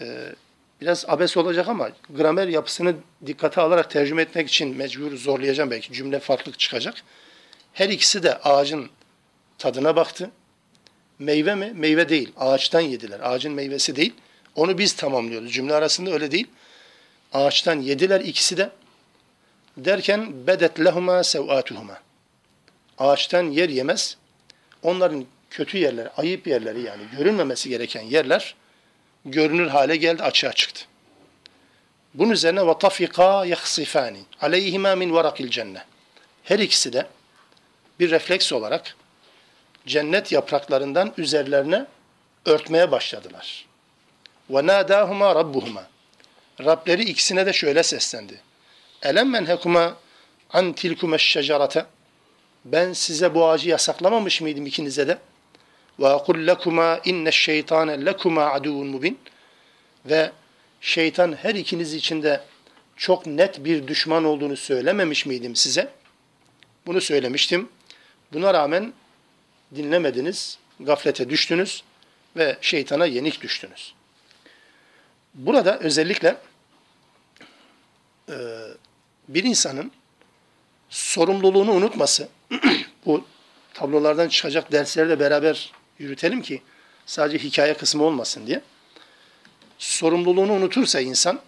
ee, 0.00 0.34
biraz 0.80 1.04
abes 1.08 1.36
olacak 1.36 1.68
ama 1.68 1.90
gramer 2.10 2.48
yapısını 2.48 2.94
dikkate 3.26 3.60
alarak 3.60 3.90
tercüme 3.90 4.22
etmek 4.22 4.48
için 4.48 4.76
mecbur 4.76 5.16
zorlayacağım 5.16 5.70
belki 5.70 5.92
cümle 5.92 6.20
farklılık 6.20 6.58
çıkacak. 6.58 6.94
Her 7.72 7.88
ikisi 7.88 8.22
de 8.22 8.38
ağacın 8.38 8.90
tadına 9.58 9.96
baktı. 9.96 10.30
Meyve 11.18 11.54
mi? 11.54 11.72
Meyve 11.74 12.08
değil. 12.08 12.32
Ağaçtan 12.36 12.80
yediler. 12.80 13.20
Ağacın 13.20 13.52
meyvesi 13.52 13.96
değil. 13.96 14.14
Onu 14.54 14.78
biz 14.78 14.92
tamamlıyoruz. 14.92 15.52
Cümle 15.52 15.74
arasında 15.74 16.10
öyle 16.10 16.30
değil. 16.30 16.46
Ağaçtan 17.32 17.80
yediler 17.80 18.20
ikisi 18.20 18.56
de. 18.56 18.70
derken 19.77 20.47
bedet 20.47 20.79
lehuma 20.79 21.23
sevatuhuma. 21.23 21.99
Ağaçtan 22.97 23.43
yer 23.43 23.69
yemez. 23.69 24.17
Onların 24.83 25.25
kötü 25.49 25.77
yerleri, 25.77 26.09
ayıp 26.09 26.47
yerleri 26.47 26.81
yani 26.81 27.01
görünmemesi 27.17 27.69
gereken 27.69 28.01
yerler 28.01 28.55
görünür 29.25 29.67
hale 29.67 29.95
geldi, 29.95 30.23
açığa 30.23 30.53
çıktı. 30.53 30.85
Bunun 32.13 32.31
üzerine 32.31 32.67
ve 32.67 32.77
tafika 32.77 33.45
yahsifani 33.45 34.19
aleyhima 34.41 34.95
min 34.95 35.13
varakil. 35.13 35.75
Her 36.43 36.59
ikisi 36.59 36.93
de 36.93 37.07
bir 37.99 38.11
refleks 38.11 38.53
olarak 38.53 38.95
cennet 39.87 40.31
yapraklarından 40.31 41.13
üzerlerine 41.17 41.85
örtmeye 42.45 42.91
başladılar. 42.91 43.65
Ve 44.49 44.67
nadahuma 44.67 45.35
rabbuhuma. 45.35 45.87
Rableri 46.59 47.03
ikisine 47.03 47.45
de 47.45 47.53
şöyle 47.53 47.83
seslendi. 47.83 48.41
Elem 49.03 49.29
menhekuma 49.29 49.97
an 50.49 50.73
tilkume 50.73 51.17
şecerate 51.17 51.85
Ben 52.65 52.93
size 52.93 53.35
bu 53.35 53.47
ağacı 53.47 53.69
yasaklamamış 53.69 54.41
mıydım 54.41 54.65
ikinize 54.65 55.07
de? 55.07 55.17
Ve 55.99 56.07
akul 56.07 56.47
lekuma 56.47 56.99
inne 57.05 57.31
şeytane 57.31 58.05
lekuma 58.05 58.45
aduvun 58.45 58.87
mubin 58.87 59.19
ve 60.05 60.31
şeytan 60.81 61.37
her 61.41 61.55
ikiniz 61.55 61.93
için 61.93 62.23
de 62.23 62.41
çok 62.95 63.25
net 63.25 63.65
bir 63.65 63.87
düşman 63.87 64.23
olduğunu 64.23 64.57
söylememiş 64.57 65.25
miydim 65.25 65.55
size? 65.55 65.89
Bunu 66.85 67.01
söylemiştim. 67.01 67.69
Buna 68.33 68.53
rağmen 68.53 68.93
dinlemediniz, 69.75 70.57
gaflete 70.79 71.29
düştünüz 71.29 71.83
ve 72.35 72.57
şeytana 72.61 73.05
yenik 73.05 73.41
düştünüz. 73.41 73.93
Burada 75.33 75.79
özellikle 75.79 76.37
e, 78.29 78.35
bir 79.27 79.43
insanın 79.43 79.91
sorumluluğunu 80.89 81.71
unutması, 81.71 82.29
bu 83.05 83.25
tablolardan 83.73 84.27
çıkacak 84.27 84.71
dersleri 84.71 85.09
de 85.09 85.19
beraber 85.19 85.71
yürütelim 85.99 86.41
ki 86.41 86.61
sadece 87.05 87.37
hikaye 87.37 87.73
kısmı 87.73 88.03
olmasın 88.03 88.47
diye. 88.47 88.61
Sorumluluğunu 89.77 90.53
unutursa 90.53 91.01
insan 91.01 91.39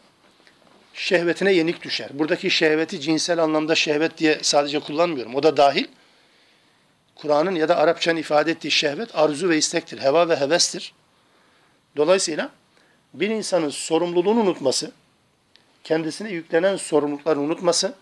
şehvetine 0.93 1.53
yenik 1.53 1.83
düşer. 1.83 2.09
Buradaki 2.13 2.51
şehveti 2.51 3.01
cinsel 3.01 3.43
anlamda 3.43 3.75
şehvet 3.75 4.17
diye 4.17 4.39
sadece 4.41 4.79
kullanmıyorum. 4.79 5.35
O 5.35 5.43
da 5.43 5.57
dahil. 5.57 5.87
Kur'an'ın 7.15 7.55
ya 7.55 7.69
da 7.69 7.77
Arapçanın 7.77 8.17
ifade 8.17 8.51
ettiği 8.51 8.71
şehvet 8.71 9.15
arzu 9.15 9.49
ve 9.49 9.57
istektir. 9.57 9.99
Heva 9.99 10.29
ve 10.29 10.35
hevestir. 10.35 10.93
Dolayısıyla 11.97 12.49
bir 13.13 13.29
insanın 13.29 13.69
sorumluluğunu 13.69 14.39
unutması, 14.39 14.91
kendisine 15.85 16.29
yüklenen 16.29 16.75
sorumlulukları 16.75 17.39
unutması, 17.39 17.93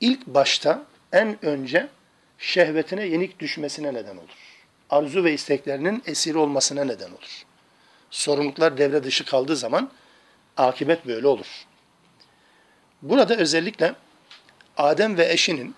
ilk 0.00 0.26
başta 0.26 0.84
en 1.12 1.44
önce 1.44 1.88
şehvetine 2.38 3.06
yenik 3.06 3.40
düşmesine 3.40 3.94
neden 3.94 4.16
olur 4.16 4.52
arzu 4.92 5.24
ve 5.24 5.32
isteklerinin 5.32 6.02
esiri 6.06 6.38
olmasına 6.38 6.84
neden 6.84 7.10
olur. 7.10 7.44
Sorumluluklar 8.10 8.78
devre 8.78 9.04
dışı 9.04 9.24
kaldığı 9.24 9.56
zaman 9.56 9.90
akibet 10.56 11.06
böyle 11.06 11.26
olur. 11.26 11.66
Burada 13.02 13.36
özellikle 13.36 13.94
Adem 14.76 15.16
ve 15.16 15.32
eşinin 15.32 15.74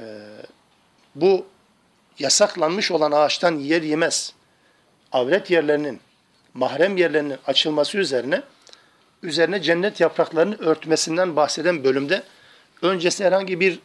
e, 0.00 0.04
bu 1.14 1.46
yasaklanmış 2.18 2.90
olan 2.90 3.12
ağaçtan 3.12 3.56
yer 3.56 3.82
yemez, 3.82 4.32
avret 5.12 5.50
yerlerinin, 5.50 6.00
mahrem 6.54 6.96
yerlerinin 6.96 7.38
açılması 7.46 7.98
üzerine 7.98 8.42
üzerine 9.22 9.62
cennet 9.62 10.00
yapraklarını 10.00 10.56
örtmesinden 10.58 11.36
bahseden 11.36 11.84
bölümde 11.84 12.22
öncesi 12.82 13.24
herhangi 13.24 13.60
bir 13.60 13.78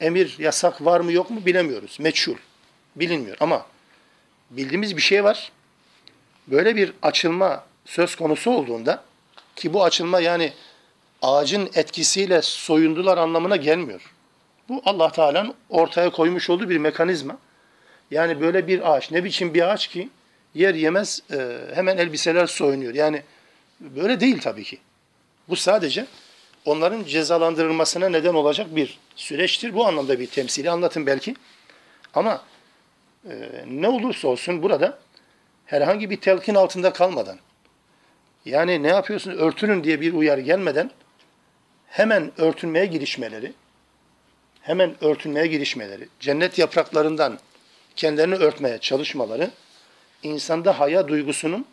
emir, 0.00 0.36
yasak 0.38 0.84
var 0.84 1.00
mı 1.00 1.12
yok 1.12 1.30
mu 1.30 1.46
bilemiyoruz. 1.46 1.96
Meçhul 2.00 2.36
bilinmiyor. 2.96 3.36
Ama 3.40 3.66
bildiğimiz 4.50 4.96
bir 4.96 5.02
şey 5.02 5.24
var. 5.24 5.52
Böyle 6.46 6.76
bir 6.76 6.92
açılma 7.02 7.64
söz 7.84 8.14
konusu 8.16 8.50
olduğunda 8.50 9.02
ki 9.56 9.72
bu 9.72 9.84
açılma 9.84 10.20
yani 10.20 10.52
ağacın 11.22 11.70
etkisiyle 11.74 12.42
soyundular 12.42 13.18
anlamına 13.18 13.56
gelmiyor. 13.56 14.12
Bu 14.68 14.82
Allah 14.84 15.12
Teala'nın 15.12 15.54
ortaya 15.68 16.10
koymuş 16.10 16.50
olduğu 16.50 16.70
bir 16.70 16.78
mekanizma. 16.78 17.38
Yani 18.10 18.40
böyle 18.40 18.66
bir 18.66 18.92
ağaç 18.92 19.10
ne 19.10 19.24
biçim 19.24 19.54
bir 19.54 19.72
ağaç 19.72 19.86
ki 19.86 20.08
yer 20.54 20.74
yemez 20.74 21.22
e, 21.32 21.58
hemen 21.74 21.96
elbiseler 21.96 22.46
soyunuyor. 22.46 22.94
Yani 22.94 23.22
böyle 23.80 24.20
değil 24.20 24.40
tabii 24.40 24.64
ki. 24.64 24.78
Bu 25.48 25.56
sadece 25.56 26.06
onların 26.64 27.04
cezalandırılmasına 27.04 28.08
neden 28.08 28.34
olacak 28.34 28.76
bir 28.76 28.98
süreçtir. 29.16 29.74
Bu 29.74 29.86
anlamda 29.86 30.20
bir 30.20 30.26
temsili 30.26 30.70
anlatın 30.70 31.06
belki. 31.06 31.36
Ama 32.14 32.42
ee, 33.30 33.64
ne 33.66 33.88
olursa 33.88 34.28
olsun 34.28 34.62
burada 34.62 34.98
herhangi 35.66 36.10
bir 36.10 36.20
telkin 36.20 36.54
altında 36.54 36.92
kalmadan 36.92 37.38
yani 38.44 38.82
ne 38.82 38.88
yapıyorsun 38.88 39.30
örtünün 39.30 39.84
diye 39.84 40.00
bir 40.00 40.12
uyarı 40.12 40.40
gelmeden 40.40 40.90
hemen 41.86 42.32
örtünmeye 42.40 42.86
girişmeleri 42.86 43.52
hemen 44.60 45.04
örtünmeye 45.04 45.46
girişmeleri 45.46 46.08
cennet 46.20 46.58
yapraklarından 46.58 47.38
kendilerini 47.96 48.34
örtmeye 48.34 48.78
çalışmaları 48.78 49.50
insanda 50.22 50.80
haya 50.80 51.08
duygusunun 51.08 51.66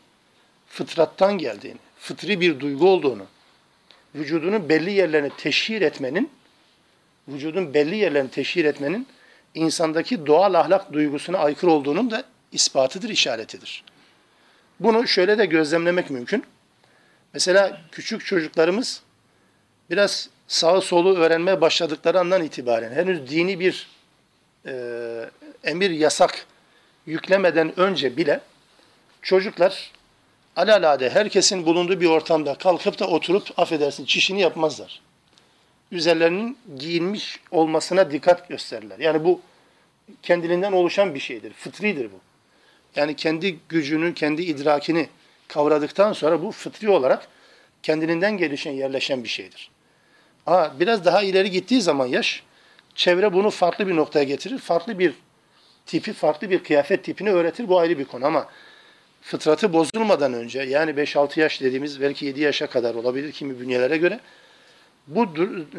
fıtrattan 0.68 1.38
geldiğini, 1.38 1.80
fıtri 2.04 2.42
bir 2.42 2.60
duygu 2.60 2.90
olduğunu, 2.90 3.26
vücudunun 4.16 4.70
belli 4.70 4.92
yerlerini 4.92 5.30
teşhir 5.38 5.82
etmenin, 5.82 6.30
vücudun 7.28 7.74
belli 7.74 7.96
yerlerini 7.96 8.32
teşhir 8.32 8.66
etmenin 8.66 9.08
insandaki 9.54 10.26
doğal 10.26 10.54
ahlak 10.54 10.94
duygusuna 10.94 11.38
aykırı 11.38 11.72
olduğunun 11.72 12.12
da 12.12 12.24
ispatıdır, 12.52 13.10
işaretidir. 13.10 13.84
Bunu 14.80 15.08
şöyle 15.08 15.38
de 15.38 15.46
gözlemlemek 15.46 16.10
mümkün. 16.10 16.44
Mesela 17.34 17.82
küçük 17.92 18.26
çocuklarımız 18.26 19.02
biraz 19.90 20.30
sağı 20.48 20.82
solu 20.82 21.18
öğrenmeye 21.18 21.62
başladıkları 21.62 22.20
andan 22.20 22.44
itibaren 22.44 22.92
henüz 22.94 23.30
dini 23.30 23.60
bir 23.60 23.88
e, 24.66 24.74
emir 25.64 25.92
yasak 25.92 26.46
yüklemeden 27.06 27.80
önce 27.80 28.18
bile 28.18 28.42
çocuklar 29.22 29.92
alalade 30.56 31.10
herkesin 31.10 31.66
bulunduğu 31.66 32.02
bir 32.02 32.10
ortamda 32.10 32.56
kalkıp 32.56 33.00
da 33.00 33.08
oturup 33.08 33.60
affedersin 33.60 34.06
çişini 34.06 34.42
yapmazlar 34.42 35.02
üzerlerinin 35.94 36.58
giyinmiş 36.80 37.40
olmasına 37.52 38.12
dikkat 38.12 38.50
gösterirler. 38.50 39.00
Yani 39.00 39.24
bu 39.24 39.42
kendiliğinden 40.22 40.72
oluşan 40.72 41.16
bir 41.16 41.20
şeydir. 41.20 41.54
Fıtridir 41.54 42.06
bu. 42.06 42.20
Yani 42.96 43.16
kendi 43.16 43.60
gücünü, 43.70 44.14
kendi 44.14 44.42
idrakini 44.42 45.10
kavradıktan 45.48 46.14
sonra 46.14 46.44
bu 46.44 46.52
fıtri 46.52 46.90
olarak 46.90 47.28
kendiliğinden 47.84 48.38
gelişen, 48.38 48.72
yerleşen 48.72 49.24
bir 49.24 49.30
şeydir. 49.30 49.72
Ama 50.46 50.74
biraz 50.80 51.06
daha 51.06 51.24
ileri 51.24 51.52
gittiği 51.52 51.82
zaman 51.82 52.06
yaş, 52.06 52.44
çevre 52.96 53.34
bunu 53.34 53.50
farklı 53.50 53.88
bir 53.88 53.96
noktaya 53.96 54.24
getirir. 54.24 54.58
Farklı 54.58 55.00
bir 55.00 55.14
tipi, 55.86 56.14
farklı 56.14 56.50
bir 56.50 56.64
kıyafet 56.64 57.04
tipini 57.04 57.32
öğretir. 57.32 57.68
Bu 57.68 57.80
ayrı 57.80 58.00
bir 58.00 58.06
konu 58.06 58.26
ama 58.26 58.48
fıtratı 59.24 59.74
bozulmadan 59.74 60.34
önce 60.34 60.62
yani 60.62 60.92
5-6 60.92 61.40
yaş 61.40 61.62
dediğimiz 61.62 62.02
belki 62.02 62.26
7 62.26 62.42
yaşa 62.42 62.68
kadar 62.68 62.96
olabilir 62.96 63.32
kimi 63.32 63.60
bünyelere 63.60 63.98
göre 63.98 64.20
bu 65.08 65.28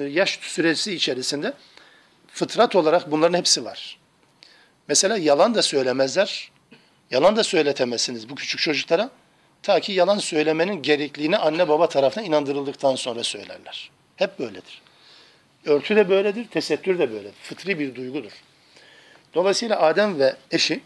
yaş 0.09 0.39
süresi 0.43 0.95
içerisinde 0.95 1.53
fıtrat 2.29 2.77
olarak 2.77 3.11
bunların 3.11 3.39
hepsi 3.39 3.65
var. 3.65 3.99
Mesela 4.89 5.17
yalan 5.17 5.55
da 5.55 5.63
söylemezler. 5.63 6.51
Yalan 7.11 7.37
da 7.37 7.45
söyletemezsiniz 7.45 8.29
bu 8.29 8.35
küçük 8.35 8.61
çocuklara. 8.61 9.11
Ta 9.63 9.81
ki 9.81 9.93
yalan 9.93 10.19
söylemenin 10.19 10.83
gerekliliğini 10.83 11.37
anne 11.37 11.69
baba 11.69 11.89
tarafından 11.89 12.27
inandırıldıktan 12.27 12.95
sonra 12.97 13.25
söylerler. 13.25 13.91
Hep 14.17 14.39
böyledir. 14.39 14.83
Örtü 15.65 15.97
de 15.97 16.09
böyledir, 16.09 16.49
tesettür 16.49 16.99
de 16.99 17.13
böyledir. 17.13 17.35
Fıtri 17.43 17.79
bir 17.79 17.95
duygudur. 17.95 18.33
Dolayısıyla 19.35 19.81
Adem 19.81 20.19
ve 20.19 20.37
eşi 20.51 20.81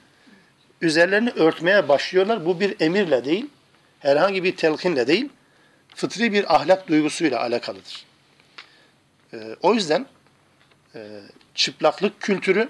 üzerlerini 0.81 1.31
örtmeye 1.31 1.89
başlıyorlar. 1.89 2.47
Bu 2.47 2.61
bir 2.61 2.81
emirle 2.81 3.25
değil, 3.25 3.47
herhangi 4.01 4.45
bir 4.45 4.57
telkinle 4.57 5.07
değil, 5.07 5.29
fıtri 5.95 6.33
bir 6.33 6.55
ahlak 6.55 6.89
duygusuyla 6.89 7.41
alakalıdır. 7.41 8.05
E, 9.33 9.37
o 9.63 9.75
yüzden 9.75 10.07
e, 10.95 11.21
çıplaklık 11.55 12.21
kültürü 12.21 12.69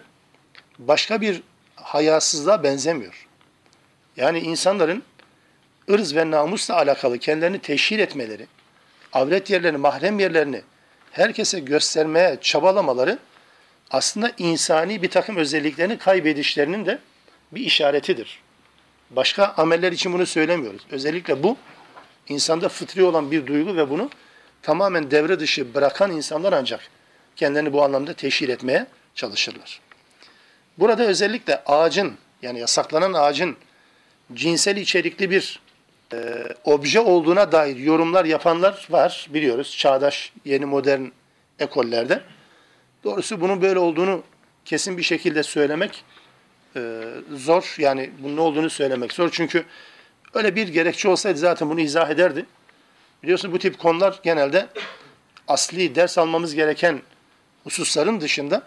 başka 0.79 1.21
bir 1.21 1.43
hayasızlığa 1.77 2.63
benzemiyor. 2.63 3.27
Yani 4.17 4.39
insanların 4.39 5.03
ırz 5.91 6.17
ve 6.17 6.31
namusla 6.31 6.77
alakalı 6.77 7.19
kendilerini 7.19 7.59
teşhir 7.59 7.99
etmeleri, 7.99 8.47
avret 9.13 9.51
yerlerini, 9.51 9.79
mahrem 9.79 10.19
yerlerini 10.19 10.63
herkese 11.13 11.61
göstermeye 11.61 12.39
çabalamaları 12.41 13.19
aslında 13.91 14.33
insani 14.39 15.03
bir 15.03 15.11
takım 15.11 15.37
özelliklerini 15.37 15.99
kaybedişlerinin 15.99 16.87
de 16.87 16.99
bir 17.53 17.61
işaretidir. 17.61 18.41
Başka 19.11 19.55
ameller 19.57 19.93
için 19.93 20.13
bunu 20.13 20.27
söylemiyoruz. 20.27 20.83
Özellikle 20.91 21.43
bu 21.43 21.57
insanda 22.29 22.69
fıtri 22.69 23.03
olan 23.05 23.31
bir 23.31 23.47
duygu 23.47 23.77
ve 23.77 23.91
bunu 23.91 24.11
tamamen 24.63 25.11
devre 25.11 25.41
dışı 25.41 25.75
bırakan 25.75 26.13
insanlar 26.13 26.53
ancak 26.53 26.81
kendilerini 27.37 27.73
bu 27.73 27.85
anlamda 27.85 28.13
teşhir 28.13 28.49
etmeye 28.49 28.87
çalışırlar. 29.15 29.81
Burada 30.79 31.07
özellikle 31.07 31.63
ağacın 31.67 32.17
yani 32.43 32.59
yasaklanan 32.59 33.13
ağacın 33.13 33.57
cinsel 34.35 34.77
içerikli 34.77 35.31
bir 35.31 35.61
e, 36.13 36.19
obje 36.65 37.01
olduğuna 37.01 37.53
dair 37.53 37.77
yorumlar 37.77 38.25
yapanlar 38.25 38.87
var 38.91 39.27
biliyoruz 39.31 39.77
çağdaş 39.79 40.33
yeni 40.45 40.65
modern 40.65 41.05
ekollerde. 41.59 42.23
Doğrusu 43.05 43.41
bunun 43.41 43.63
böyle 43.63 43.79
olduğunu 43.79 44.23
kesin 44.65 44.99
bir 44.99 45.03
şekilde 45.03 45.43
söylemek 45.43 46.05
e, 46.77 47.03
zor. 47.35 47.75
Yani 47.79 48.11
bunun 48.19 48.37
ne 48.37 48.41
olduğunu 48.41 48.71
söylemek 48.71 49.13
zor. 49.13 49.29
Çünkü 49.33 49.65
öyle 50.35 50.57
bir 50.57 50.69
gerekçe 50.69 51.09
olsaydı 51.09 51.39
zaten 51.39 51.71
bunu 51.71 51.81
izah 51.81 52.11
ederdi. 52.11 52.47
Biliyorsunuz 53.23 53.55
bu 53.55 53.59
tip 53.59 53.79
konular 53.79 54.21
genelde 54.23 54.67
asli 55.49 55.95
ders 55.95 56.19
almamız 56.19 56.55
gereken 56.55 57.03
hususların 57.65 58.21
dışında 58.21 58.63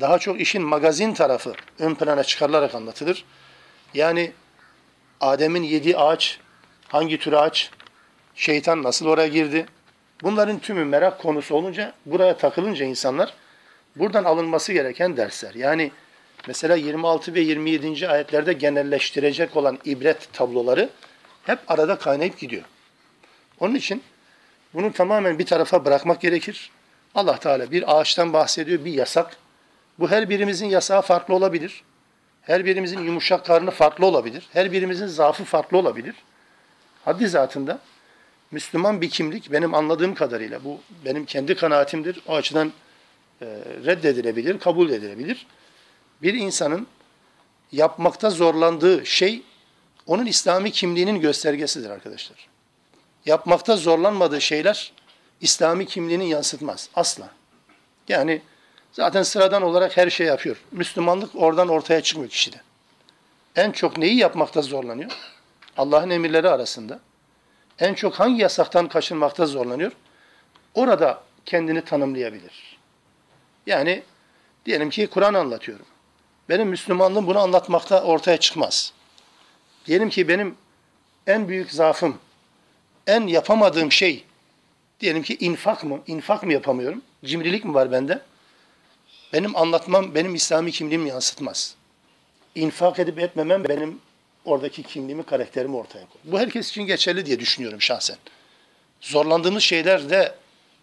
daha 0.00 0.18
çok 0.18 0.40
işin 0.40 0.62
magazin 0.62 1.14
tarafı 1.14 1.52
ön 1.78 1.94
plana 1.94 2.24
çıkarılarak 2.24 2.74
anlatılır. 2.74 3.24
Yani 3.94 4.32
Adem'in 5.20 5.62
yediği 5.62 5.96
ağaç, 5.96 6.38
hangi 6.88 7.18
tür 7.18 7.32
ağaç, 7.32 7.70
şeytan 8.34 8.82
nasıl 8.82 9.06
oraya 9.06 9.28
girdi? 9.28 9.66
Bunların 10.22 10.58
tümü 10.58 10.84
merak 10.84 11.18
konusu 11.18 11.54
olunca, 11.54 11.92
buraya 12.06 12.36
takılınca 12.36 12.84
insanlar 12.84 13.34
buradan 13.96 14.24
alınması 14.24 14.72
gereken 14.72 15.16
dersler. 15.16 15.54
Yani 15.54 15.90
mesela 16.46 16.76
26 16.76 17.34
ve 17.34 17.40
27. 17.40 18.08
ayetlerde 18.08 18.52
genelleştirecek 18.52 19.56
olan 19.56 19.78
ibret 19.84 20.32
tabloları 20.32 20.90
hep 21.44 21.58
arada 21.68 21.98
kaynayıp 21.98 22.38
gidiyor. 22.38 22.64
Onun 23.60 23.74
için 23.74 24.02
bunu 24.74 24.92
tamamen 24.92 25.38
bir 25.38 25.46
tarafa 25.46 25.84
bırakmak 25.84 26.20
gerekir. 26.20 26.70
Allah 27.14 27.38
Teala 27.38 27.70
bir 27.70 27.96
ağaçtan 27.96 28.32
bahsediyor, 28.32 28.84
bir 28.84 28.92
yasak. 28.92 29.36
Bu 29.98 30.10
her 30.10 30.30
birimizin 30.30 30.66
yasağı 30.66 31.02
farklı 31.02 31.34
olabilir. 31.34 31.82
Her 32.42 32.64
birimizin 32.64 33.04
yumuşak 33.04 33.46
karnı 33.46 33.70
farklı 33.70 34.06
olabilir. 34.06 34.46
Her 34.52 34.72
birimizin 34.72 35.06
zaafı 35.06 35.44
farklı 35.44 35.78
olabilir. 35.78 36.14
Haddi 37.04 37.28
zatında 37.28 37.78
Müslüman 38.50 39.00
bir 39.00 39.10
kimlik 39.10 39.52
benim 39.52 39.74
anladığım 39.74 40.14
kadarıyla 40.14 40.64
bu 40.64 40.80
benim 41.04 41.24
kendi 41.24 41.54
kanaatimdir. 41.54 42.20
O 42.26 42.34
açıdan 42.34 42.72
e, 43.42 43.46
reddedilebilir, 43.86 44.58
kabul 44.58 44.90
edilebilir. 44.90 45.46
Bir 46.22 46.34
insanın 46.34 46.86
yapmakta 47.72 48.30
zorlandığı 48.30 49.06
şey 49.06 49.42
onun 50.06 50.26
İslami 50.26 50.72
kimliğinin 50.72 51.20
göstergesidir 51.20 51.90
arkadaşlar. 51.90 52.48
Yapmakta 53.26 53.76
zorlanmadığı 53.76 54.40
şeyler 54.40 54.92
İslami 55.40 55.86
kimliğini 55.86 56.28
yansıtmaz 56.28 56.88
asla. 56.94 57.30
Yani 58.08 58.42
zaten 58.92 59.22
sıradan 59.22 59.62
olarak 59.62 59.96
her 59.96 60.10
şey 60.10 60.26
yapıyor. 60.26 60.56
Müslümanlık 60.72 61.30
oradan 61.34 61.68
ortaya 61.68 62.00
çıkmıyor 62.00 62.30
kişide. 62.30 62.56
En 63.56 63.72
çok 63.72 63.98
neyi 63.98 64.16
yapmakta 64.16 64.62
zorlanıyor? 64.62 65.10
Allah'ın 65.76 66.10
emirleri 66.10 66.48
arasında. 66.48 67.00
En 67.78 67.94
çok 67.94 68.14
hangi 68.14 68.42
yasaktan 68.42 68.88
kaçınmakta 68.88 69.46
zorlanıyor? 69.46 69.92
Orada 70.74 71.22
kendini 71.44 71.84
tanımlayabilir. 71.84 72.78
Yani 73.66 74.02
diyelim 74.66 74.90
ki 74.90 75.06
Kur'an 75.06 75.34
anlatıyorum. 75.34 75.86
Benim 76.48 76.68
Müslümanlığım 76.68 77.26
bunu 77.26 77.38
anlatmakta 77.38 78.02
ortaya 78.02 78.36
çıkmaz. 78.36 78.92
Diyelim 79.86 80.10
ki 80.10 80.28
benim 80.28 80.56
en 81.26 81.48
büyük 81.48 81.72
zaafım, 81.72 82.18
en 83.06 83.26
yapamadığım 83.26 83.92
şey, 83.92 84.24
diyelim 85.00 85.22
ki 85.22 85.36
infak 85.40 85.84
mı? 85.84 86.00
İnfak 86.06 86.42
mı 86.42 86.52
yapamıyorum? 86.52 87.02
Cimrilik 87.24 87.64
mi 87.64 87.74
var 87.74 87.92
bende? 87.92 88.22
Benim 89.32 89.56
anlatmam, 89.56 90.14
benim 90.14 90.34
İslami 90.34 90.72
kimliğimi 90.72 91.08
yansıtmaz. 91.08 91.74
İnfak 92.54 92.98
edip 92.98 93.18
etmemem 93.18 93.64
benim 93.64 94.00
oradaki 94.44 94.82
kimliğimi, 94.82 95.22
karakterimi 95.22 95.76
ortaya 95.76 96.06
koy. 96.06 96.20
Bu 96.24 96.40
herkes 96.40 96.70
için 96.70 96.82
geçerli 96.82 97.26
diye 97.26 97.40
düşünüyorum 97.40 97.82
şahsen. 97.82 98.16
Zorlandığımız 99.00 99.62
şeyler 99.62 100.10
de 100.10 100.34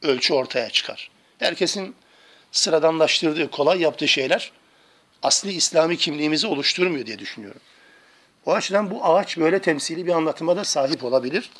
ölçü 0.02 0.34
ortaya 0.34 0.69
çıkar. 0.69 1.10
Herkesin 1.39 1.95
sıradanlaştırdığı, 2.52 3.52
kolay 3.52 3.82
yaptığı 3.82 4.08
şeyler 4.08 4.52
asli 5.23 5.51
İslami 5.51 5.97
kimliğimizi 5.97 6.47
oluşturmuyor 6.47 7.05
diye 7.05 7.19
düşünüyorum. 7.19 7.62
O 8.45 8.53
açıdan 8.53 8.91
bu 8.91 9.05
ağaç 9.05 9.38
böyle 9.38 9.60
temsili 9.60 10.07
bir 10.07 10.12
anlatıma 10.12 10.55
da 10.55 10.63
sahip 10.63 11.03
olabilir. 11.03 11.51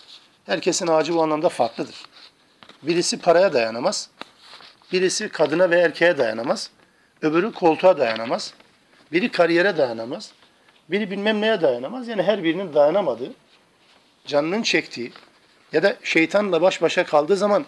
Herkesin 0.46 0.88
ağacı 0.88 1.14
bu 1.14 1.24
anlamda 1.24 1.50
farklıdır. 1.50 2.06
Birisi 2.84 3.20
paraya 3.20 3.54
dayanamaz. 3.54 4.10
Birisi 4.92 5.30
kadına 5.30 5.70
ve 5.70 5.80
erkeğe 5.80 6.18
dayanamaz. 6.18 6.70
Öbürü 7.22 7.52
koltuğa 7.52 7.98
dayanamaz. 7.98 8.54
Biri 9.12 9.32
kariyere 9.32 9.78
dayanamaz. 9.78 10.32
Biri 10.90 11.12
bilmem 11.12 11.42
neye 11.42 11.62
dayanamaz. 11.62 12.08
Yani 12.08 12.24
her 12.24 12.44
birinin 12.44 12.74
dayanamadığı, 12.74 13.34
canının 14.28 14.62
çektiği 14.62 15.12
ya 15.74 15.84
da 15.84 15.96
şeytanla 16.04 16.62
baş 16.62 16.82
başa 16.82 17.06
kaldığı 17.06 17.36
zaman 17.38 17.66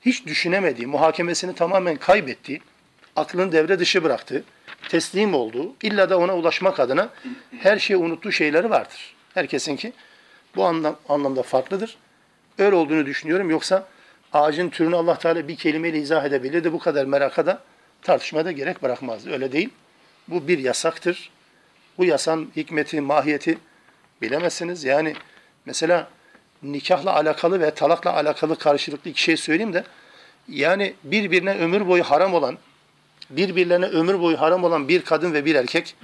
hiç 0.00 0.26
düşünemediği, 0.26 0.86
muhakemesini 0.86 1.54
tamamen 1.54 1.96
kaybettiği, 1.96 2.60
aklını 3.16 3.52
devre 3.52 3.78
dışı 3.78 4.04
bıraktığı, 4.04 4.44
teslim 4.88 5.34
olduğu, 5.34 5.74
illa 5.82 6.10
da 6.10 6.18
ona 6.18 6.36
ulaşmak 6.36 6.80
adına 6.80 7.08
her 7.58 7.78
şeyi 7.78 7.96
unuttuğu 7.96 8.32
şeyleri 8.32 8.70
vardır. 8.70 9.14
Herkesinki 9.34 9.92
bu 10.56 10.64
anlam, 10.64 10.96
anlamda 11.08 11.42
farklıdır. 11.42 11.96
Öyle 12.58 12.76
olduğunu 12.76 13.06
düşünüyorum. 13.06 13.50
Yoksa 13.50 13.86
ağacın 14.32 14.70
türünü 14.70 14.96
Allah 14.96 15.18
Teala 15.18 15.48
bir 15.48 15.56
kelimeyle 15.56 15.98
izah 15.98 16.24
edebilirdi. 16.24 16.72
Bu 16.72 16.78
kadar 16.78 17.04
meraka 17.04 17.46
da 17.46 17.62
tartışmada 18.02 18.52
gerek 18.52 18.82
bırakmazdı. 18.82 19.32
Öyle 19.32 19.52
değil. 19.52 19.68
Bu 20.28 20.48
bir 20.48 20.58
yasaktır. 20.58 21.30
Bu 21.98 22.04
yasan 22.04 22.48
hikmeti, 22.56 23.00
mahiyeti 23.00 23.58
bilemezsiniz. 24.22 24.84
Yani 24.84 25.14
mesela 25.66 26.08
nikahla 26.62 27.14
alakalı 27.14 27.60
ve 27.60 27.70
talakla 27.70 28.12
alakalı 28.12 28.58
karşılıklı 28.58 29.10
iki 29.10 29.22
şey 29.22 29.36
söyleyeyim 29.36 29.74
de 29.74 29.84
yani 30.48 30.94
birbirine 31.04 31.54
ömür 31.54 31.88
boyu 31.88 32.02
haram 32.02 32.34
olan 32.34 32.58
birbirlerine 33.30 33.86
ömür 33.86 34.20
boyu 34.20 34.40
haram 34.40 34.64
olan 34.64 34.88
bir 34.88 35.02
kadın 35.02 35.32
ve 35.32 35.44
bir 35.44 35.54
erkek 35.54 35.96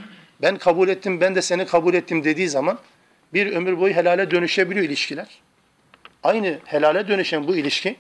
ben 0.43 0.57
kabul 0.57 0.89
ettim, 0.89 1.21
ben 1.21 1.35
de 1.35 1.43
seni 1.43 1.67
kabul 1.67 1.95
ettim 1.95 2.25
dediği 2.25 2.49
zaman 2.49 2.79
bir 3.35 3.53
ömür 3.53 3.81
boyu 3.81 3.95
helale 3.95 4.31
dönüşebiliyor 4.31 4.87
ilişkiler. 4.87 5.41
Aynı 6.23 6.59
helale 6.65 7.09
dönüşen 7.09 7.49
bu 7.49 7.57
ilişki 7.57 7.97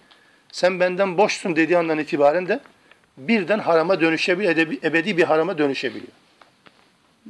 sen 0.52 0.80
benden 0.80 1.18
boşsun 1.18 1.56
dediği 1.56 1.78
andan 1.78 1.98
itibaren 1.98 2.48
de 2.48 2.60
birden 3.16 3.58
harama 3.58 4.00
dönüşebiliyor, 4.00 4.56
ebedi 4.84 5.16
bir 5.16 5.22
harama 5.22 5.58
dönüşebiliyor. 5.58 6.12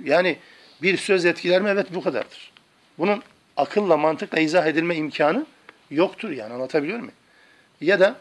Yani 0.05 0.37
bir 0.83 0.97
söz 0.97 1.25
etkiler 1.25 1.63
mi? 1.63 1.69
Evet 1.69 1.87
bu 1.95 2.03
kadardır. 2.03 2.53
Bunun 2.99 3.23
akılla, 3.57 3.97
mantıkla 3.97 4.41
izah 4.41 4.67
edilme 4.67 4.97
imkanı 4.97 5.47
yoktur 5.91 6.31
yani 6.31 6.55
anlatabiliyor 6.55 6.99
muyum? 6.99 7.15
Ya 7.81 8.01
da 8.01 8.17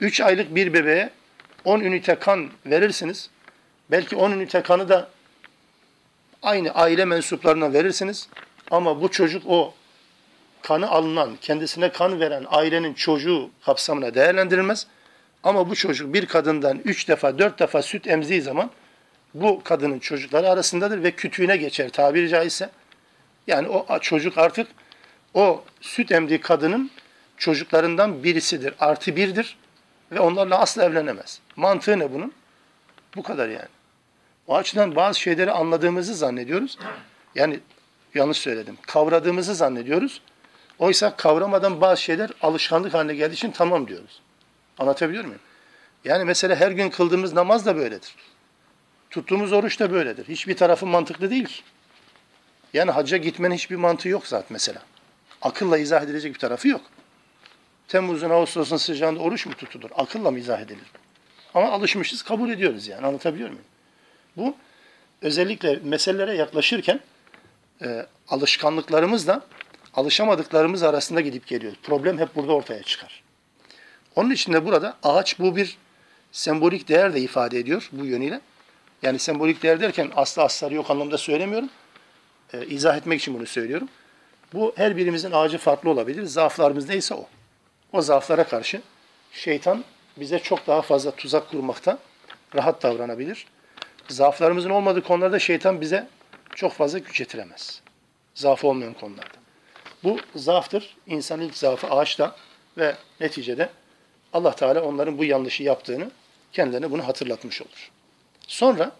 3 0.00 0.20
aylık 0.20 0.54
bir 0.54 0.72
bebeğe 0.72 1.10
10 1.64 1.80
ünite 1.80 2.14
kan 2.14 2.50
verirsiniz. 2.66 3.30
Belki 3.90 4.16
10 4.16 4.30
ünite 4.30 4.62
kanı 4.62 4.88
da 4.88 5.08
aynı 6.42 6.70
aile 6.70 7.04
mensuplarına 7.04 7.72
verirsiniz. 7.72 8.28
Ama 8.70 9.02
bu 9.02 9.10
çocuk 9.10 9.42
o 9.46 9.74
kanı 10.62 10.90
alınan, 10.90 11.36
kendisine 11.40 11.92
kan 11.92 12.20
veren 12.20 12.44
ailenin 12.48 12.94
çocuğu 12.94 13.50
kapsamına 13.64 14.14
değerlendirilmez. 14.14 14.86
Ama 15.42 15.70
bu 15.70 15.74
çocuk 15.74 16.14
bir 16.14 16.26
kadından 16.26 16.80
üç 16.84 17.08
defa, 17.08 17.38
dört 17.38 17.58
defa 17.58 17.82
süt 17.82 18.06
emziği 18.06 18.42
zaman 18.42 18.70
bu 19.34 19.62
kadının 19.64 19.98
çocukları 19.98 20.50
arasındadır 20.50 21.02
ve 21.02 21.10
kütüğüne 21.10 21.56
geçer 21.56 21.88
tabiri 21.88 22.28
caizse. 22.28 22.70
Yani 23.46 23.68
o 23.68 23.98
çocuk 23.98 24.38
artık 24.38 24.68
o 25.34 25.64
süt 25.80 26.12
emdiği 26.12 26.40
kadının 26.40 26.90
çocuklarından 27.36 28.24
birisidir, 28.24 28.74
artı 28.78 29.16
birdir 29.16 29.56
ve 30.12 30.20
onlarla 30.20 30.58
asla 30.58 30.84
evlenemez. 30.84 31.40
Mantığı 31.56 31.98
ne 31.98 32.12
bunun? 32.12 32.32
Bu 33.16 33.22
kadar 33.22 33.48
yani. 33.48 33.68
O 34.46 34.56
açıdan 34.56 34.96
bazı 34.96 35.20
şeyleri 35.20 35.52
anladığımızı 35.52 36.14
zannediyoruz. 36.14 36.78
Yani 37.34 37.60
yanlış 38.14 38.38
söyledim. 38.38 38.78
Kavradığımızı 38.86 39.54
zannediyoruz. 39.54 40.20
Oysa 40.78 41.16
kavramadan 41.16 41.80
bazı 41.80 42.02
şeyler 42.02 42.30
alışkanlık 42.42 42.94
haline 42.94 43.14
geldiği 43.14 43.34
için 43.34 43.50
tamam 43.50 43.88
diyoruz. 43.88 44.20
Anlatabiliyor 44.78 45.24
muyum? 45.24 45.40
Yani 46.04 46.24
mesela 46.24 46.56
her 46.56 46.70
gün 46.70 46.90
kıldığımız 46.90 47.32
namaz 47.32 47.66
da 47.66 47.76
böyledir. 47.76 48.14
Tuttuğumuz 49.10 49.52
oruç 49.52 49.80
da 49.80 49.92
böyledir. 49.92 50.28
Hiçbir 50.28 50.56
tarafı 50.56 50.86
mantıklı 50.86 51.30
değil 51.30 51.44
ki. 51.44 51.62
Yani 52.72 52.90
hacca 52.90 53.16
gitmenin 53.16 53.54
hiçbir 53.54 53.76
mantığı 53.76 54.08
yok 54.08 54.26
zaten 54.26 54.48
mesela. 54.50 54.82
Akılla 55.42 55.78
izah 55.78 56.02
edilecek 56.02 56.34
bir 56.34 56.38
tarafı 56.38 56.68
yok. 56.68 56.80
Temmuz'un, 57.88 58.30
Ağustos'un 58.30 58.76
sıcağında 58.76 59.20
oruç 59.20 59.46
mu 59.46 59.52
tutulur? 59.52 59.90
Akılla 59.94 60.30
mı 60.30 60.38
izah 60.38 60.60
edilir? 60.60 60.86
Ama 61.54 61.70
alışmışız, 61.70 62.22
kabul 62.22 62.50
ediyoruz 62.50 62.88
yani. 62.88 63.06
Anlatabiliyor 63.06 63.48
muyum? 63.48 63.64
Bu 64.36 64.56
özellikle 65.22 65.80
meselelere 65.84 66.34
yaklaşırken 66.34 67.00
e, 67.82 68.06
alışkanlıklarımızla 68.28 69.46
alışamadıklarımız 69.94 70.82
arasında 70.82 71.20
gidip 71.20 71.46
geliyor. 71.46 71.72
Problem 71.82 72.18
hep 72.18 72.36
burada 72.36 72.52
ortaya 72.52 72.82
çıkar. 72.82 73.22
Onun 74.16 74.30
için 74.30 74.52
de 74.52 74.64
burada 74.64 74.96
ağaç 75.02 75.38
bu 75.38 75.56
bir 75.56 75.78
sembolik 76.32 76.88
değer 76.88 77.14
de 77.14 77.20
ifade 77.20 77.58
ediyor 77.58 77.88
bu 77.92 78.04
yönüyle. 78.04 78.40
Yani 79.02 79.18
sembolik 79.18 79.62
değer 79.62 79.80
derken 79.80 80.10
aslı 80.16 80.42
asları 80.42 80.74
yok 80.74 80.90
anlamda 80.90 81.18
söylemiyorum. 81.18 81.68
Ee, 82.52 82.66
izah 82.66 82.96
etmek 82.96 83.20
için 83.20 83.34
bunu 83.34 83.46
söylüyorum. 83.46 83.88
Bu 84.52 84.72
her 84.76 84.96
birimizin 84.96 85.30
ağacı 85.30 85.58
farklı 85.58 85.90
olabilir. 85.90 86.24
Zaaflarımız 86.24 86.88
neyse 86.88 87.14
o. 87.14 87.28
O 87.92 88.02
zaaflara 88.02 88.44
karşı 88.44 88.82
şeytan 89.32 89.84
bize 90.16 90.38
çok 90.38 90.66
daha 90.66 90.82
fazla 90.82 91.10
tuzak 91.10 91.50
kurmakta 91.50 91.98
rahat 92.54 92.82
davranabilir. 92.82 93.46
Zaaflarımızın 94.08 94.70
olmadığı 94.70 95.02
konularda 95.02 95.38
şeytan 95.38 95.80
bize 95.80 96.08
çok 96.54 96.72
fazla 96.72 96.98
güç 96.98 97.18
getiremez. 97.18 97.80
Zaaf 98.34 98.64
olmayan 98.64 98.94
konularda. 98.94 99.38
Bu 100.04 100.18
zaaftır. 100.34 100.96
İnsan 101.06 101.40
ilk 101.40 101.56
zaafı 101.56 101.86
ağaçta 101.86 102.36
ve 102.78 102.96
neticede 103.20 103.70
Allah 104.32 104.56
Teala 104.56 104.82
onların 104.82 105.18
bu 105.18 105.24
yanlışı 105.24 105.62
yaptığını 105.62 106.10
kendilerine 106.52 106.90
bunu 106.90 107.06
hatırlatmış 107.06 107.62
olur. 107.62 107.90
Sonra 108.46 108.92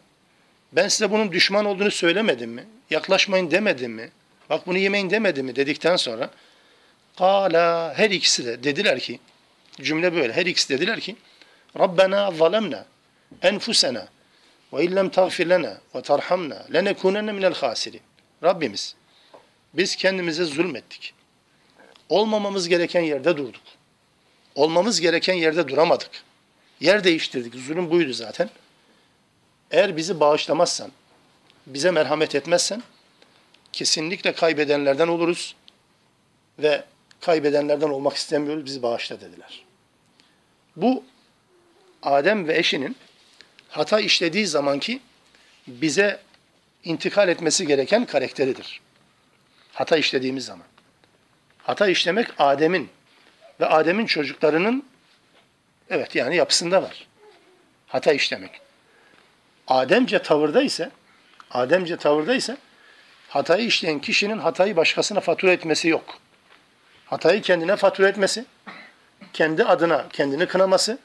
ben 0.73 0.89
size 0.89 1.11
bunun 1.11 1.33
düşman 1.33 1.65
olduğunu 1.65 1.91
söylemedim 1.91 2.51
mi? 2.51 2.67
Yaklaşmayın 2.91 3.51
demedim 3.51 3.93
mi? 3.93 4.11
Bak 4.51 4.67
bunu 4.67 4.79
yemeyin 4.79 5.11
demedim 5.11 5.47
mi? 5.47 5.57
Dedikten 5.57 5.97
sonra 5.97 6.31
Kala 7.19 7.95
her 7.97 8.11
ikisi 8.11 8.47
de 8.47 8.65
dediler 8.65 9.01
ki 9.01 9.21
cümle 9.81 10.15
böyle 10.15 10.33
her 10.33 10.47
ikisi 10.47 10.69
dediler 10.69 11.01
ki 11.01 11.17
Rabbena 11.79 12.31
zalemna 12.31 12.87
enfusena 13.43 14.09
ve 14.73 14.85
illem 14.85 15.09
tagfir 15.09 15.49
lena 15.49 15.81
ve 15.95 16.03
tarhamna 16.03 16.67
lenekunenne 16.73 17.33
minel 17.33 17.55
hasirin. 17.55 18.01
Rabbimiz 18.45 18.95
biz 19.75 19.97
kendimize 19.97 20.45
zulmettik. 20.45 21.15
Olmamamız 22.09 22.69
gereken 22.69 23.03
yerde 23.03 23.37
durduk. 23.37 23.63
Olmamız 24.55 25.01
gereken 25.01 25.35
yerde 25.35 25.69
duramadık. 25.69 26.11
Yer 26.81 27.05
değiştirdik. 27.05 27.55
Zulüm 27.55 27.91
buydu 27.91 28.13
zaten. 28.13 28.51
Eğer 29.71 29.97
bizi 29.97 30.21
bağışlamazsan, 30.21 30.93
bize 31.67 31.91
merhamet 31.91 32.35
etmezsen 32.35 32.83
kesinlikle 33.73 34.33
kaybedenlerden 34.33 35.09
oluruz 35.09 35.55
ve 36.59 36.85
kaybedenlerden 37.21 37.89
olmak 37.89 38.17
istemiyoruz, 38.17 38.65
bizi 38.65 38.83
bağışla 38.83 39.21
dediler. 39.21 39.65
Bu 40.77 41.05
Adem 42.03 42.49
ve 42.49 42.59
eşinin 42.59 42.97
hata 43.69 44.01
işlediği 44.01 44.47
zamanki 44.47 45.01
bize 45.67 46.21
intikal 46.85 47.29
etmesi 47.29 47.67
gereken 47.67 48.05
karakteridir. 48.05 48.81
Hata 49.73 49.97
işlediğimiz 49.97 50.45
zaman. 50.45 50.67
Hata 51.59 51.87
işlemek 51.87 52.29
Adem'in 52.39 52.89
ve 53.61 53.67
Adem'in 53.67 54.07
çocuklarının 54.07 54.85
evet 55.91 56.15
yani 56.15 56.37
yapısında 56.37 56.83
var. 56.83 57.07
Hata 57.87 58.13
işlemek. 58.13 58.61
Ademce 59.69 60.23
tavırda 60.23 60.63
ise 60.63 60.91
Ademce 61.51 61.97
tavırda 61.97 62.35
ise 62.35 62.57
hatayı 63.29 63.67
işleyen 63.67 63.99
kişinin 63.99 64.39
hatayı 64.39 64.77
başkasına 64.77 65.21
fatura 65.21 65.53
etmesi 65.53 65.89
yok. 65.89 66.19
Hatayı 67.08 67.42
kendine 67.42 67.76
fatura 67.76 68.08
etmesi, 68.08 68.46
kendi 69.34 69.64
adına 69.64 70.06
kendini 70.14 70.46
kınaması 70.46 70.98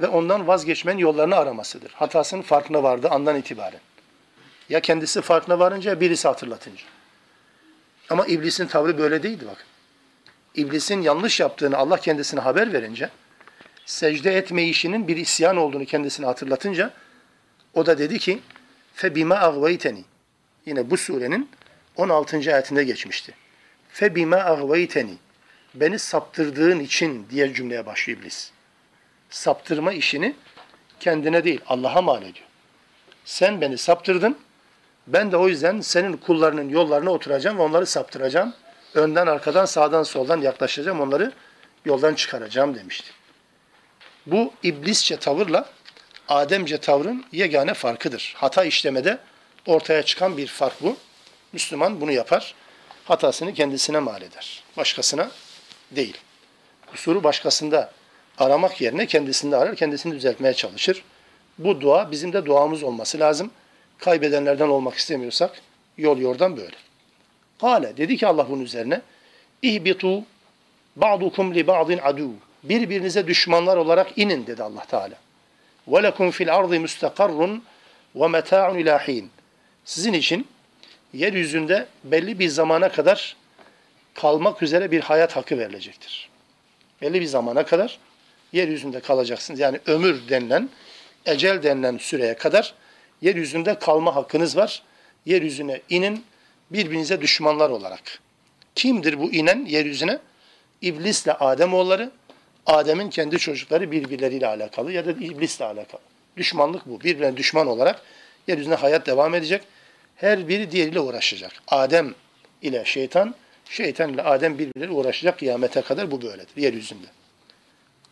ve 0.00 0.06
ondan 0.06 0.46
vazgeçmenin 0.46 0.98
yollarını 0.98 1.36
aramasıdır. 1.36 1.92
Hatasının 1.92 2.42
farkına 2.42 2.82
vardı 2.82 3.08
andan 3.10 3.36
itibaren. 3.36 3.80
Ya 4.68 4.80
kendisi 4.80 5.20
farkına 5.20 5.58
varınca 5.58 6.00
birisi 6.00 6.28
hatırlatınca. 6.28 6.84
Ama 8.10 8.26
iblisin 8.26 8.66
tavrı 8.66 8.98
böyle 8.98 9.22
değildi 9.22 9.44
bakın. 9.50 9.66
İblisin 10.54 11.02
yanlış 11.02 11.40
yaptığını 11.40 11.76
Allah 11.76 11.96
kendisine 11.96 12.40
haber 12.40 12.72
verince, 12.72 13.10
secde 13.86 14.36
etme 14.36 14.64
işinin 14.64 15.08
bir 15.08 15.16
isyan 15.16 15.56
olduğunu 15.56 15.84
kendisine 15.84 16.26
hatırlatınca, 16.26 16.90
o 17.74 17.86
da 17.86 17.98
dedi 17.98 18.18
ki, 18.18 18.40
فَبِمَا 18.96 19.38
اَغْوَيْتَنِي 19.38 20.02
Yine 20.66 20.90
bu 20.90 20.96
surenin 20.96 21.50
16. 21.96 22.36
ayetinde 22.36 22.84
geçmişti. 22.84 23.34
febime 23.93 24.37
agveyteni 24.37 25.13
beni 25.75 25.99
saptırdığın 25.99 26.79
için 26.79 27.27
diğer 27.29 27.53
cümleye 27.53 27.85
başlıyor 27.85 28.19
iblis. 28.19 28.51
Saptırma 29.29 29.93
işini 29.93 30.35
kendine 30.99 31.43
değil 31.43 31.61
Allah'a 31.67 32.01
mal 32.01 32.21
ediyor. 32.21 32.47
Sen 33.25 33.61
beni 33.61 33.77
saptırdın. 33.77 34.37
Ben 35.07 35.31
de 35.31 35.37
o 35.37 35.47
yüzden 35.47 35.81
senin 35.81 36.17
kullarının 36.17 36.69
yollarına 36.69 37.09
oturacağım 37.09 37.57
ve 37.57 37.61
onları 37.61 37.85
saptıracağım. 37.85 38.53
Önden, 38.93 39.27
arkadan, 39.27 39.65
sağdan, 39.65 40.03
soldan 40.03 40.41
yaklaşacağım. 40.41 41.01
Onları 41.01 41.31
yoldan 41.85 42.13
çıkaracağım 42.13 42.75
demişti. 42.75 43.11
Bu 44.25 44.53
iblisçe 44.63 45.17
tavırla 45.17 45.69
Ademce 46.27 46.77
tavrın 46.77 47.25
yegane 47.31 47.73
farkıdır. 47.73 48.33
Hata 48.37 48.63
işlemede 48.63 49.17
ortaya 49.65 50.03
çıkan 50.03 50.37
bir 50.37 50.47
fark 50.47 50.83
bu. 50.83 50.97
Müslüman 51.53 52.01
bunu 52.01 52.11
yapar. 52.11 52.55
Hatasını 53.11 53.53
kendisine 53.53 53.99
mal 53.99 54.21
eder. 54.21 54.63
Başkasına 54.77 55.31
değil. 55.91 56.17
Kusuru 56.91 57.23
başkasında 57.23 57.91
aramak 58.37 58.81
yerine 58.81 59.05
kendisinde 59.05 59.57
arar, 59.57 59.75
kendisini 59.75 60.15
düzeltmeye 60.15 60.53
çalışır. 60.53 61.03
Bu 61.57 61.81
dua 61.81 62.11
bizim 62.11 62.33
de 62.33 62.45
duamız 62.45 62.83
olması 62.83 63.19
lazım. 63.19 63.51
Kaybedenlerden 63.97 64.67
olmak 64.67 64.95
istemiyorsak 64.95 65.61
yol 65.97 66.17
yordan 66.17 66.57
böyle. 66.57 66.75
Kale 67.61 67.97
dedi 67.97 68.17
ki 68.17 68.27
Allah 68.27 68.49
bunun 68.49 68.63
üzerine 68.63 69.01
İhbitu 69.61 70.23
ba'dukum 70.95 71.55
li 71.55 71.67
ba'din 71.67 71.99
adu. 72.03 72.29
Birbirinize 72.63 73.27
düşmanlar 73.27 73.77
olarak 73.77 74.17
inin 74.17 74.47
dedi 74.47 74.63
Allah 74.63 74.85
Teala. 74.85 75.15
Ve 75.87 76.03
lekum 76.03 76.31
fil 76.31 76.55
ardı 76.55 76.79
mustakarrun 76.79 77.63
ve 78.15 78.27
meta'un 78.27 78.77
ilahin. 78.77 79.31
Sizin 79.85 80.13
için 80.13 80.47
yeryüzünde 81.13 81.87
belli 82.03 82.39
bir 82.39 82.49
zamana 82.49 82.91
kadar 82.91 83.35
kalmak 84.13 84.63
üzere 84.63 84.91
bir 84.91 85.01
hayat 85.01 85.35
hakkı 85.35 85.57
verilecektir. 85.57 86.29
Belli 87.01 87.21
bir 87.21 87.25
zamana 87.25 87.65
kadar 87.65 87.99
yeryüzünde 88.53 88.99
kalacaksınız. 88.99 89.59
Yani 89.59 89.79
ömür 89.85 90.29
denilen, 90.29 90.69
ecel 91.25 91.63
denilen 91.63 91.97
süreye 91.97 92.33
kadar 92.33 92.73
yeryüzünde 93.21 93.79
kalma 93.79 94.15
hakkınız 94.15 94.57
var. 94.57 94.83
Yeryüzüne 95.25 95.81
inin 95.89 96.25
birbirinize 96.71 97.21
düşmanlar 97.21 97.69
olarak. 97.69 98.19
Kimdir 98.75 99.19
bu 99.19 99.31
inen 99.31 99.65
yeryüzüne? 99.65 100.19
İblisle 100.81 101.33
Ademoğulları, 101.33 102.11
Adem'in 102.65 103.09
kendi 103.09 103.39
çocukları 103.39 103.91
birbirleriyle 103.91 104.47
alakalı 104.47 104.91
ya 104.91 105.05
da 105.05 105.11
iblisle 105.11 105.65
alakalı. 105.65 106.01
Düşmanlık 106.37 106.85
bu. 106.85 107.01
Birbirine 107.01 107.37
düşman 107.37 107.67
olarak 107.67 108.01
yeryüzünde 108.47 108.75
hayat 108.75 109.07
devam 109.07 109.35
edecek. 109.35 109.61
Her 110.21 110.47
biri 110.47 110.71
diğeriyle 110.71 110.99
uğraşacak. 110.99 111.51
Adem 111.67 112.13
ile 112.61 112.85
şeytan, 112.85 113.35
şeytan 113.69 114.13
ile 114.13 114.23
Adem 114.23 114.59
birbirleriyle 114.59 114.93
uğraşacak 114.93 115.39
kıyamete 115.39 115.81
kadar 115.81 116.11
bu 116.11 116.21
böyledir 116.21 116.57
yeryüzünde. 116.57 117.07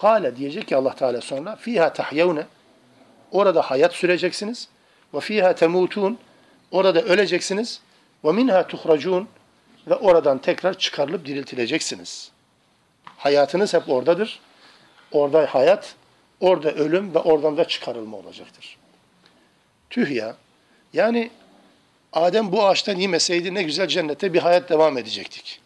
Kale 0.01 0.35
diyecek 0.35 0.67
ki 0.67 0.75
Allah 0.75 0.95
Teala 0.95 1.21
sonra 1.21 1.55
fiha 1.55 1.93
tahyavne 1.93 2.45
orada 3.31 3.61
hayat 3.61 3.93
süreceksiniz 3.93 4.67
ve 5.13 5.19
fiha 5.19 5.55
temutun 5.55 6.17
orada 6.71 7.01
öleceksiniz 7.01 7.81
ve 8.25 8.31
minha 8.31 8.67
tuhracun 8.67 9.27
ve 9.87 9.95
oradan 9.95 10.37
tekrar 10.37 10.77
çıkarılıp 10.77 11.25
diriltileceksiniz. 11.25 12.31
Hayatınız 13.05 13.73
hep 13.73 13.89
oradadır. 13.89 14.39
Orada 15.11 15.45
hayat, 15.45 15.95
orada 16.39 16.71
ölüm 16.71 17.15
ve 17.15 17.19
oradan 17.19 17.57
da 17.57 17.65
çıkarılma 17.65 18.17
olacaktır. 18.17 18.77
Tüh 19.89 20.11
ya. 20.11 20.35
Yani 20.93 21.31
Adem 22.13 22.51
bu 22.51 22.65
ağaçtan 22.65 22.95
yemeseydi 22.95 23.53
ne 23.53 23.63
güzel 23.63 23.87
cennette 23.87 24.33
bir 24.33 24.39
hayat 24.39 24.69
devam 24.69 24.97
edecektik. 24.97 25.59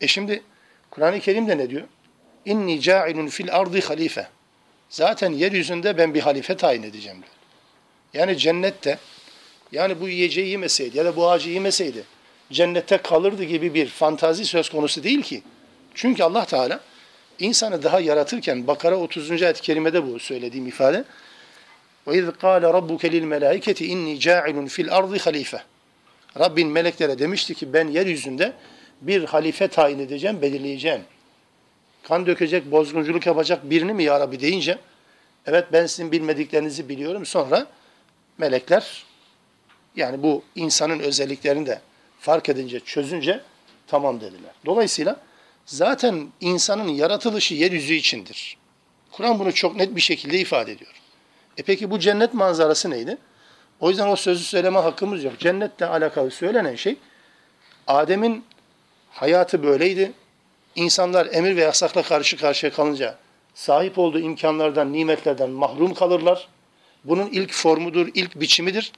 E 0.00 0.06
şimdi 0.06 0.42
Kur'an-ı 0.90 1.20
Kerim'de 1.20 1.58
ne 1.58 1.70
diyor? 1.70 1.82
İnni 2.44 2.80
ca'ilun 2.80 3.26
fil 3.26 3.54
ardı 3.54 3.80
halife. 3.80 4.26
Zaten 4.88 5.32
yeryüzünde 5.32 5.98
ben 5.98 6.14
bir 6.14 6.20
halife 6.20 6.56
tayin 6.56 6.82
edeceğim 6.82 7.16
diyor. 7.16 7.32
Yani 8.14 8.38
cennette 8.38 8.98
yani 9.72 10.00
bu 10.00 10.08
yiyeceği 10.08 10.48
yemeseydi 10.48 10.98
ya 10.98 11.04
da 11.04 11.16
bu 11.16 11.30
ağacı 11.30 11.50
yemeseydi 11.50 12.04
cennette 12.52 12.96
kalırdı 12.96 13.44
gibi 13.44 13.74
bir 13.74 13.86
fantazi 13.86 14.44
söz 14.44 14.68
konusu 14.68 15.02
değil 15.02 15.22
ki. 15.22 15.42
Çünkü 15.94 16.22
Allah 16.22 16.44
Teala 16.44 16.80
insanı 17.38 17.82
daha 17.82 18.00
yaratırken 18.00 18.66
Bakara 18.66 18.96
30. 18.96 19.42
ayet-i 19.42 19.62
kerimede 19.62 20.12
bu 20.12 20.18
söylediğim 20.18 20.66
ifade 20.66 21.04
Kâle 22.06 22.66
rabbuke 22.66 23.12
lil 23.12 23.22
melâiketi 23.22 23.86
inni 23.86 24.20
câilun 24.20 24.66
fil 24.66 24.92
ardı 24.92 25.18
halife. 25.18 25.62
Rabbin 26.38 26.68
meleklere 26.68 27.18
demişti 27.18 27.54
ki 27.54 27.72
ben 27.72 27.88
yeryüzünde 27.88 28.52
bir 29.00 29.24
halife 29.24 29.68
tayin 29.68 29.98
edeceğim, 29.98 30.42
belirleyeceğim. 30.42 31.00
Kan 32.02 32.26
dökecek, 32.26 32.70
bozgunculuk 32.70 33.26
yapacak 33.26 33.70
birini 33.70 33.92
mi 33.92 34.04
ya 34.04 34.20
Rabbi 34.20 34.40
deyince 34.40 34.78
evet 35.46 35.64
ben 35.72 35.86
sizin 35.86 36.12
bilmediklerinizi 36.12 36.88
biliyorum. 36.88 37.26
Sonra 37.26 37.66
melekler 38.38 39.04
yani 39.96 40.22
bu 40.22 40.42
insanın 40.54 40.98
özelliklerini 40.98 41.66
de 41.66 41.80
fark 42.20 42.48
edince, 42.48 42.80
çözünce 42.80 43.40
tamam 43.86 44.20
dediler. 44.20 44.52
Dolayısıyla 44.66 45.16
zaten 45.66 46.28
insanın 46.40 46.88
yaratılışı 46.88 47.54
yeryüzü 47.54 47.94
içindir. 47.94 48.56
Kur'an 49.12 49.38
bunu 49.38 49.52
çok 49.52 49.76
net 49.76 49.96
bir 49.96 50.00
şekilde 50.00 50.38
ifade 50.38 50.72
ediyor. 50.72 50.92
E 51.58 51.62
peki 51.62 51.90
bu 51.90 51.98
cennet 51.98 52.34
manzarası 52.34 52.90
neydi? 52.90 53.18
O 53.80 53.90
yüzden 53.90 54.08
o 54.08 54.16
sözü 54.16 54.44
söyleme 54.44 54.78
hakkımız 54.78 55.24
yok. 55.24 55.38
Cennetle 55.38 55.86
alakalı 55.86 56.30
söylenen 56.30 56.74
şey 56.74 56.96
Adem'in 57.86 58.44
hayatı 59.10 59.62
böyleydi. 59.62 60.12
İnsanlar 60.74 61.28
emir 61.32 61.56
ve 61.56 61.60
yasakla 61.60 62.02
karşı 62.02 62.36
karşıya 62.36 62.72
kalınca 62.72 63.18
sahip 63.54 63.98
olduğu 63.98 64.20
imkanlardan, 64.20 64.92
nimetlerden 64.92 65.50
mahrum 65.50 65.94
kalırlar. 65.94 66.48
Bunun 67.04 67.26
ilk 67.26 67.52
formudur, 67.52 68.08
ilk 68.14 68.40
biçimidir. 68.40 68.92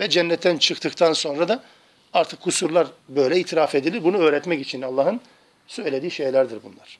Ve 0.00 0.08
cennetten 0.08 0.58
çıktıktan 0.58 1.12
sonra 1.12 1.48
da 1.48 1.62
artık 2.12 2.40
kusurlar 2.40 2.86
böyle 3.08 3.38
itiraf 3.38 3.74
edilir. 3.74 4.04
Bunu 4.04 4.18
öğretmek 4.18 4.60
için 4.60 4.82
Allah'ın 4.82 5.20
söylediği 5.66 6.10
şeylerdir 6.10 6.58
bunlar. 6.62 6.98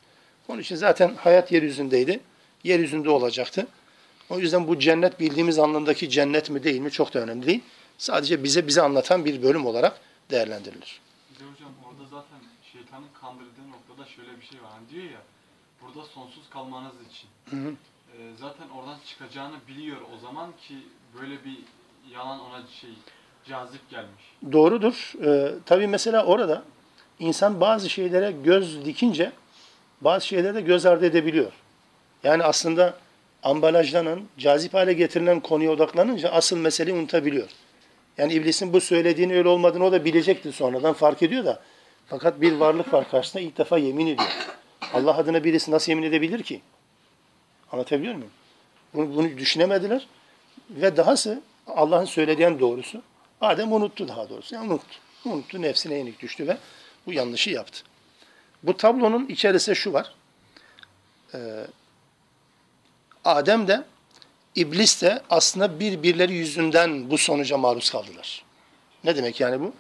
Onun 0.48 0.60
için 0.60 0.76
zaten 0.76 1.14
hayat 1.16 1.52
yeryüzündeydi. 1.52 2.20
Yeryüzünde 2.64 3.10
olacaktı. 3.10 3.66
O 4.30 4.38
yüzden 4.38 4.68
bu 4.68 4.78
cennet 4.78 5.20
bildiğimiz 5.20 5.58
anlamdaki 5.58 6.10
cennet 6.10 6.50
mi 6.50 6.64
değil 6.64 6.80
mi 6.80 6.90
çok 6.90 7.14
da 7.14 7.18
önemli 7.18 7.46
değil. 7.46 7.60
Sadece 7.98 8.44
bize 8.44 8.66
bize 8.66 8.82
anlatan 8.82 9.24
bir 9.24 9.42
bölüm 9.42 9.66
olarak 9.66 10.00
değerlendirilir. 10.30 11.00
Bir 11.30 11.40
de 11.40 11.50
hocam 11.50 11.70
orada 11.88 12.04
zaten 12.10 12.38
şeytanın 12.72 13.08
kandırdığı 13.20 13.70
noktada 13.70 14.08
şöyle 14.08 14.40
bir 14.40 14.46
şey 14.46 14.62
var. 14.62 14.70
Hani 14.72 14.88
diyor 14.90 15.04
ya 15.04 15.20
burada 15.82 16.08
sonsuz 16.08 16.50
kalmanız 16.50 16.94
için. 17.10 17.28
Hı 17.50 17.68
hı. 17.68 17.74
Ee, 18.12 18.32
zaten 18.40 18.68
oradan 18.68 18.98
çıkacağını 19.06 19.56
biliyor 19.68 19.96
o 20.16 20.18
zaman 20.18 20.52
ki 20.68 20.74
böyle 21.20 21.44
bir 21.44 21.58
yalan 22.14 22.40
ona 22.40 22.62
şey 22.80 22.90
cazip 23.48 23.90
gelmiş. 23.90 24.24
Doğrudur. 24.52 25.12
Ee, 25.24 25.54
tabii 25.66 25.86
mesela 25.86 26.24
orada 26.24 26.62
insan 27.18 27.60
bazı 27.60 27.90
şeylere 27.90 28.32
göz 28.32 28.84
dikince 28.84 29.32
bazı 30.00 30.26
şeylere 30.26 30.54
de 30.54 30.60
göz 30.60 30.86
ardı 30.86 31.06
edebiliyor. 31.06 31.52
Yani 32.24 32.42
aslında 32.42 32.94
ambalajlanan, 33.42 34.22
cazip 34.38 34.74
hale 34.74 34.92
getirilen 34.92 35.40
konuya 35.40 35.70
odaklanınca 35.70 36.28
asıl 36.28 36.56
meseleyi 36.56 36.96
unutabiliyor. 36.96 37.48
Yani 38.18 38.32
iblisin 38.32 38.72
bu 38.72 38.80
söylediğini 38.80 39.36
öyle 39.36 39.48
olmadığını 39.48 39.84
o 39.84 39.92
da 39.92 40.04
bilecekti 40.04 40.52
sonradan 40.52 40.92
fark 40.92 41.22
ediyor 41.22 41.44
da. 41.44 41.60
Fakat 42.06 42.40
bir 42.40 42.52
varlık 42.52 42.92
var 42.92 43.10
karşısında 43.10 43.42
ilk 43.42 43.58
defa 43.58 43.78
yemin 43.78 44.06
ediyor. 44.06 44.28
Allah 44.94 45.16
adına 45.16 45.44
birisi 45.44 45.70
nasıl 45.70 45.92
yemin 45.92 46.02
edebilir 46.02 46.42
ki? 46.42 46.60
Anlatabiliyor 47.72 48.14
muyum? 48.14 48.30
Bunu, 48.94 49.16
bunu 49.16 49.38
düşünemediler. 49.38 50.06
Ve 50.70 50.96
dahası 50.96 51.42
Allah'ın 51.66 52.04
söylediğin 52.04 52.60
doğrusu. 52.60 53.02
Adem 53.40 53.72
unuttu 53.72 54.08
daha 54.08 54.28
doğrusu. 54.28 54.54
Yani 54.54 54.72
unuttu. 54.72 54.96
Unuttu, 55.24 55.62
nefsine 55.62 55.94
yenik 55.94 56.20
düştü 56.22 56.48
ve 56.48 56.56
bu 57.06 57.12
yanlışı 57.12 57.50
yaptı. 57.50 57.82
Bu 58.62 58.76
tablonun 58.76 59.26
içerisinde 59.26 59.74
şu 59.74 59.92
var. 59.92 60.14
Ee, 61.34 61.38
Adem 63.24 63.68
de 63.68 63.84
İblis 64.54 65.02
de 65.02 65.22
aslında 65.30 65.80
birbirleri 65.80 66.32
yüzünden 66.32 67.10
bu 67.10 67.18
sonuca 67.18 67.58
maruz 67.58 67.90
kaldılar. 67.90 68.44
Ne 69.04 69.16
demek 69.16 69.40
yani 69.40 69.60
bu? 69.60 69.72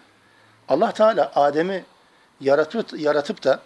Allah 0.68 0.92
Teala 0.92 1.32
Adem'i 1.34 1.84
yaratıp, 2.40 3.00
yaratıp 3.00 3.44
da 3.44 3.62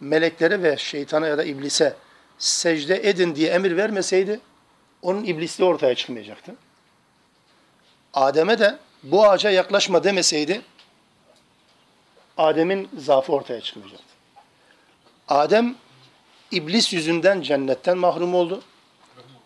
meleklere 0.00 0.62
ve 0.62 0.76
şeytana 0.76 1.26
ya 1.26 1.38
da 1.38 1.44
iblise 1.44 1.96
secde 2.38 3.08
edin 3.08 3.34
diye 3.34 3.50
emir 3.50 3.76
vermeseydi 3.76 4.40
onun 5.02 5.24
iblisliği 5.24 5.70
ortaya 5.70 5.94
çıkmayacaktı. 5.94 6.54
Adem'e 8.14 8.58
de 8.58 8.78
bu 9.02 9.28
ağaca 9.28 9.50
yaklaşma 9.50 10.04
demeseydi 10.04 10.62
Adem'in 12.36 12.88
zaafı 12.98 13.32
ortaya 13.32 13.60
çıkmayacaktı. 13.60 14.04
Adem 15.28 15.74
iblis 16.50 16.92
yüzünden 16.92 17.40
cennetten 17.40 17.98
mahrum 17.98 18.34
oldu. 18.34 18.62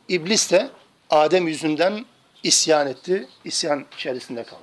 İblis 0.08 0.52
de 0.52 0.70
Adem 1.10 1.48
yüzünden 1.48 2.04
isyan 2.42 2.86
etti, 2.86 3.28
isyan 3.44 3.86
içerisinde 3.96 4.44
kaldı. 4.44 4.62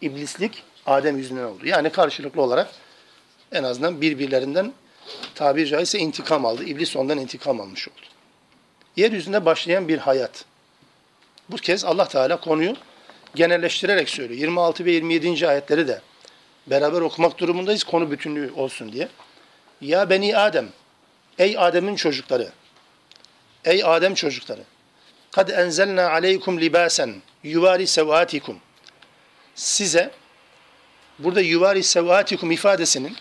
İblislik 0.00 0.62
Adem 0.86 1.16
yüzünden 1.16 1.44
oldu. 1.44 1.66
Yani 1.66 1.90
karşılıklı 1.90 2.42
olarak 2.42 2.68
en 3.52 3.64
azından 3.64 4.00
birbirlerinden 4.00 4.72
tabiri 5.34 5.68
caizse 5.68 5.98
intikam 5.98 6.46
aldı. 6.46 6.64
İblis 6.64 6.96
ondan 6.96 7.18
intikam 7.18 7.60
almış 7.60 7.88
oldu. 7.88 7.96
Yeryüzünde 8.96 9.44
başlayan 9.44 9.88
bir 9.88 9.98
hayat. 9.98 10.44
Bu 11.48 11.56
kez 11.56 11.84
Allah 11.84 12.08
Teala 12.08 12.40
konuyu 12.40 12.76
genelleştirerek 13.34 14.08
söylüyor. 14.08 14.40
26 14.40 14.84
ve 14.84 14.92
27. 14.92 15.48
ayetleri 15.48 15.88
de 15.88 16.00
beraber 16.66 17.00
okumak 17.00 17.38
durumundayız 17.38 17.84
konu 17.84 18.10
bütünlüğü 18.10 18.52
olsun 18.56 18.92
diye. 18.92 19.08
Ya 19.80 20.10
beni 20.10 20.36
Adem, 20.36 20.68
ey 21.38 21.58
Adem'in 21.58 21.96
çocukları, 21.96 22.48
ey 23.64 23.84
Adem 23.84 24.14
çocukları, 24.14 24.62
kad 25.32 25.48
enzelna 25.48 26.10
aleykum 26.10 26.60
libasen 26.60 27.14
yuvari 27.44 27.86
sevatikum. 27.86 28.58
Size 29.54 30.10
burada 31.18 31.40
yuvari 31.40 31.82
sevatikum 31.82 32.50
ifadesinin 32.50 33.16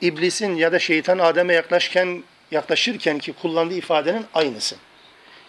iblisin 0.00 0.54
ya 0.54 0.72
da 0.72 0.78
şeytan 0.78 1.18
Adem'e 1.18 1.54
yaklaşırken 1.54 2.24
yaklaşırken 2.50 3.18
ki 3.18 3.32
kullandığı 3.32 3.74
ifadenin 3.74 4.26
aynısı. 4.34 4.76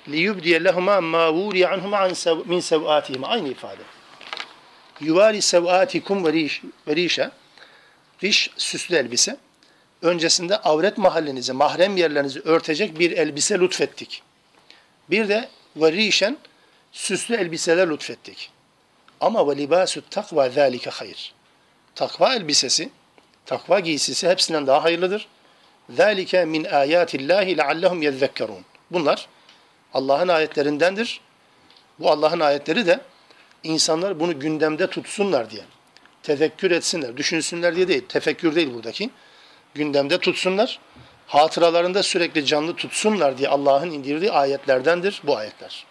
lehuma 0.07 1.01
ma 1.01 1.27
wuri 1.27 1.67
anhuma 1.67 1.97
an 1.97 2.13
min 2.45 2.59
sevatihima 2.59 3.27
aynı 3.27 3.49
ifade. 3.49 3.81
Yuvari 4.99 5.41
sevatikum 5.41 6.25
ve 6.25 6.33
rişe 6.95 7.31
riş 8.23 8.49
süslü 8.57 8.95
elbise. 8.95 9.37
Öncesinde 10.01 10.57
avret 10.57 10.97
mahallenizi, 10.97 11.53
mahrem 11.53 11.97
yerlerinizi 11.97 12.39
örtecek 12.39 12.99
bir 12.99 13.11
elbise 13.11 13.59
lütfettik. 13.59 14.23
Bir 15.11 15.29
de 15.29 15.49
ve 15.75 15.91
rişen 15.91 16.37
süslü 16.91 17.35
elbiseler 17.35 17.89
lütfettik. 17.89 18.51
Ama 19.21 19.47
ve 19.47 19.57
libasü 19.57 20.01
takva 20.09 20.49
zâlike 20.49 20.89
hayır. 20.89 21.33
Takva 21.95 22.35
elbisesi, 22.35 22.89
takva 23.45 23.79
giysisi 23.79 24.29
hepsinden 24.29 24.67
daha 24.67 24.83
hayırlıdır. 24.83 25.27
Zâlike 25.89 26.45
min 26.45 26.63
âyâtillâhi 26.63 27.57
leallehum 27.57 28.01
yezzekkerûn. 28.01 28.65
Bunlar 28.91 29.27
Allah'ın 29.93 30.27
ayetlerindendir. 30.27 31.21
Bu 31.99 32.11
Allah'ın 32.11 32.39
ayetleri 32.39 32.85
de 32.85 32.99
insanlar 33.63 34.19
bunu 34.19 34.39
gündemde 34.39 34.87
tutsunlar 34.87 35.49
diye. 35.49 35.63
Tefekkür 36.23 36.71
etsinler, 36.71 37.17
düşünsünler 37.17 37.75
diye 37.75 37.87
değil. 37.87 38.05
Tefekkür 38.09 38.55
değil 38.55 38.73
buradaki. 38.73 39.09
Gündemde 39.73 40.17
tutsunlar. 40.17 40.79
Hatıralarında 41.27 42.03
sürekli 42.03 42.45
canlı 42.45 42.75
tutsunlar 42.75 43.37
diye 43.37 43.49
Allah'ın 43.49 43.91
indirdiği 43.91 44.31
ayetlerdendir 44.31 45.21
bu 45.23 45.37
ayetler. 45.37 45.85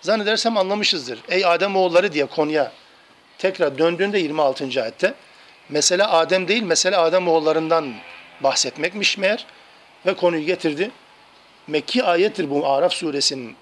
Zannedersem 0.00 0.56
anlamışızdır. 0.56 1.18
Ey 1.28 1.44
Adem 1.46 1.76
oğulları 1.76 2.12
diye 2.12 2.26
konuya 2.26 2.72
tekrar 3.38 3.78
döndüğünde 3.78 4.18
26. 4.18 4.82
ayette 4.82 5.14
mesele 5.68 6.04
Adem 6.04 6.48
değil, 6.48 6.62
mesele 6.62 6.96
Adem 6.96 7.28
oğullarından 7.28 7.94
bahsetmekmiş 8.40 9.18
meğer 9.18 9.46
ve 10.06 10.14
konuyu 10.14 10.46
getirdi. 10.46 10.90
Mekki 11.66 12.04
ayettir 12.04 12.50
bu 12.50 12.68
Araf 12.68 12.92
suresinin 12.92 13.56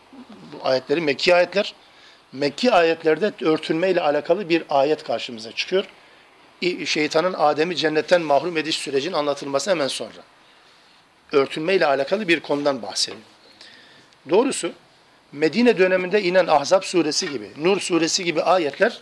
bu 0.53 0.69
ayetleri 0.69 1.01
Mekki 1.01 1.35
ayetler. 1.35 1.75
Mekki 2.33 2.73
ayetlerde 2.73 3.33
örtünme 3.43 3.91
ile 3.91 4.01
alakalı 4.01 4.49
bir 4.49 4.65
ayet 4.69 5.05
karşımıza 5.05 5.53
çıkıyor. 5.53 5.85
Şeytanın 6.87 7.35
Adem'i 7.39 7.77
cennetten 7.77 8.23
mahrum 8.23 8.57
ediş 8.57 8.77
sürecinin 8.77 9.15
anlatılması 9.15 9.71
hemen 9.71 9.89
sonra. 9.89 10.23
Örtünme 11.33 11.75
ile 11.75 11.87
alakalı 11.87 12.29
bir 12.29 12.41
konudan 12.41 12.83
bahsediyor. 12.83 13.23
Doğrusu 14.31 14.73
Medine 15.33 15.79
döneminde 15.79 16.23
inen 16.23 16.47
Ahzab 16.47 16.83
suresi 16.83 17.31
gibi, 17.31 17.51
Nur 17.57 17.81
suresi 17.81 18.25
gibi 18.25 18.43
ayetler 18.43 19.01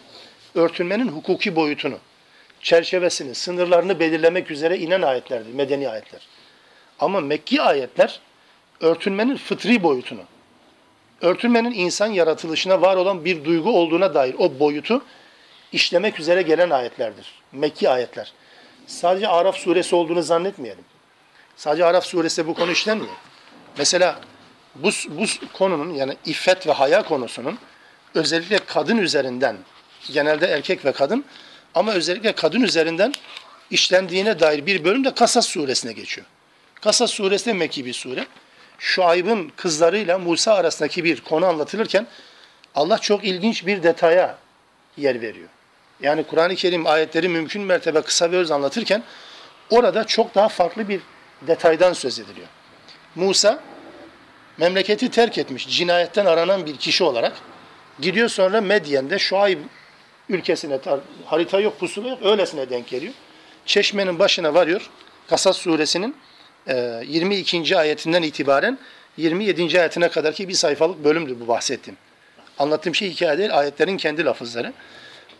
örtünmenin 0.54 1.08
hukuki 1.08 1.56
boyutunu, 1.56 1.98
çerçevesini, 2.60 3.34
sınırlarını 3.34 4.00
belirlemek 4.00 4.50
üzere 4.50 4.78
inen 4.78 5.02
ayetlerdir, 5.02 5.54
medeni 5.54 5.88
ayetler. 5.88 6.26
Ama 6.98 7.20
Mekki 7.20 7.62
ayetler 7.62 8.20
örtünmenin 8.80 9.36
fıtri 9.36 9.82
boyutunu, 9.82 10.22
örtünmenin 11.20 11.72
insan 11.72 12.06
yaratılışına 12.06 12.80
var 12.80 12.96
olan 12.96 13.24
bir 13.24 13.44
duygu 13.44 13.78
olduğuna 13.78 14.14
dair 14.14 14.34
o 14.38 14.58
boyutu 14.58 15.04
işlemek 15.72 16.20
üzere 16.20 16.42
gelen 16.42 16.70
ayetlerdir. 16.70 17.26
Mekki 17.52 17.88
ayetler. 17.88 18.32
Sadece 18.86 19.28
Araf 19.28 19.56
suresi 19.56 19.94
olduğunu 19.96 20.22
zannetmeyelim. 20.22 20.84
Sadece 21.60 21.84
Araf 21.84 22.06
suresi 22.06 22.46
bu 22.46 22.54
konu 22.54 22.70
işlenmiyor. 22.70 23.14
Mesela 23.78 24.20
bu, 24.74 24.90
bu 25.08 25.24
konunun 25.52 25.94
yani 25.94 26.16
iffet 26.26 26.66
ve 26.66 26.72
haya 26.72 27.02
konusunun 27.02 27.58
özellikle 28.14 28.58
kadın 28.58 28.96
üzerinden, 28.96 29.56
genelde 30.12 30.46
erkek 30.46 30.84
ve 30.84 30.92
kadın 30.92 31.24
ama 31.74 31.92
özellikle 31.92 32.32
kadın 32.32 32.60
üzerinden 32.60 33.14
işlendiğine 33.70 34.40
dair 34.40 34.66
bir 34.66 34.84
bölüm 34.84 35.04
de 35.04 35.14
Kasas 35.14 35.46
suresine 35.46 35.92
geçiyor. 35.92 36.26
Kasas 36.74 37.10
suresi 37.10 37.46
de 37.46 37.52
Mekki 37.52 37.84
bir 37.84 37.92
sure. 37.92 38.26
Şuayb'ın 38.78 39.52
kızlarıyla 39.56 40.18
Musa 40.18 40.54
arasındaki 40.54 41.04
bir 41.04 41.20
konu 41.20 41.46
anlatılırken 41.46 42.06
Allah 42.74 42.98
çok 42.98 43.24
ilginç 43.24 43.66
bir 43.66 43.82
detaya 43.82 44.36
yer 44.96 45.20
veriyor. 45.20 45.48
Yani 46.02 46.24
Kur'an-ı 46.24 46.56
Kerim 46.56 46.86
ayetleri 46.86 47.28
mümkün 47.28 47.62
mertebe 47.62 48.02
kısa 48.02 48.32
ve 48.32 48.36
öz 48.36 48.50
anlatırken 48.50 49.02
orada 49.70 50.04
çok 50.04 50.34
daha 50.34 50.48
farklı 50.48 50.88
bir 50.88 51.00
detaydan 51.46 51.92
söz 51.92 52.18
ediliyor. 52.18 52.46
Musa 53.14 53.60
memleketi 54.58 55.10
terk 55.10 55.38
etmiş, 55.38 55.68
cinayetten 55.68 56.26
aranan 56.26 56.66
bir 56.66 56.76
kişi 56.76 57.04
olarak 57.04 57.32
gidiyor 58.00 58.28
sonra 58.28 58.60
Medyen'de 58.60 59.18
Şuayb 59.18 59.58
ülkesine, 60.28 60.78
harita 61.24 61.60
yok, 61.60 61.80
pusula 61.80 62.08
yok, 62.08 62.18
öylesine 62.22 62.70
denk 62.70 62.88
geliyor. 62.88 63.14
Çeşmenin 63.66 64.18
başına 64.18 64.54
varıyor. 64.54 64.90
Kasas 65.28 65.56
suresinin 65.56 66.16
22. 67.06 67.78
ayetinden 67.78 68.22
itibaren 68.22 68.78
27. 69.16 69.80
ayetine 69.80 70.08
kadar 70.08 70.34
ki 70.34 70.48
bir 70.48 70.54
sayfalık 70.54 71.04
bölümdür 71.04 71.40
bu 71.40 71.48
bahsettiğim. 71.48 71.98
Anlattığım 72.58 72.94
şey 72.94 73.10
hikaye 73.10 73.38
değil, 73.38 73.58
ayetlerin 73.58 73.96
kendi 73.96 74.24
lafızları. 74.24 74.72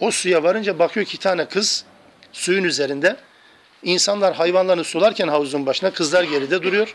O 0.00 0.10
suya 0.10 0.42
varınca 0.42 0.78
bakıyor 0.78 1.06
ki 1.06 1.18
tane 1.18 1.44
kız 1.44 1.84
suyun 2.32 2.64
üzerinde. 2.64 3.16
İnsanlar 3.82 4.34
hayvanlarını 4.34 4.84
sularken 4.84 5.28
havuzun 5.28 5.66
başına 5.66 5.90
kızlar 5.90 6.24
geride 6.24 6.62
duruyor. 6.62 6.94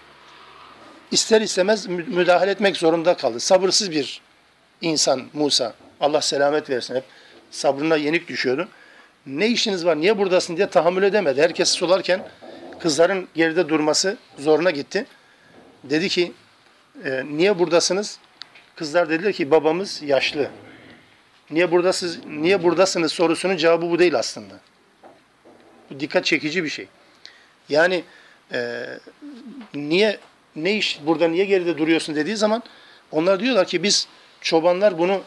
İster 1.12 1.42
istemez 1.42 1.88
müdahale 1.88 2.52
etmek 2.52 2.78
zorunda 2.78 3.18
kaldı. 3.18 3.40
Sabırsız 3.40 3.92
bir 3.92 4.22
insan 4.82 5.24
Musa. 5.34 5.74
Allah 6.00 6.22
selamet 6.22 6.70
versin 6.70 6.96
hep. 6.96 7.04
Sabrına 7.52 7.96
yenik 7.96 8.28
düşüyordu. 8.28 8.68
Ne 9.26 9.48
işiniz 9.48 9.86
var, 9.86 10.02
niye 10.02 10.18
buradasın 10.18 10.58
diye 10.58 10.70
tahammül 10.70 11.04
edemedi. 11.04 11.42
Herkes 11.42 11.70
sularken 11.70 12.28
kızların 12.80 13.28
geride 13.36 13.70
durması 13.70 14.18
zoruna 14.40 14.72
gitti. 14.72 15.06
Dedi 15.84 16.10
ki, 16.10 16.32
e, 17.04 17.24
niye 17.26 17.60
buradasınız? 17.60 18.20
Kızlar 18.76 19.10
dediler 19.10 19.34
ki 19.34 19.52
babamız 19.52 20.02
yaşlı. 20.02 20.50
Niye 21.52 21.72
buradasınız, 21.72 22.20
niye 22.26 22.64
buradasınız 22.64 23.12
sorusunun 23.12 23.58
cevabı 23.58 23.90
bu 23.90 24.00
değil 24.00 24.16
aslında. 24.16 24.54
Bu 25.90 26.00
dikkat 26.00 26.26
çekici 26.26 26.64
bir 26.64 26.70
şey. 26.70 26.88
Yani 27.70 28.04
e, 28.54 28.86
niye 29.74 30.20
ne 30.56 30.74
iş 30.74 31.00
burada 31.06 31.28
niye 31.28 31.46
geride 31.46 31.78
duruyorsun 31.78 32.16
dediği 32.16 32.36
zaman 32.36 32.64
onlar 33.12 33.40
diyorlar 33.40 33.68
ki 33.68 33.84
biz 33.84 34.08
çobanlar 34.42 34.98
bunu 34.98 35.22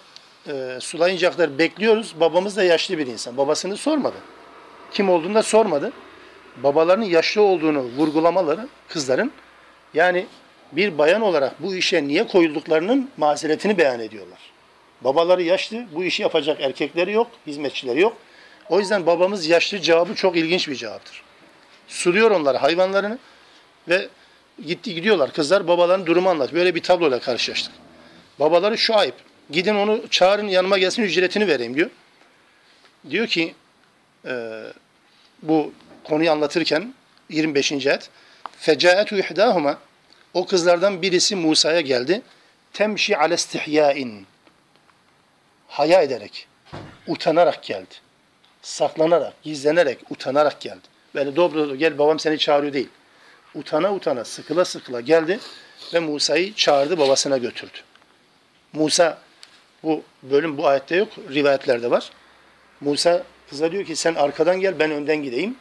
e, 0.49 0.79
sulayıncaya 0.81 1.33
kadar 1.33 1.59
bekliyoruz. 1.59 2.15
Babamız 2.21 2.57
da 2.57 2.63
yaşlı 2.63 2.99
bir 2.99 3.07
insan. 3.07 3.37
Babasını 3.37 3.77
sormadı. 3.77 4.17
Kim 4.93 5.09
olduğunu 5.11 5.35
da 5.35 5.43
sormadı. 5.43 5.93
Babalarının 6.57 7.05
yaşlı 7.05 7.43
olduğunu 7.43 7.83
vurgulamaları 7.83 8.69
kızların 8.89 9.33
yani 9.95 10.27
bir 10.73 10.99
bayan 10.99 11.23
olarak 11.23 11.63
bu 11.63 11.75
işe 11.75 12.09
niye 12.09 12.27
koyulduklarının 12.27 13.11
mazeretini 13.17 13.79
beyan 13.79 14.01
ediyorlar. 14.01 14.39
Babaları 15.01 15.43
yaşlı, 15.43 15.87
bu 15.95 16.05
işi 16.05 16.23
yapacak 16.23 16.61
erkekleri 16.61 17.13
yok, 17.13 17.31
hizmetçileri 17.47 18.01
yok. 18.01 18.17
O 18.69 18.81
yüzden 18.81 19.07
babamız 19.07 19.47
yaşlı 19.47 19.81
cevabı 19.81 20.15
çok 20.15 20.37
ilginç 20.37 20.69
bir 20.69 20.75
cevaptır. 20.75 21.23
Suluyor 21.89 22.31
onları, 22.31 22.59
hayvanlarını 22.59 23.19
ve 23.89 24.09
gitti 24.67 24.95
gidiyorlar. 24.95 25.33
Kızlar 25.33 25.69
babaların 25.69 26.07
durumu 26.07 26.31
anlat. 26.31 26.55
Böyle 26.55 26.75
bir 26.75 26.83
tabloyla 26.83 27.21
karşılaştık. 27.21 27.73
Babaları 28.41 28.79
şu 28.79 28.97
ayıp. 28.97 29.15
Gidin 29.51 29.75
onu 29.75 30.09
çağırın 30.11 30.49
yanıma 30.49 30.79
gelsin 30.79 31.03
ücretini 31.03 31.47
vereyim 31.47 31.75
diyor. 31.75 31.91
Diyor 33.11 33.27
ki 33.27 33.55
e, 34.27 34.63
bu 35.43 35.73
konuyu 36.05 36.31
anlatırken 36.31 36.95
25. 37.31 37.73
ayet 37.73 38.11
Fecaetu 38.59 39.17
ihdahuma 39.17 39.79
o 40.35 40.47
kızlardan 40.47 41.03
birisi 41.03 41.37
Musa'ya 41.37 41.81
geldi. 41.81 42.23
Temşi 42.73 43.17
ale 43.17 43.35
istihyain 43.35 44.27
haya 45.69 46.03
ederek, 46.03 46.47
utanarak 47.07 47.63
geldi. 47.63 47.95
Saklanarak, 48.69 49.43
gizlenerek, 49.43 49.99
utanarak 50.11 50.61
geldi. 50.61 50.81
Böyle 51.15 51.37
dobro 51.37 51.77
gel 51.77 51.99
babam 51.99 52.19
seni 52.19 52.39
çağırıyor 52.39 52.73
değil. 52.73 52.89
Utana 53.55 53.95
utana, 53.95 54.25
sıkıla 54.25 54.65
sıkıla 54.65 55.01
geldi 55.01 55.41
ve 55.95 55.99
Musa'yı 55.99 56.55
çağırdı, 56.55 56.99
babasına 56.99 57.39
götürdü. 57.39 57.79
Musa, 58.73 59.19
bu 59.83 60.03
bölüm 60.23 60.59
bu 60.59 60.67
ayette 60.67 60.97
yok, 60.97 61.09
rivayetlerde 61.31 61.91
var. 61.91 62.11
Musa 62.81 63.23
kıza 63.51 63.73
diyor 63.73 63.85
ki 63.85 63.97
sen 63.97 64.15
arkadan 64.15 64.61
gel, 64.61 64.79
ben 64.79 64.91
önden 64.91 65.23
gideyim. 65.23 65.57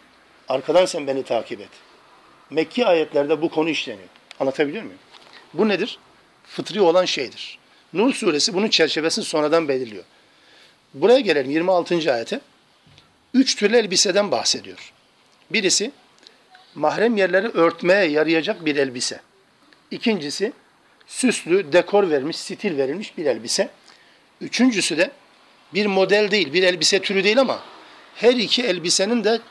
Arkadan 0.50 0.86
sen 0.86 1.08
beni 1.08 1.24
takip 1.24 1.62
et. 1.62 1.70
Mekki 2.50 2.86
ayetlerde 2.86 3.42
bu 3.42 3.50
konu 3.50 3.70
işleniyor. 3.70 4.10
Anlatabiliyor 4.40 4.84
muyum? 4.84 5.00
Bu 5.54 5.68
nedir? 5.68 6.00
Fıtri 6.44 6.82
olan 6.82 7.06
şeydir. 7.06 7.60
Nur 7.94 8.14
suresi 8.14 8.54
bunun 8.54 8.68
çerçevesini 8.68 9.26
sonradan 9.26 9.68
belirliyor. 9.68 10.04
Buraya 10.94 11.20
gelelim 11.20 11.52
26. 11.52 12.14
ayete. 12.14 12.40
Üç 13.38 13.56
türlü 13.56 13.78
elbiseden 13.78 14.32
bahsediyor. 14.32 14.94
Birisi 15.50 15.92
mahrem 16.76 17.18
yerleri 17.18 17.48
örtmeye 17.48 18.06
yarayacak 18.06 18.66
bir 18.66 18.76
elbise. 18.76 19.22
İkincisi 19.92 20.54
süslü, 21.08 21.74
dekor 21.74 22.10
vermiş, 22.10 22.38
stil 22.38 22.78
verilmiş 22.78 23.18
bir 23.18 23.26
elbise. 23.26 23.70
Üçüncüsü 24.42 24.98
de 24.98 25.12
bir 25.74 25.86
model 25.86 26.32
değil, 26.32 26.54
bir 26.54 26.64
elbise 26.64 27.02
türü 27.02 27.24
değil 27.24 27.40
ama 27.40 27.64
her 28.16 28.34
iki 28.34 28.64
elbisenin 28.64 29.24
de 29.24 29.42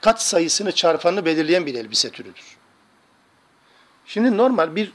kat 0.00 0.22
sayısını 0.22 0.72
çarpanını 0.72 1.24
belirleyen 1.24 1.66
bir 1.66 1.74
elbise 1.74 2.10
türüdür. 2.10 2.56
Şimdi 4.06 4.36
normal 4.36 4.76
bir 4.76 4.92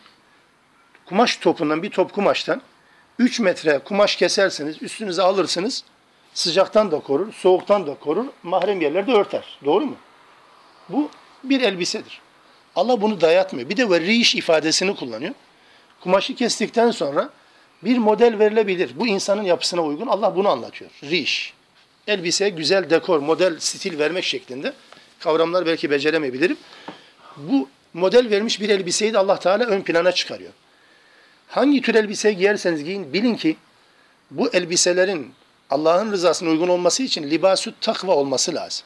kumaş 1.06 1.38
topundan, 1.38 1.84
bir 1.84 1.90
top 1.90 2.14
kumaştan 2.14 2.62
3 3.20 3.40
metre 3.40 3.80
kumaş 3.80 4.16
kesersiniz, 4.16 4.82
üstünüze 4.82 5.22
alırsınız. 5.22 5.84
Sıcaktan 6.34 6.92
da 6.92 7.00
korur, 7.00 7.34
soğuktan 7.34 7.88
da 7.88 7.96
korur, 7.96 8.26
mahrem 8.44 8.82
yerlerde 8.82 9.12
örter. 9.12 9.60
Doğru 9.66 9.86
mu? 9.86 9.96
Bu 10.90 11.10
bir 11.44 11.62
elbisedir. 11.62 12.22
Allah 12.76 13.02
bunu 13.02 13.22
dayatmıyor. 13.22 13.70
Bir 13.70 13.78
de 13.78 13.90
ve 13.90 14.00
riş 14.00 14.36
ifadesini 14.36 14.96
kullanıyor. 14.96 15.34
Kumaşı 16.00 16.36
kestikten 16.36 16.92
sonra 16.92 17.30
bir 17.84 17.98
model 17.98 18.40
verilebilir. 18.40 18.92
Bu 18.96 19.08
insanın 19.08 19.44
yapısına 19.44 19.82
uygun. 19.82 20.08
Allah 20.08 20.36
bunu 20.36 20.50
anlatıyor. 20.50 20.92
Riş. 21.04 21.54
Elbise 22.08 22.50
güzel 22.50 22.90
dekor, 22.90 23.20
model, 23.20 23.60
stil 23.60 24.00
vermek 24.00 24.24
şeklinde. 24.24 24.74
Kavramlar 25.20 25.66
belki 25.66 25.92
beceremeyebilirim. 25.92 26.58
Bu 27.38 27.70
model 27.94 28.30
vermiş 28.30 28.62
bir 28.62 28.70
elbiseyi 28.70 29.14
de 29.14 29.18
Allah 29.18 29.40
Teala 29.40 29.66
ön 29.66 29.82
plana 29.82 30.12
çıkarıyor. 30.12 30.52
Hangi 31.48 31.82
tür 31.82 31.96
elbise 31.96 32.34
giyerseniz 32.34 32.84
giyin 32.84 33.14
bilin 33.14 33.36
ki 33.36 33.58
bu 34.32 34.50
elbiselerin 34.54 35.34
Allah'ın 35.72 36.12
rızasına 36.12 36.50
uygun 36.50 36.68
olması 36.68 37.04
için 37.04 37.30
libasü 37.30 37.74
takva 37.82 38.16
olması 38.16 38.56
lazım. 38.56 38.86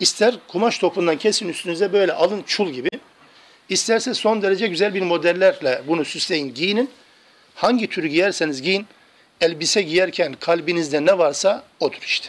İster 0.00 0.34
kumaş 0.48 0.78
topundan 0.78 1.18
kesin 1.18 1.48
üstünüze 1.48 1.92
böyle 1.92 2.12
alın 2.12 2.42
çul 2.42 2.70
gibi. 2.70 2.88
İsterse 3.68 4.14
son 4.14 4.42
derece 4.42 4.66
güzel 4.66 4.94
bir 4.94 5.02
modellerle 5.02 5.82
bunu 5.88 6.04
süsleyin, 6.04 6.54
giyinin. 6.54 6.90
Hangi 7.54 7.88
türü 7.88 8.06
giyerseniz 8.06 8.62
giyin, 8.62 8.86
elbise 9.40 9.82
giyerken 9.82 10.34
kalbinizde 10.40 11.04
ne 11.04 11.18
varsa 11.18 11.64
odur 11.80 12.02
işte. 12.06 12.28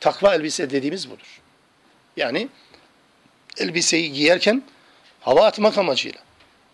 Takva 0.00 0.34
elbise 0.34 0.70
dediğimiz 0.70 1.10
budur. 1.10 1.40
Yani 2.16 2.48
elbiseyi 3.56 4.12
giyerken 4.12 4.62
hava 5.20 5.46
atmak 5.46 5.78
amacıyla, 5.78 6.20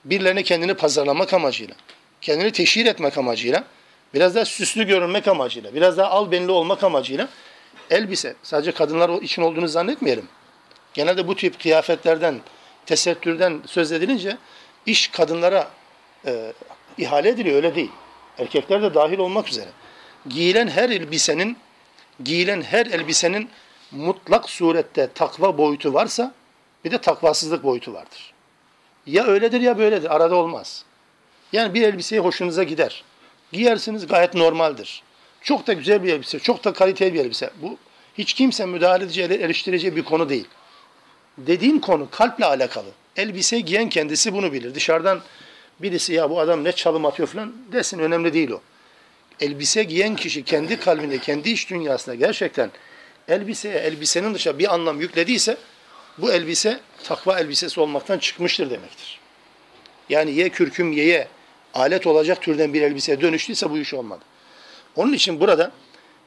birilerine 0.04 0.42
kendini 0.42 0.74
pazarlamak 0.74 1.34
amacıyla, 1.34 1.74
kendini 2.20 2.52
teşhir 2.52 2.86
etmek 2.86 3.18
amacıyla, 3.18 3.64
biraz 4.14 4.34
daha 4.34 4.44
süslü 4.44 4.84
görünmek 4.84 5.28
amacıyla, 5.28 5.74
biraz 5.74 5.98
daha 5.98 6.10
albenli 6.10 6.50
olmak 6.50 6.84
amacıyla 6.84 7.28
elbise, 7.90 8.34
sadece 8.42 8.72
kadınlar 8.72 9.22
için 9.22 9.42
olduğunu 9.42 9.68
zannetmeyelim. 9.68 10.28
Genelde 10.94 11.28
bu 11.28 11.36
tip 11.36 11.60
kıyafetlerden, 11.60 12.40
tesettürden 12.86 13.62
söz 13.66 13.92
edilince 13.92 14.36
iş 14.86 15.08
kadınlara 15.08 15.68
e, 16.26 16.52
ihale 16.98 17.28
ediliyor, 17.28 17.56
öyle 17.56 17.74
değil. 17.74 17.90
Erkekler 18.38 18.82
de 18.82 18.94
dahil 18.94 19.18
olmak 19.18 19.48
üzere. 19.48 19.68
Giyilen 20.28 20.68
her 20.68 20.90
elbisenin, 20.90 21.56
giyilen 22.24 22.62
her 22.62 22.86
elbisenin 22.86 23.50
mutlak 23.90 24.50
surette 24.50 25.08
takva 25.14 25.58
boyutu 25.58 25.94
varsa 25.94 26.34
bir 26.84 26.90
de 26.90 26.98
takvasızlık 26.98 27.64
boyutu 27.64 27.94
vardır. 27.94 28.32
Ya 29.06 29.24
öyledir 29.24 29.60
ya 29.60 29.78
böyledir. 29.78 30.16
Arada 30.16 30.34
olmaz. 30.34 30.84
Yani 31.52 31.74
bir 31.74 31.82
elbiseyi 31.82 32.20
hoşunuza 32.20 32.62
gider. 32.62 33.04
Giyersiniz 33.52 34.06
gayet 34.06 34.34
normaldir. 34.34 35.02
Çok 35.42 35.66
da 35.66 35.72
güzel 35.72 36.02
bir 36.02 36.12
elbise, 36.12 36.38
çok 36.38 36.64
da 36.64 36.72
kaliteli 36.72 37.14
bir 37.14 37.20
elbise. 37.20 37.50
Bu 37.62 37.78
hiç 38.18 38.34
kimse 38.34 38.66
müdahale 38.66 39.04
edeceği, 39.04 39.28
eleştireceği 39.28 39.96
bir 39.96 40.02
konu 40.02 40.28
değil. 40.28 40.48
Dediğim 41.38 41.80
konu 41.80 42.10
kalple 42.10 42.44
alakalı. 42.44 42.88
Elbise 43.16 43.60
giyen 43.60 43.88
kendisi 43.88 44.32
bunu 44.32 44.52
bilir. 44.52 44.74
Dışarıdan 44.74 45.20
birisi 45.82 46.12
ya 46.12 46.30
bu 46.30 46.40
adam 46.40 46.64
ne 46.64 46.72
çalım 46.72 47.06
atıyor 47.06 47.28
falan 47.28 47.52
desin 47.72 47.98
önemli 47.98 48.32
değil 48.32 48.50
o. 48.50 48.60
Elbise 49.40 49.82
giyen 49.82 50.16
kişi 50.16 50.44
kendi 50.44 50.80
kalbinde, 50.80 51.18
kendi 51.18 51.50
iç 51.50 51.70
dünyasında 51.70 52.14
gerçekten 52.14 52.70
elbiseye, 53.28 53.78
elbisenin 53.78 54.34
dışında 54.34 54.58
bir 54.58 54.74
anlam 54.74 55.00
yüklediyse 55.00 55.56
bu 56.18 56.32
elbise 56.32 56.80
takva 57.04 57.40
elbisesi 57.40 57.80
olmaktan 57.80 58.18
çıkmıştır 58.18 58.70
demektir. 58.70 59.20
Yani 60.08 60.30
ye 60.30 60.48
kürküm 60.48 60.92
yeye 60.92 61.28
alet 61.76 62.06
olacak 62.06 62.42
türden 62.42 62.74
bir 62.74 62.82
elbiseye 62.82 63.20
dönüştüyse 63.20 63.70
bu 63.70 63.78
iş 63.78 63.94
olmadı. 63.94 64.24
Onun 64.96 65.12
için 65.12 65.40
burada 65.40 65.72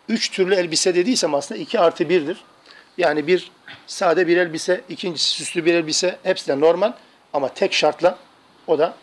üç 0.10 0.32
türlü 0.32 0.56
elbise 0.56 0.96
dediysem 0.96 1.34
aslında 1.34 1.62
iki 1.62 1.80
artı 1.80 2.10
birdir. 2.10 2.44
Yani 2.98 3.28
bir 3.28 3.52
sade 3.88 4.28
bir 4.28 4.38
elbise, 4.38 4.82
ikincisi 4.90 5.30
süslü 5.30 5.66
bir 5.66 5.74
elbise 5.74 6.20
hepsi 6.24 6.48
de 6.48 6.60
normal 6.60 6.94
ama 7.34 7.54
tek 7.54 7.74
şartla 7.74 8.18
o 8.68 8.80
da 8.80 8.96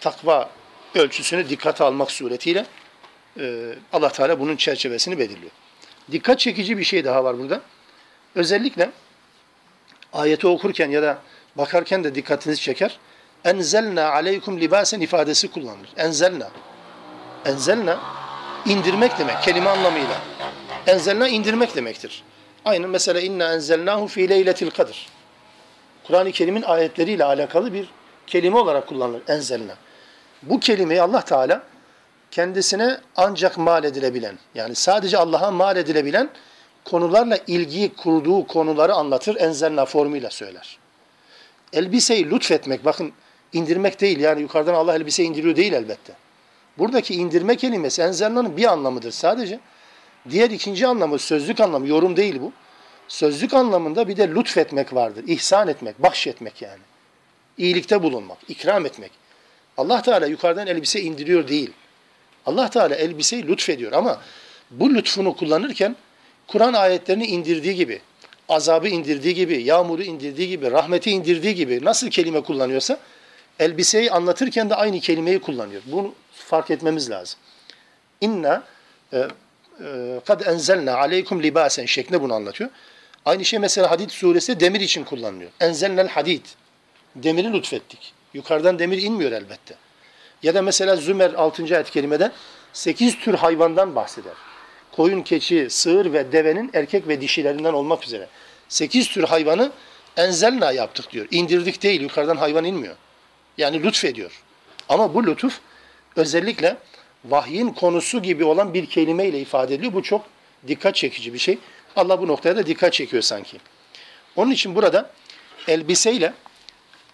takva 0.00 0.50
ölçüsünü 0.94 1.48
dikkate 1.48 1.84
almak 1.84 2.10
suretiyle 2.10 2.66
e, 3.38 3.74
Allah 3.92 4.12
Teala 4.12 4.40
bunun 4.40 4.56
çerçevesini 4.56 5.18
belirliyor. 5.18 5.52
Dikkat 6.10 6.38
çekici 6.38 6.78
bir 6.78 6.84
şey 6.84 7.04
daha 7.04 7.24
var 7.24 7.38
burada. 7.38 7.60
Özellikle 8.34 8.90
ayeti 10.12 10.46
okurken 10.46 10.90
ya 10.90 11.02
da 11.02 11.18
bakarken 11.56 12.04
de 12.04 12.14
dikkatinizi 12.14 12.60
çeker. 12.60 12.98
Enzelna 13.44 14.12
aleykum 14.12 14.60
libasen 14.60 15.00
ifadesi 15.00 15.50
kullanılır. 15.50 15.88
Enzelna. 15.96 16.48
Enzelna 17.44 18.00
indirmek 18.66 19.18
demek 19.18 19.42
kelime 19.42 19.70
anlamıyla. 19.70 20.16
Enzelna 20.86 21.28
indirmek 21.28 21.76
demektir. 21.76 22.22
Aynı 22.64 22.88
mesela 22.88 23.20
inna 23.20 23.54
enzelnahu 23.54 24.06
fi 24.06 24.28
leyletil 24.28 24.70
kadir. 24.70 25.08
Kur'an-ı 26.06 26.32
Kerim'in 26.32 26.62
ayetleriyle 26.62 27.24
alakalı 27.24 27.72
bir 27.72 27.90
kelime 28.26 28.58
olarak 28.58 28.86
kullanılır 28.86 29.22
enzelna. 29.28 29.74
Bu 30.42 30.60
kelimeyi 30.60 31.02
Allah 31.02 31.24
Teala 31.24 31.62
kendisine 32.30 32.98
ancak 33.16 33.58
mal 33.58 33.84
edilebilen, 33.84 34.38
yani 34.54 34.74
sadece 34.74 35.18
Allah'a 35.18 35.50
mal 35.50 35.76
edilebilen 35.76 36.30
konularla 36.84 37.38
ilgiyi 37.46 37.94
kurduğu 37.94 38.46
konuları 38.46 38.94
anlatır, 38.94 39.36
enzelna 39.36 39.84
formuyla 39.84 40.30
söyler. 40.30 40.78
Elbiseyi 41.72 42.30
lütfetmek, 42.30 42.84
bakın 42.84 43.12
indirmek 43.52 44.00
değil, 44.00 44.20
yani 44.20 44.40
yukarıdan 44.40 44.74
Allah 44.74 44.94
elbise 44.94 45.24
indiriyor 45.24 45.56
değil 45.56 45.72
elbette. 45.72 46.12
Buradaki 46.78 47.14
indirme 47.14 47.56
kelimesi 47.56 48.02
enzelnanın 48.02 48.56
bir 48.56 48.64
anlamıdır 48.64 49.10
sadece. 49.10 49.60
Diğer 50.30 50.50
ikinci 50.50 50.86
anlamı, 50.86 51.18
sözlük 51.18 51.60
anlamı, 51.60 51.88
yorum 51.88 52.16
değil 52.16 52.40
bu. 52.40 52.52
Sözlük 53.08 53.54
anlamında 53.54 54.08
bir 54.08 54.16
de 54.16 54.28
lütfetmek 54.28 54.94
vardır. 54.94 55.24
İhsan 55.26 55.68
etmek, 55.68 56.02
bahşetmek 56.02 56.62
yani. 56.62 56.82
İyilikte 57.58 58.02
bulunmak, 58.02 58.38
ikram 58.48 58.86
etmek. 58.86 59.10
Allah 59.76 60.02
Teala 60.02 60.26
yukarıdan 60.26 60.66
elbise 60.66 61.00
indiriyor 61.00 61.48
değil. 61.48 61.70
Allah 62.46 62.70
Teala 62.70 62.94
elbiseyi 62.94 63.48
lütfediyor 63.48 63.92
ama 63.92 64.20
bu 64.70 64.94
lütfunu 64.94 65.36
kullanırken 65.36 65.96
Kur'an 66.46 66.72
ayetlerini 66.72 67.26
indirdiği 67.26 67.74
gibi, 67.74 68.00
azabı 68.48 68.88
indirdiği 68.88 69.34
gibi, 69.34 69.62
yağmuru 69.62 70.02
indirdiği 70.02 70.48
gibi, 70.48 70.70
rahmeti 70.70 71.10
indirdiği 71.10 71.54
gibi 71.54 71.84
nasıl 71.84 72.10
kelime 72.10 72.40
kullanıyorsa 72.40 72.98
elbiseyi 73.60 74.10
anlatırken 74.10 74.70
de 74.70 74.74
aynı 74.74 75.00
kelimeyi 75.00 75.40
kullanıyor. 75.40 75.82
Bunu 75.86 76.14
fark 76.32 76.70
etmemiz 76.70 77.10
lazım. 77.10 77.38
İnna 78.20 78.62
e, 79.12 79.18
e, 79.18 80.20
kad 80.26 80.40
enzelna 80.46 80.96
aleykum 80.96 81.42
libasen 81.42 81.86
şeklinde 81.86 82.22
bunu 82.22 82.34
anlatıyor. 82.34 82.70
Aynı 83.24 83.44
şey 83.44 83.58
mesela 83.58 83.90
Hadid 83.90 84.10
suresi 84.10 84.60
demir 84.60 84.80
için 84.80 85.04
kullanılıyor. 85.04 85.50
Enzelnel 85.60 86.08
hadid. 86.08 86.44
Demiri 87.16 87.52
lütfettik. 87.52 88.12
Yukarıdan 88.34 88.78
demir 88.78 89.02
inmiyor 89.02 89.32
elbette. 89.32 89.74
Ya 90.42 90.54
da 90.54 90.62
mesela 90.62 90.96
Zümer 90.96 91.32
6. 91.34 91.62
ayet 91.62 91.90
kerimede 91.90 92.32
8 92.72 93.18
tür 93.18 93.34
hayvandan 93.34 93.94
bahseder. 93.94 94.32
Koyun, 94.92 95.22
keçi, 95.22 95.70
sığır 95.70 96.12
ve 96.12 96.32
devenin 96.32 96.70
erkek 96.74 97.08
ve 97.08 97.20
dişilerinden 97.20 97.72
olmak 97.72 98.04
üzere. 98.04 98.26
8 98.68 99.08
tür 99.08 99.24
hayvanı 99.24 99.72
enzelna 100.16 100.72
yaptık 100.72 101.12
diyor. 101.12 101.26
İndirdik 101.30 101.82
değil, 101.82 102.00
yukarıdan 102.00 102.36
hayvan 102.36 102.64
inmiyor. 102.64 102.96
Yani 103.60 103.82
lütfediyor. 103.82 104.42
Ama 104.88 105.14
bu 105.14 105.26
lütuf 105.26 105.60
özellikle 106.16 106.76
vahyin 107.24 107.68
konusu 107.68 108.22
gibi 108.22 108.44
olan 108.44 108.74
bir 108.74 108.86
kelimeyle 108.86 109.40
ifade 109.40 109.74
ediliyor. 109.74 109.92
Bu 109.92 110.02
çok 110.02 110.24
dikkat 110.68 110.94
çekici 110.94 111.34
bir 111.34 111.38
şey. 111.38 111.58
Allah 111.96 112.20
bu 112.20 112.28
noktaya 112.28 112.56
da 112.56 112.66
dikkat 112.66 112.92
çekiyor 112.92 113.22
sanki. 113.22 113.58
Onun 114.36 114.50
için 114.50 114.74
burada 114.74 115.10
elbiseyle 115.68 116.32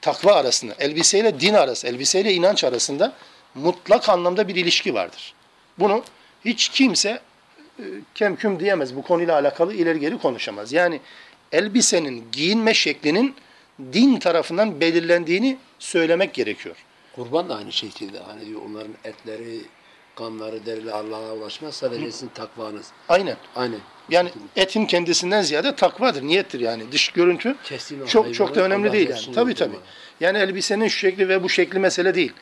takva 0.00 0.34
arasında, 0.34 0.74
elbiseyle 0.78 1.40
din 1.40 1.54
arası, 1.54 1.86
elbiseyle 1.86 2.32
inanç 2.32 2.64
arasında 2.64 3.12
mutlak 3.54 4.08
anlamda 4.08 4.48
bir 4.48 4.56
ilişki 4.56 4.94
vardır. 4.94 5.34
Bunu 5.78 6.04
hiç 6.44 6.68
kimse 6.68 7.20
e, 7.78 7.84
kemküm 8.14 8.60
diyemez. 8.60 8.96
Bu 8.96 9.02
konuyla 9.02 9.34
alakalı 9.34 9.74
ileri 9.74 10.00
geri 10.00 10.18
konuşamaz. 10.18 10.72
Yani 10.72 11.00
elbisenin 11.52 12.24
giyinme 12.32 12.74
şeklinin 12.74 13.34
din 13.92 14.18
tarafından 14.18 14.80
belirlendiğini 14.80 15.58
söylemek 15.78 16.34
gerekiyor. 16.34 16.76
Kurban 17.14 17.48
da 17.48 17.56
aynı 17.56 17.72
şekilde. 17.72 18.18
Hani 18.18 18.46
diyor 18.46 18.60
onların 18.70 18.94
etleri, 19.04 19.60
kanları, 20.16 20.66
derileri 20.66 20.92
Allah'a 20.92 21.32
ulaşmaz. 21.32 21.74
Sadece 21.74 22.12
sizin 22.12 22.28
takvanız. 22.28 22.86
Aynen. 23.08 23.36
Aynen. 23.56 23.80
Yani 24.08 24.30
etin 24.56 24.86
kendisinden 24.86 25.42
ziyade 25.42 25.76
takvadır, 25.76 26.22
niyettir 26.22 26.60
yani. 26.60 26.92
Dış 26.92 27.08
görüntü 27.08 27.56
Kestiğin 27.64 28.02
o 28.02 28.06
çok 28.06 28.34
çok 28.34 28.54
da 28.54 28.60
önemli 28.60 28.92
değil 28.92 29.08
yani. 29.10 29.34
Tabii 29.34 29.54
tabii. 29.54 29.76
Yani 30.20 30.38
elbisenin 30.38 30.88
şu 30.88 30.98
şekli 30.98 31.28
ve 31.28 31.42
bu 31.42 31.48
şekli 31.48 31.78
mesele 31.78 32.14
değil. 32.14 32.32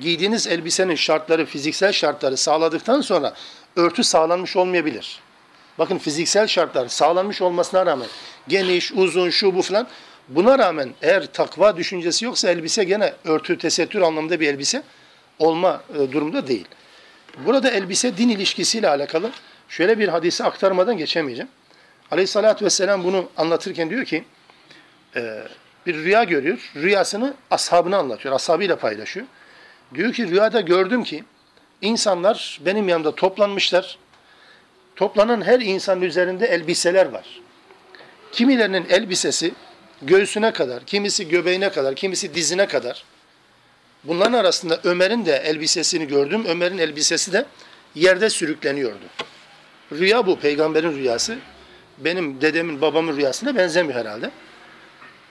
Giydiğiniz 0.00 0.46
elbisenin 0.46 0.94
şartları, 0.94 1.46
fiziksel 1.46 1.92
şartları 1.92 2.36
sağladıktan 2.36 3.00
sonra 3.00 3.34
örtü 3.76 4.04
sağlanmış 4.04 4.56
olmayabilir. 4.56 5.20
Bakın 5.78 5.98
fiziksel 5.98 6.46
şartlar 6.46 6.88
sağlanmış 6.88 7.42
olmasına 7.42 7.86
rağmen 7.86 8.08
geniş, 8.48 8.92
uzun, 8.92 9.30
şu 9.30 9.54
bu 9.54 9.62
falan 9.62 9.88
buna 10.28 10.58
rağmen 10.58 10.94
eğer 11.02 11.26
takva 11.26 11.76
düşüncesi 11.76 12.24
yoksa 12.24 12.50
elbise 12.50 12.84
gene 12.84 13.12
örtü, 13.24 13.58
tesettür 13.58 14.00
anlamında 14.00 14.40
bir 14.40 14.48
elbise 14.48 14.82
olma 15.38 15.82
e, 15.94 16.12
durumda 16.12 16.48
değil. 16.48 16.68
Burada 17.46 17.70
elbise 17.70 18.16
din 18.16 18.28
ilişkisiyle 18.28 18.88
alakalı 18.88 19.30
şöyle 19.68 19.98
bir 19.98 20.08
hadisi 20.08 20.44
aktarmadan 20.44 20.98
geçemeyeceğim. 20.98 21.48
Aleyhissalatü 22.10 22.64
vesselam 22.64 23.04
bunu 23.04 23.28
anlatırken 23.36 23.90
diyor 23.90 24.04
ki 24.04 24.24
e, 25.16 25.42
bir 25.86 25.94
rüya 25.94 26.24
görüyor. 26.24 26.72
Rüyasını 26.76 27.34
ashabına 27.50 27.98
anlatıyor. 27.98 28.34
Ashabıyla 28.34 28.76
paylaşıyor. 28.76 29.26
Diyor 29.94 30.12
ki 30.12 30.28
rüyada 30.28 30.60
gördüm 30.60 31.04
ki 31.04 31.24
insanlar 31.82 32.60
benim 32.64 32.88
yanımda 32.88 33.14
toplanmışlar. 33.14 33.98
Toplanan 34.96 35.42
her 35.42 35.60
insanın 35.60 36.02
üzerinde 36.02 36.46
elbiseler 36.46 37.06
var. 37.06 37.40
Kimilerinin 38.32 38.86
elbisesi 38.90 39.54
göğsüne 40.02 40.52
kadar, 40.52 40.84
kimisi 40.84 41.28
göbeğine 41.28 41.70
kadar, 41.70 41.94
kimisi 41.94 42.34
dizine 42.34 42.66
kadar. 42.66 43.04
Bunların 44.04 44.32
arasında 44.32 44.80
Ömer'in 44.84 45.26
de 45.26 45.36
elbisesini 45.36 46.06
gördüm. 46.06 46.44
Ömer'in 46.48 46.78
elbisesi 46.78 47.32
de 47.32 47.44
yerde 47.94 48.30
sürükleniyordu. 48.30 49.04
Rüya 49.92 50.26
bu, 50.26 50.38
peygamberin 50.38 50.96
rüyası. 50.96 51.38
Benim 51.98 52.40
dedemin, 52.40 52.80
babamın 52.80 53.16
rüyasına 53.16 53.56
benzemiyor 53.56 54.00
herhalde. 54.00 54.30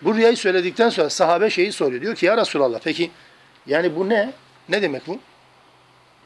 Bu 0.01 0.15
rüyayı 0.15 0.37
söyledikten 0.37 0.89
sonra 0.89 1.09
sahabe 1.09 1.49
şeyi 1.49 1.71
soruyor. 1.71 2.01
Diyor 2.01 2.15
ki 2.15 2.25
ya 2.25 2.37
Resulallah 2.37 2.79
peki 2.83 3.11
yani 3.67 3.95
bu 3.95 4.09
ne? 4.09 4.33
Ne 4.69 4.81
demek 4.81 5.07
bu? 5.07 5.19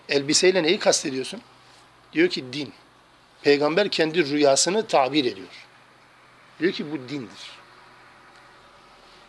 Elbiseyle 0.10 0.64
neyi 0.64 0.80
kastediyorsun? 0.80 1.42
Diyor 2.14 2.30
ki 2.30 2.46
din. 2.54 2.74
Peygamber 3.42 3.90
kendi 3.90 4.26
rüyasını 4.26 4.88
tabir 4.88 5.26
ediyor. 5.26 5.48
Diyor 6.60 6.72
ki 6.72 6.92
bu 6.92 7.10
dindir. 7.10 7.61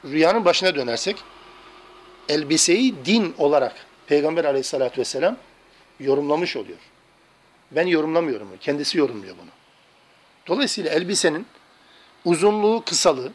Rüyanın 0.05 0.45
başına 0.45 0.75
dönersek 0.75 1.17
elbiseyi 2.29 2.95
din 3.05 3.35
olarak 3.39 3.75
Peygamber 4.07 4.45
aleyhissalatü 4.45 5.01
vesselam 5.01 5.37
yorumlamış 6.01 6.57
oluyor. 6.57 6.79
Ben 7.71 7.87
yorumlamıyorum. 7.87 8.49
Kendisi 8.61 8.99
yorumluyor 8.99 9.37
bunu. 9.43 9.51
Dolayısıyla 10.47 10.91
elbisenin 10.91 11.47
uzunluğu, 12.25 12.83
kısalığı, 12.87 13.33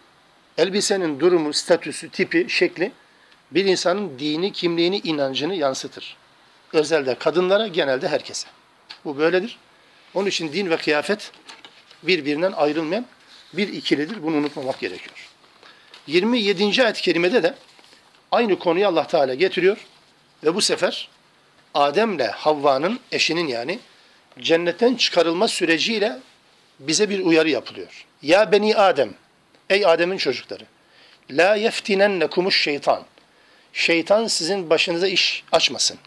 elbisenin 0.57 1.19
durumu, 1.19 1.53
statüsü, 1.53 2.09
tipi, 2.09 2.45
şekli 2.49 2.91
bir 3.51 3.65
insanın 3.65 4.19
dini, 4.19 4.51
kimliğini, 4.51 4.97
inancını 4.99 5.55
yansıtır. 5.55 6.17
Özelde 6.73 7.15
kadınlara, 7.15 7.67
genelde 7.67 8.07
herkese. 8.07 8.47
Bu 9.05 9.17
böyledir. 9.17 9.57
Onun 10.13 10.27
için 10.27 10.53
din 10.53 10.69
ve 10.69 10.77
kıyafet 10.77 11.31
birbirinden 12.03 12.51
ayrılmayan 12.51 13.05
bir 13.53 13.67
ikilidir. 13.67 14.23
Bunu 14.23 14.35
unutmamak 14.35 14.79
gerekiyor. 14.79 15.26
27. 16.07 16.83
ayet-i 16.83 17.01
kerimede 17.01 17.43
de 17.43 17.53
aynı 18.31 18.59
konuyu 18.59 18.87
Allah 18.87 19.07
Teala 19.07 19.33
getiriyor 19.33 19.77
ve 20.43 20.55
bu 20.55 20.61
sefer 20.61 21.09
Adem'le 21.73 22.27
Havva'nın 22.27 22.99
eşinin 23.11 23.47
yani 23.47 23.79
cennetten 24.39 24.95
çıkarılma 24.95 25.47
süreciyle 25.47 26.19
bize 26.79 27.09
bir 27.09 27.19
uyarı 27.19 27.49
yapılıyor. 27.49 28.05
Ya 28.21 28.51
beni 28.51 28.75
Adem, 28.75 29.13
ey 29.69 29.85
Adem'in 29.85 30.17
çocukları, 30.17 30.63
la 31.31 31.55
yeftinennekumuş 31.55 32.61
şeytan. 32.61 33.03
şeytan 33.73 34.27
sizin 34.27 34.69
başınıza 34.69 35.07
iş 35.07 35.43
açmasın. 35.51 35.97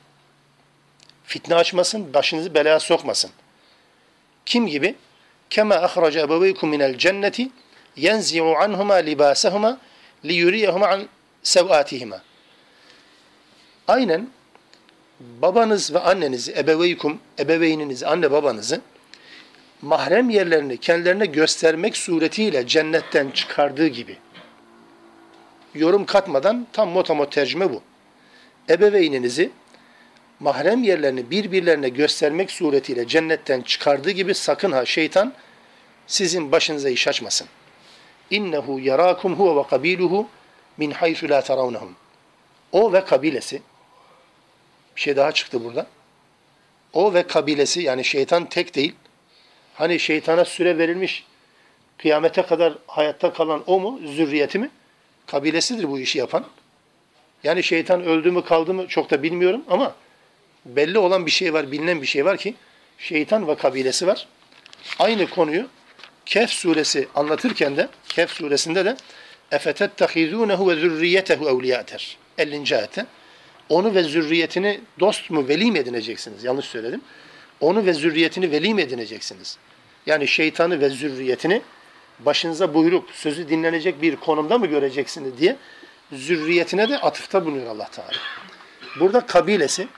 Fitne 1.25 1.55
açmasın, 1.55 2.15
başınızı 2.15 2.55
belaya 2.55 2.81
sokmasın. 2.81 3.31
Kim 4.47 4.67
gibi? 4.67 4.95
Kema 5.51 5.75
ahraca 5.75 6.21
ebeveykum 6.21 6.71
minel 6.71 6.99
cenneti 6.99 7.49
yenzi'u 7.97 8.57
anhuma 8.57 8.95
libasahuma 8.95 9.79
liyuriyahuma 10.25 10.89
an 10.89 11.09
sev'atihima. 11.43 12.23
Aynen 13.89 14.29
babanız 15.21 15.95
ve 15.95 15.99
annenizi, 15.99 16.53
ebeveykum, 16.53 17.19
ebeveyninizi, 17.39 18.07
anne 18.07 18.31
babanızı 18.31 18.81
mahrem 19.83 20.31
yerlerini 20.31 20.77
kendilerine 20.77 21.27
göstermek 21.27 21.97
suretiyle 21.97 22.67
cennetten 22.67 23.31
çıkardığı 23.31 23.87
gibi. 23.87 24.17
Yorum 25.75 26.05
katmadan 26.05 26.67
tam 26.73 26.89
motamot 26.89 27.33
tercüme 27.33 27.73
bu. 27.73 27.83
Ebeveyninizi 28.69 29.51
mahrem 30.41 30.83
yerlerini 30.83 31.31
birbirlerine 31.31 31.89
göstermek 31.89 32.51
suretiyle 32.51 33.09
cennetten 33.09 33.61
çıkardığı 33.63 34.11
gibi 34.11 34.35
sakın 34.35 34.73
ha 34.73 34.85
şeytan 34.85 35.33
sizin 36.07 36.53
başınıza 36.53 36.89
iş 36.89 37.09
açmasın. 37.09 37.49
İnnehu 38.31 38.81
yarakum 38.81 39.35
huve 39.35 39.61
ve 39.61 39.63
kabiluhu 39.67 40.29
min 40.77 40.91
haythu 40.91 41.29
la 41.29 41.43
tarawnahum. 41.43 41.97
O 42.73 42.93
ve 42.93 43.05
kabilesi 43.05 43.63
bir 44.97 45.01
şey 45.01 45.17
daha 45.17 45.33
çıktı 45.33 45.65
burada. 45.65 45.87
O 46.93 47.15
ve 47.15 47.23
kabilesi 47.23 47.83
yani 47.83 48.05
şeytan 48.05 48.49
tek 48.49 48.75
değil. 48.75 48.95
Hani 49.75 49.99
şeytana 49.99 50.45
süre 50.45 50.79
verilmiş 50.79 51.25
kıyamete 51.99 52.43
kadar 52.43 52.75
hayatta 52.87 53.33
kalan 53.33 53.63
o 53.67 53.81
mu? 53.81 54.01
Zürriyeti 54.07 54.59
mi? 54.59 54.71
Kabilesidir 55.27 55.89
bu 55.89 55.99
işi 55.99 56.19
yapan. 56.19 56.45
Yani 57.45 57.63
şeytan 57.63 58.05
öldü 58.05 58.31
mü 58.31 58.45
kaldı 58.45 58.75
mı 58.75 58.89
çok 58.89 59.11
da 59.11 59.23
bilmiyorum 59.23 59.65
ama 59.71 59.95
belli 60.65 60.99
olan 60.99 61.27
bir 61.27 61.31
şey 61.31 61.55
var, 61.55 61.73
bilinen 61.73 62.03
bir 62.03 62.07
şey 62.07 62.25
var 62.25 62.37
ki 62.37 62.55
şeytan 62.99 63.49
ve 63.49 63.55
kabilesi 63.55 64.07
var. 64.07 64.29
Aynı 64.99 65.31
konuyu 65.31 65.67
Kehf 66.31 66.51
suresi 66.51 67.09
anlatırken 67.15 67.77
de 67.77 67.89
Kehf 68.09 68.31
suresinde 68.31 68.85
de 68.85 68.97
efetettehizunehu 69.51 70.71
ve 70.71 70.75
zürriyetehu 70.75 71.49
evliyater. 71.49 72.17
50. 72.39 72.77
ayette. 72.77 73.07
Onu 73.69 73.95
ve 73.95 74.03
zürriyetini 74.03 74.81
dost 75.01 75.31
mu 75.31 75.49
veli 75.49 75.73
mi 75.73 75.79
edineceksiniz? 75.79 76.45
Yanlış 76.45 76.67
söyledim. 76.67 77.01
Onu 77.61 77.87
ve 77.87 77.93
zürriyetini 77.93 78.51
veli 78.51 78.75
mi 78.75 78.83
edineceksiniz? 78.83 79.59
Yani 80.07 80.29
şeytanı 80.29 80.81
ve 80.81 80.91
zürriyetini 80.91 81.63
başınıza 82.19 82.75
buyruk, 82.75 83.11
sözü 83.11 83.49
dinlenecek 83.49 84.03
bir 84.03 84.17
konumda 84.17 84.59
mı 84.59 84.67
göreceksiniz 84.67 85.39
diye 85.39 85.57
zürriyetine 86.13 86.89
de 86.89 86.99
atıfta 86.99 87.47
bulunuyor 87.47 87.67
Allah 87.67 87.89
Teala. 87.91 88.19
Burada 89.01 89.27
kabilesi 89.27 89.89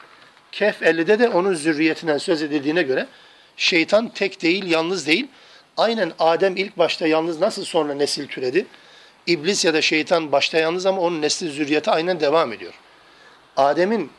Kehf 0.52 0.82
50'de 0.82 1.18
de 1.18 1.28
onun 1.28 1.54
zürriyetinden 1.54 2.18
söz 2.18 2.42
edildiğine 2.42 2.82
göre 2.82 3.06
şeytan 3.56 4.08
tek 4.08 4.42
değil, 4.42 4.70
yalnız 4.70 5.06
değil. 5.06 5.28
Aynen 5.76 6.12
Adem 6.18 6.56
ilk 6.56 6.78
başta 6.78 7.06
yalnız 7.06 7.40
nasıl 7.40 7.64
sonra 7.64 7.94
nesil 7.94 8.28
türedi? 8.28 8.66
İblis 9.26 9.64
ya 9.64 9.74
da 9.74 9.82
şeytan 9.82 10.32
başta 10.32 10.58
yalnız 10.58 10.86
ama 10.86 11.00
onun 11.00 11.22
nesli 11.22 11.50
zürriyeti 11.50 11.90
aynen 11.90 12.20
devam 12.20 12.52
ediyor. 12.52 12.72
Adem'in 13.56 14.10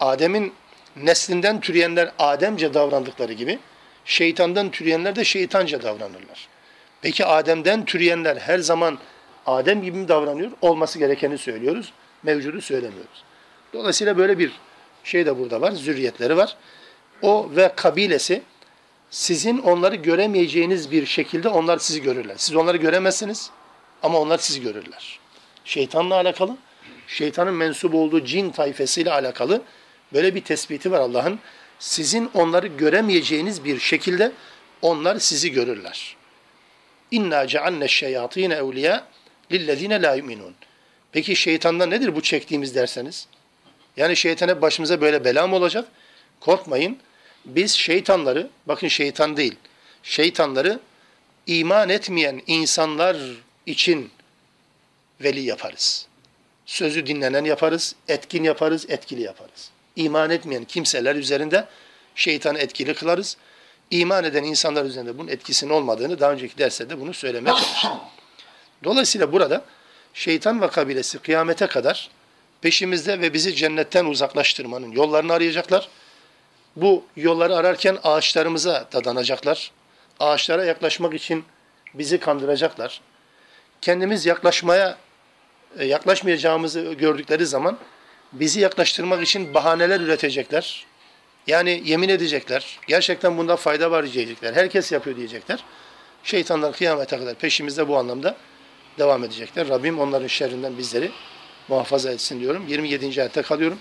Adem'in 0.00 0.52
neslinden 0.96 1.60
türeyenler 1.60 2.10
Ademce 2.18 2.74
davrandıkları 2.74 3.32
gibi 3.32 3.58
şeytandan 4.04 4.70
türeyenler 4.70 5.16
de 5.16 5.24
şeytanca 5.24 5.82
davranırlar. 5.82 6.48
Peki 7.02 7.24
Adem'den 7.24 7.84
türeyenler 7.84 8.36
her 8.36 8.58
zaman 8.58 8.98
Adem 9.46 9.82
gibi 9.82 9.98
mi 9.98 10.08
davranıyor? 10.08 10.50
Olması 10.60 10.98
gerekeni 10.98 11.38
söylüyoruz. 11.38 11.92
Mevcudu 12.22 12.60
söylemiyoruz. 12.60 13.24
Dolayısıyla 13.72 14.18
böyle 14.18 14.38
bir 14.38 14.52
şey 15.04 15.26
de 15.26 15.38
burada 15.38 15.60
var. 15.60 15.72
Zürriyetleri 15.72 16.36
var. 16.36 16.56
O 17.22 17.50
ve 17.56 17.72
kabilesi 17.76 18.42
sizin 19.10 19.58
onları 19.58 19.96
göremeyeceğiniz 19.96 20.90
bir 20.90 21.06
şekilde 21.06 21.48
onlar 21.48 21.78
sizi 21.78 22.02
görürler. 22.02 22.34
Siz 22.38 22.56
onları 22.56 22.76
göremezsiniz 22.76 23.50
ama 24.02 24.18
onlar 24.18 24.38
sizi 24.38 24.62
görürler. 24.62 25.18
Şeytanla 25.64 26.14
alakalı, 26.14 26.56
şeytanın 27.08 27.54
mensup 27.54 27.94
olduğu 27.94 28.24
cin 28.24 28.50
tayfesiyle 28.50 29.12
alakalı 29.12 29.62
böyle 30.12 30.34
bir 30.34 30.40
tespiti 30.40 30.90
var 30.92 31.00
Allah'ın. 31.00 31.38
Sizin 31.78 32.30
onları 32.34 32.66
göremeyeceğiniz 32.66 33.64
bir 33.64 33.78
şekilde 33.78 34.32
onlar 34.82 35.18
sizi 35.18 35.52
görürler. 35.52 36.16
İnna 37.10 37.46
cealne 37.46 37.88
şeyatine 37.88 38.54
evliya 38.54 39.06
lillezine 39.52 40.02
la 40.02 40.14
yu'minun. 40.14 40.54
Peki 41.12 41.36
şeytandan 41.36 41.90
nedir 41.90 42.16
bu 42.16 42.22
çektiğimiz 42.22 42.74
derseniz? 42.74 43.26
Yani 43.96 44.16
şeytana 44.16 44.62
başımıza 44.62 45.00
böyle 45.00 45.24
bela 45.24 45.46
mı 45.46 45.56
olacak? 45.56 45.88
Korkmayın. 46.40 46.98
Biz 47.46 47.72
şeytanları, 47.72 48.48
bakın 48.66 48.88
şeytan 48.88 49.36
değil, 49.36 49.54
şeytanları 50.02 50.80
iman 51.46 51.88
etmeyen 51.88 52.42
insanlar 52.46 53.16
için 53.66 54.10
veli 55.20 55.40
yaparız. 55.40 56.06
Sözü 56.66 57.06
dinlenen 57.06 57.44
yaparız, 57.44 57.94
etkin 58.08 58.44
yaparız, 58.44 58.86
etkili 58.88 59.22
yaparız. 59.22 59.70
İman 59.96 60.30
etmeyen 60.30 60.64
kimseler 60.64 61.16
üzerinde 61.16 61.68
şeytanı 62.14 62.58
etkili 62.58 62.94
kılarız. 62.94 63.36
İman 63.90 64.24
eden 64.24 64.44
insanlar 64.44 64.84
üzerinde 64.84 65.18
bunun 65.18 65.28
etkisinin 65.28 65.70
olmadığını 65.70 66.20
daha 66.20 66.32
önceki 66.32 66.58
derslerde 66.58 67.00
bunu 67.00 67.14
söylemeye. 67.14 67.56
Dolayısıyla 68.84 69.32
burada 69.32 69.64
şeytan 70.14 70.60
ve 70.60 70.68
kabilesi 70.68 71.18
kıyamete 71.18 71.66
kadar 71.66 72.10
peşimizde 72.60 73.20
ve 73.20 73.32
bizi 73.32 73.54
cennetten 73.54 74.04
uzaklaştırmanın 74.04 74.90
yollarını 74.90 75.32
arayacaklar. 75.32 75.88
Bu 76.76 77.04
yolları 77.16 77.56
ararken 77.56 77.98
ağaçlarımıza 78.04 78.88
dadanacaklar. 78.92 79.70
Ağaçlara 80.20 80.64
yaklaşmak 80.64 81.14
için 81.14 81.44
bizi 81.94 82.20
kandıracaklar. 82.20 83.00
Kendimiz 83.80 84.26
yaklaşmaya 84.26 84.98
e, 85.78 85.84
yaklaşmayacağımızı 85.84 86.80
gördükleri 86.80 87.46
zaman 87.46 87.78
bizi 88.32 88.60
yaklaştırmak 88.60 89.22
için 89.22 89.54
bahaneler 89.54 90.00
üretecekler. 90.00 90.86
Yani 91.46 91.82
yemin 91.84 92.08
edecekler. 92.08 92.78
Gerçekten 92.86 93.38
bunda 93.38 93.56
fayda 93.56 93.90
var 93.90 94.12
diyecekler. 94.12 94.54
Herkes 94.54 94.92
yapıyor 94.92 95.16
diyecekler. 95.16 95.64
Şeytanlar 96.22 96.72
kıyamete 96.72 97.18
kadar 97.18 97.34
peşimizde 97.34 97.88
bu 97.88 97.96
anlamda 97.96 98.36
devam 98.98 99.24
edecekler. 99.24 99.68
Rabbim 99.68 100.00
onların 100.00 100.26
şerrinden 100.26 100.78
bizleri 100.78 101.10
muhafaza 101.68 102.12
etsin 102.12 102.40
diyorum. 102.40 102.66
27. 102.68 103.20
ayette 103.20 103.42
kalıyorum. 103.42 103.78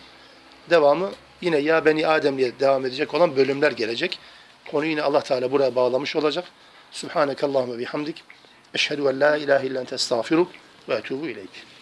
Devamı 0.70 1.12
yine 1.42 1.58
ya 1.58 1.86
beni 1.86 2.08
Adem 2.08 2.38
diye 2.38 2.60
devam 2.60 2.86
edecek 2.86 3.14
olan 3.14 3.36
bölümler 3.36 3.72
gelecek. 3.72 4.20
Konuyu 4.72 4.90
yine 4.90 5.02
Allah 5.02 5.22
Teala 5.22 5.52
buraya 5.52 5.76
bağlamış 5.76 6.16
olacak. 6.16 6.46
Subhanekallahumma 6.92 7.80
bihamdik. 7.80 8.24
Eşhedü 8.74 9.02
en 9.02 9.20
la 9.20 9.38
ilahe 9.38 9.68
illen 9.68 9.86
testağfiruk 9.86 10.52
ve 10.90 10.94
etubu 10.94 11.28
ileyk. 11.28 11.75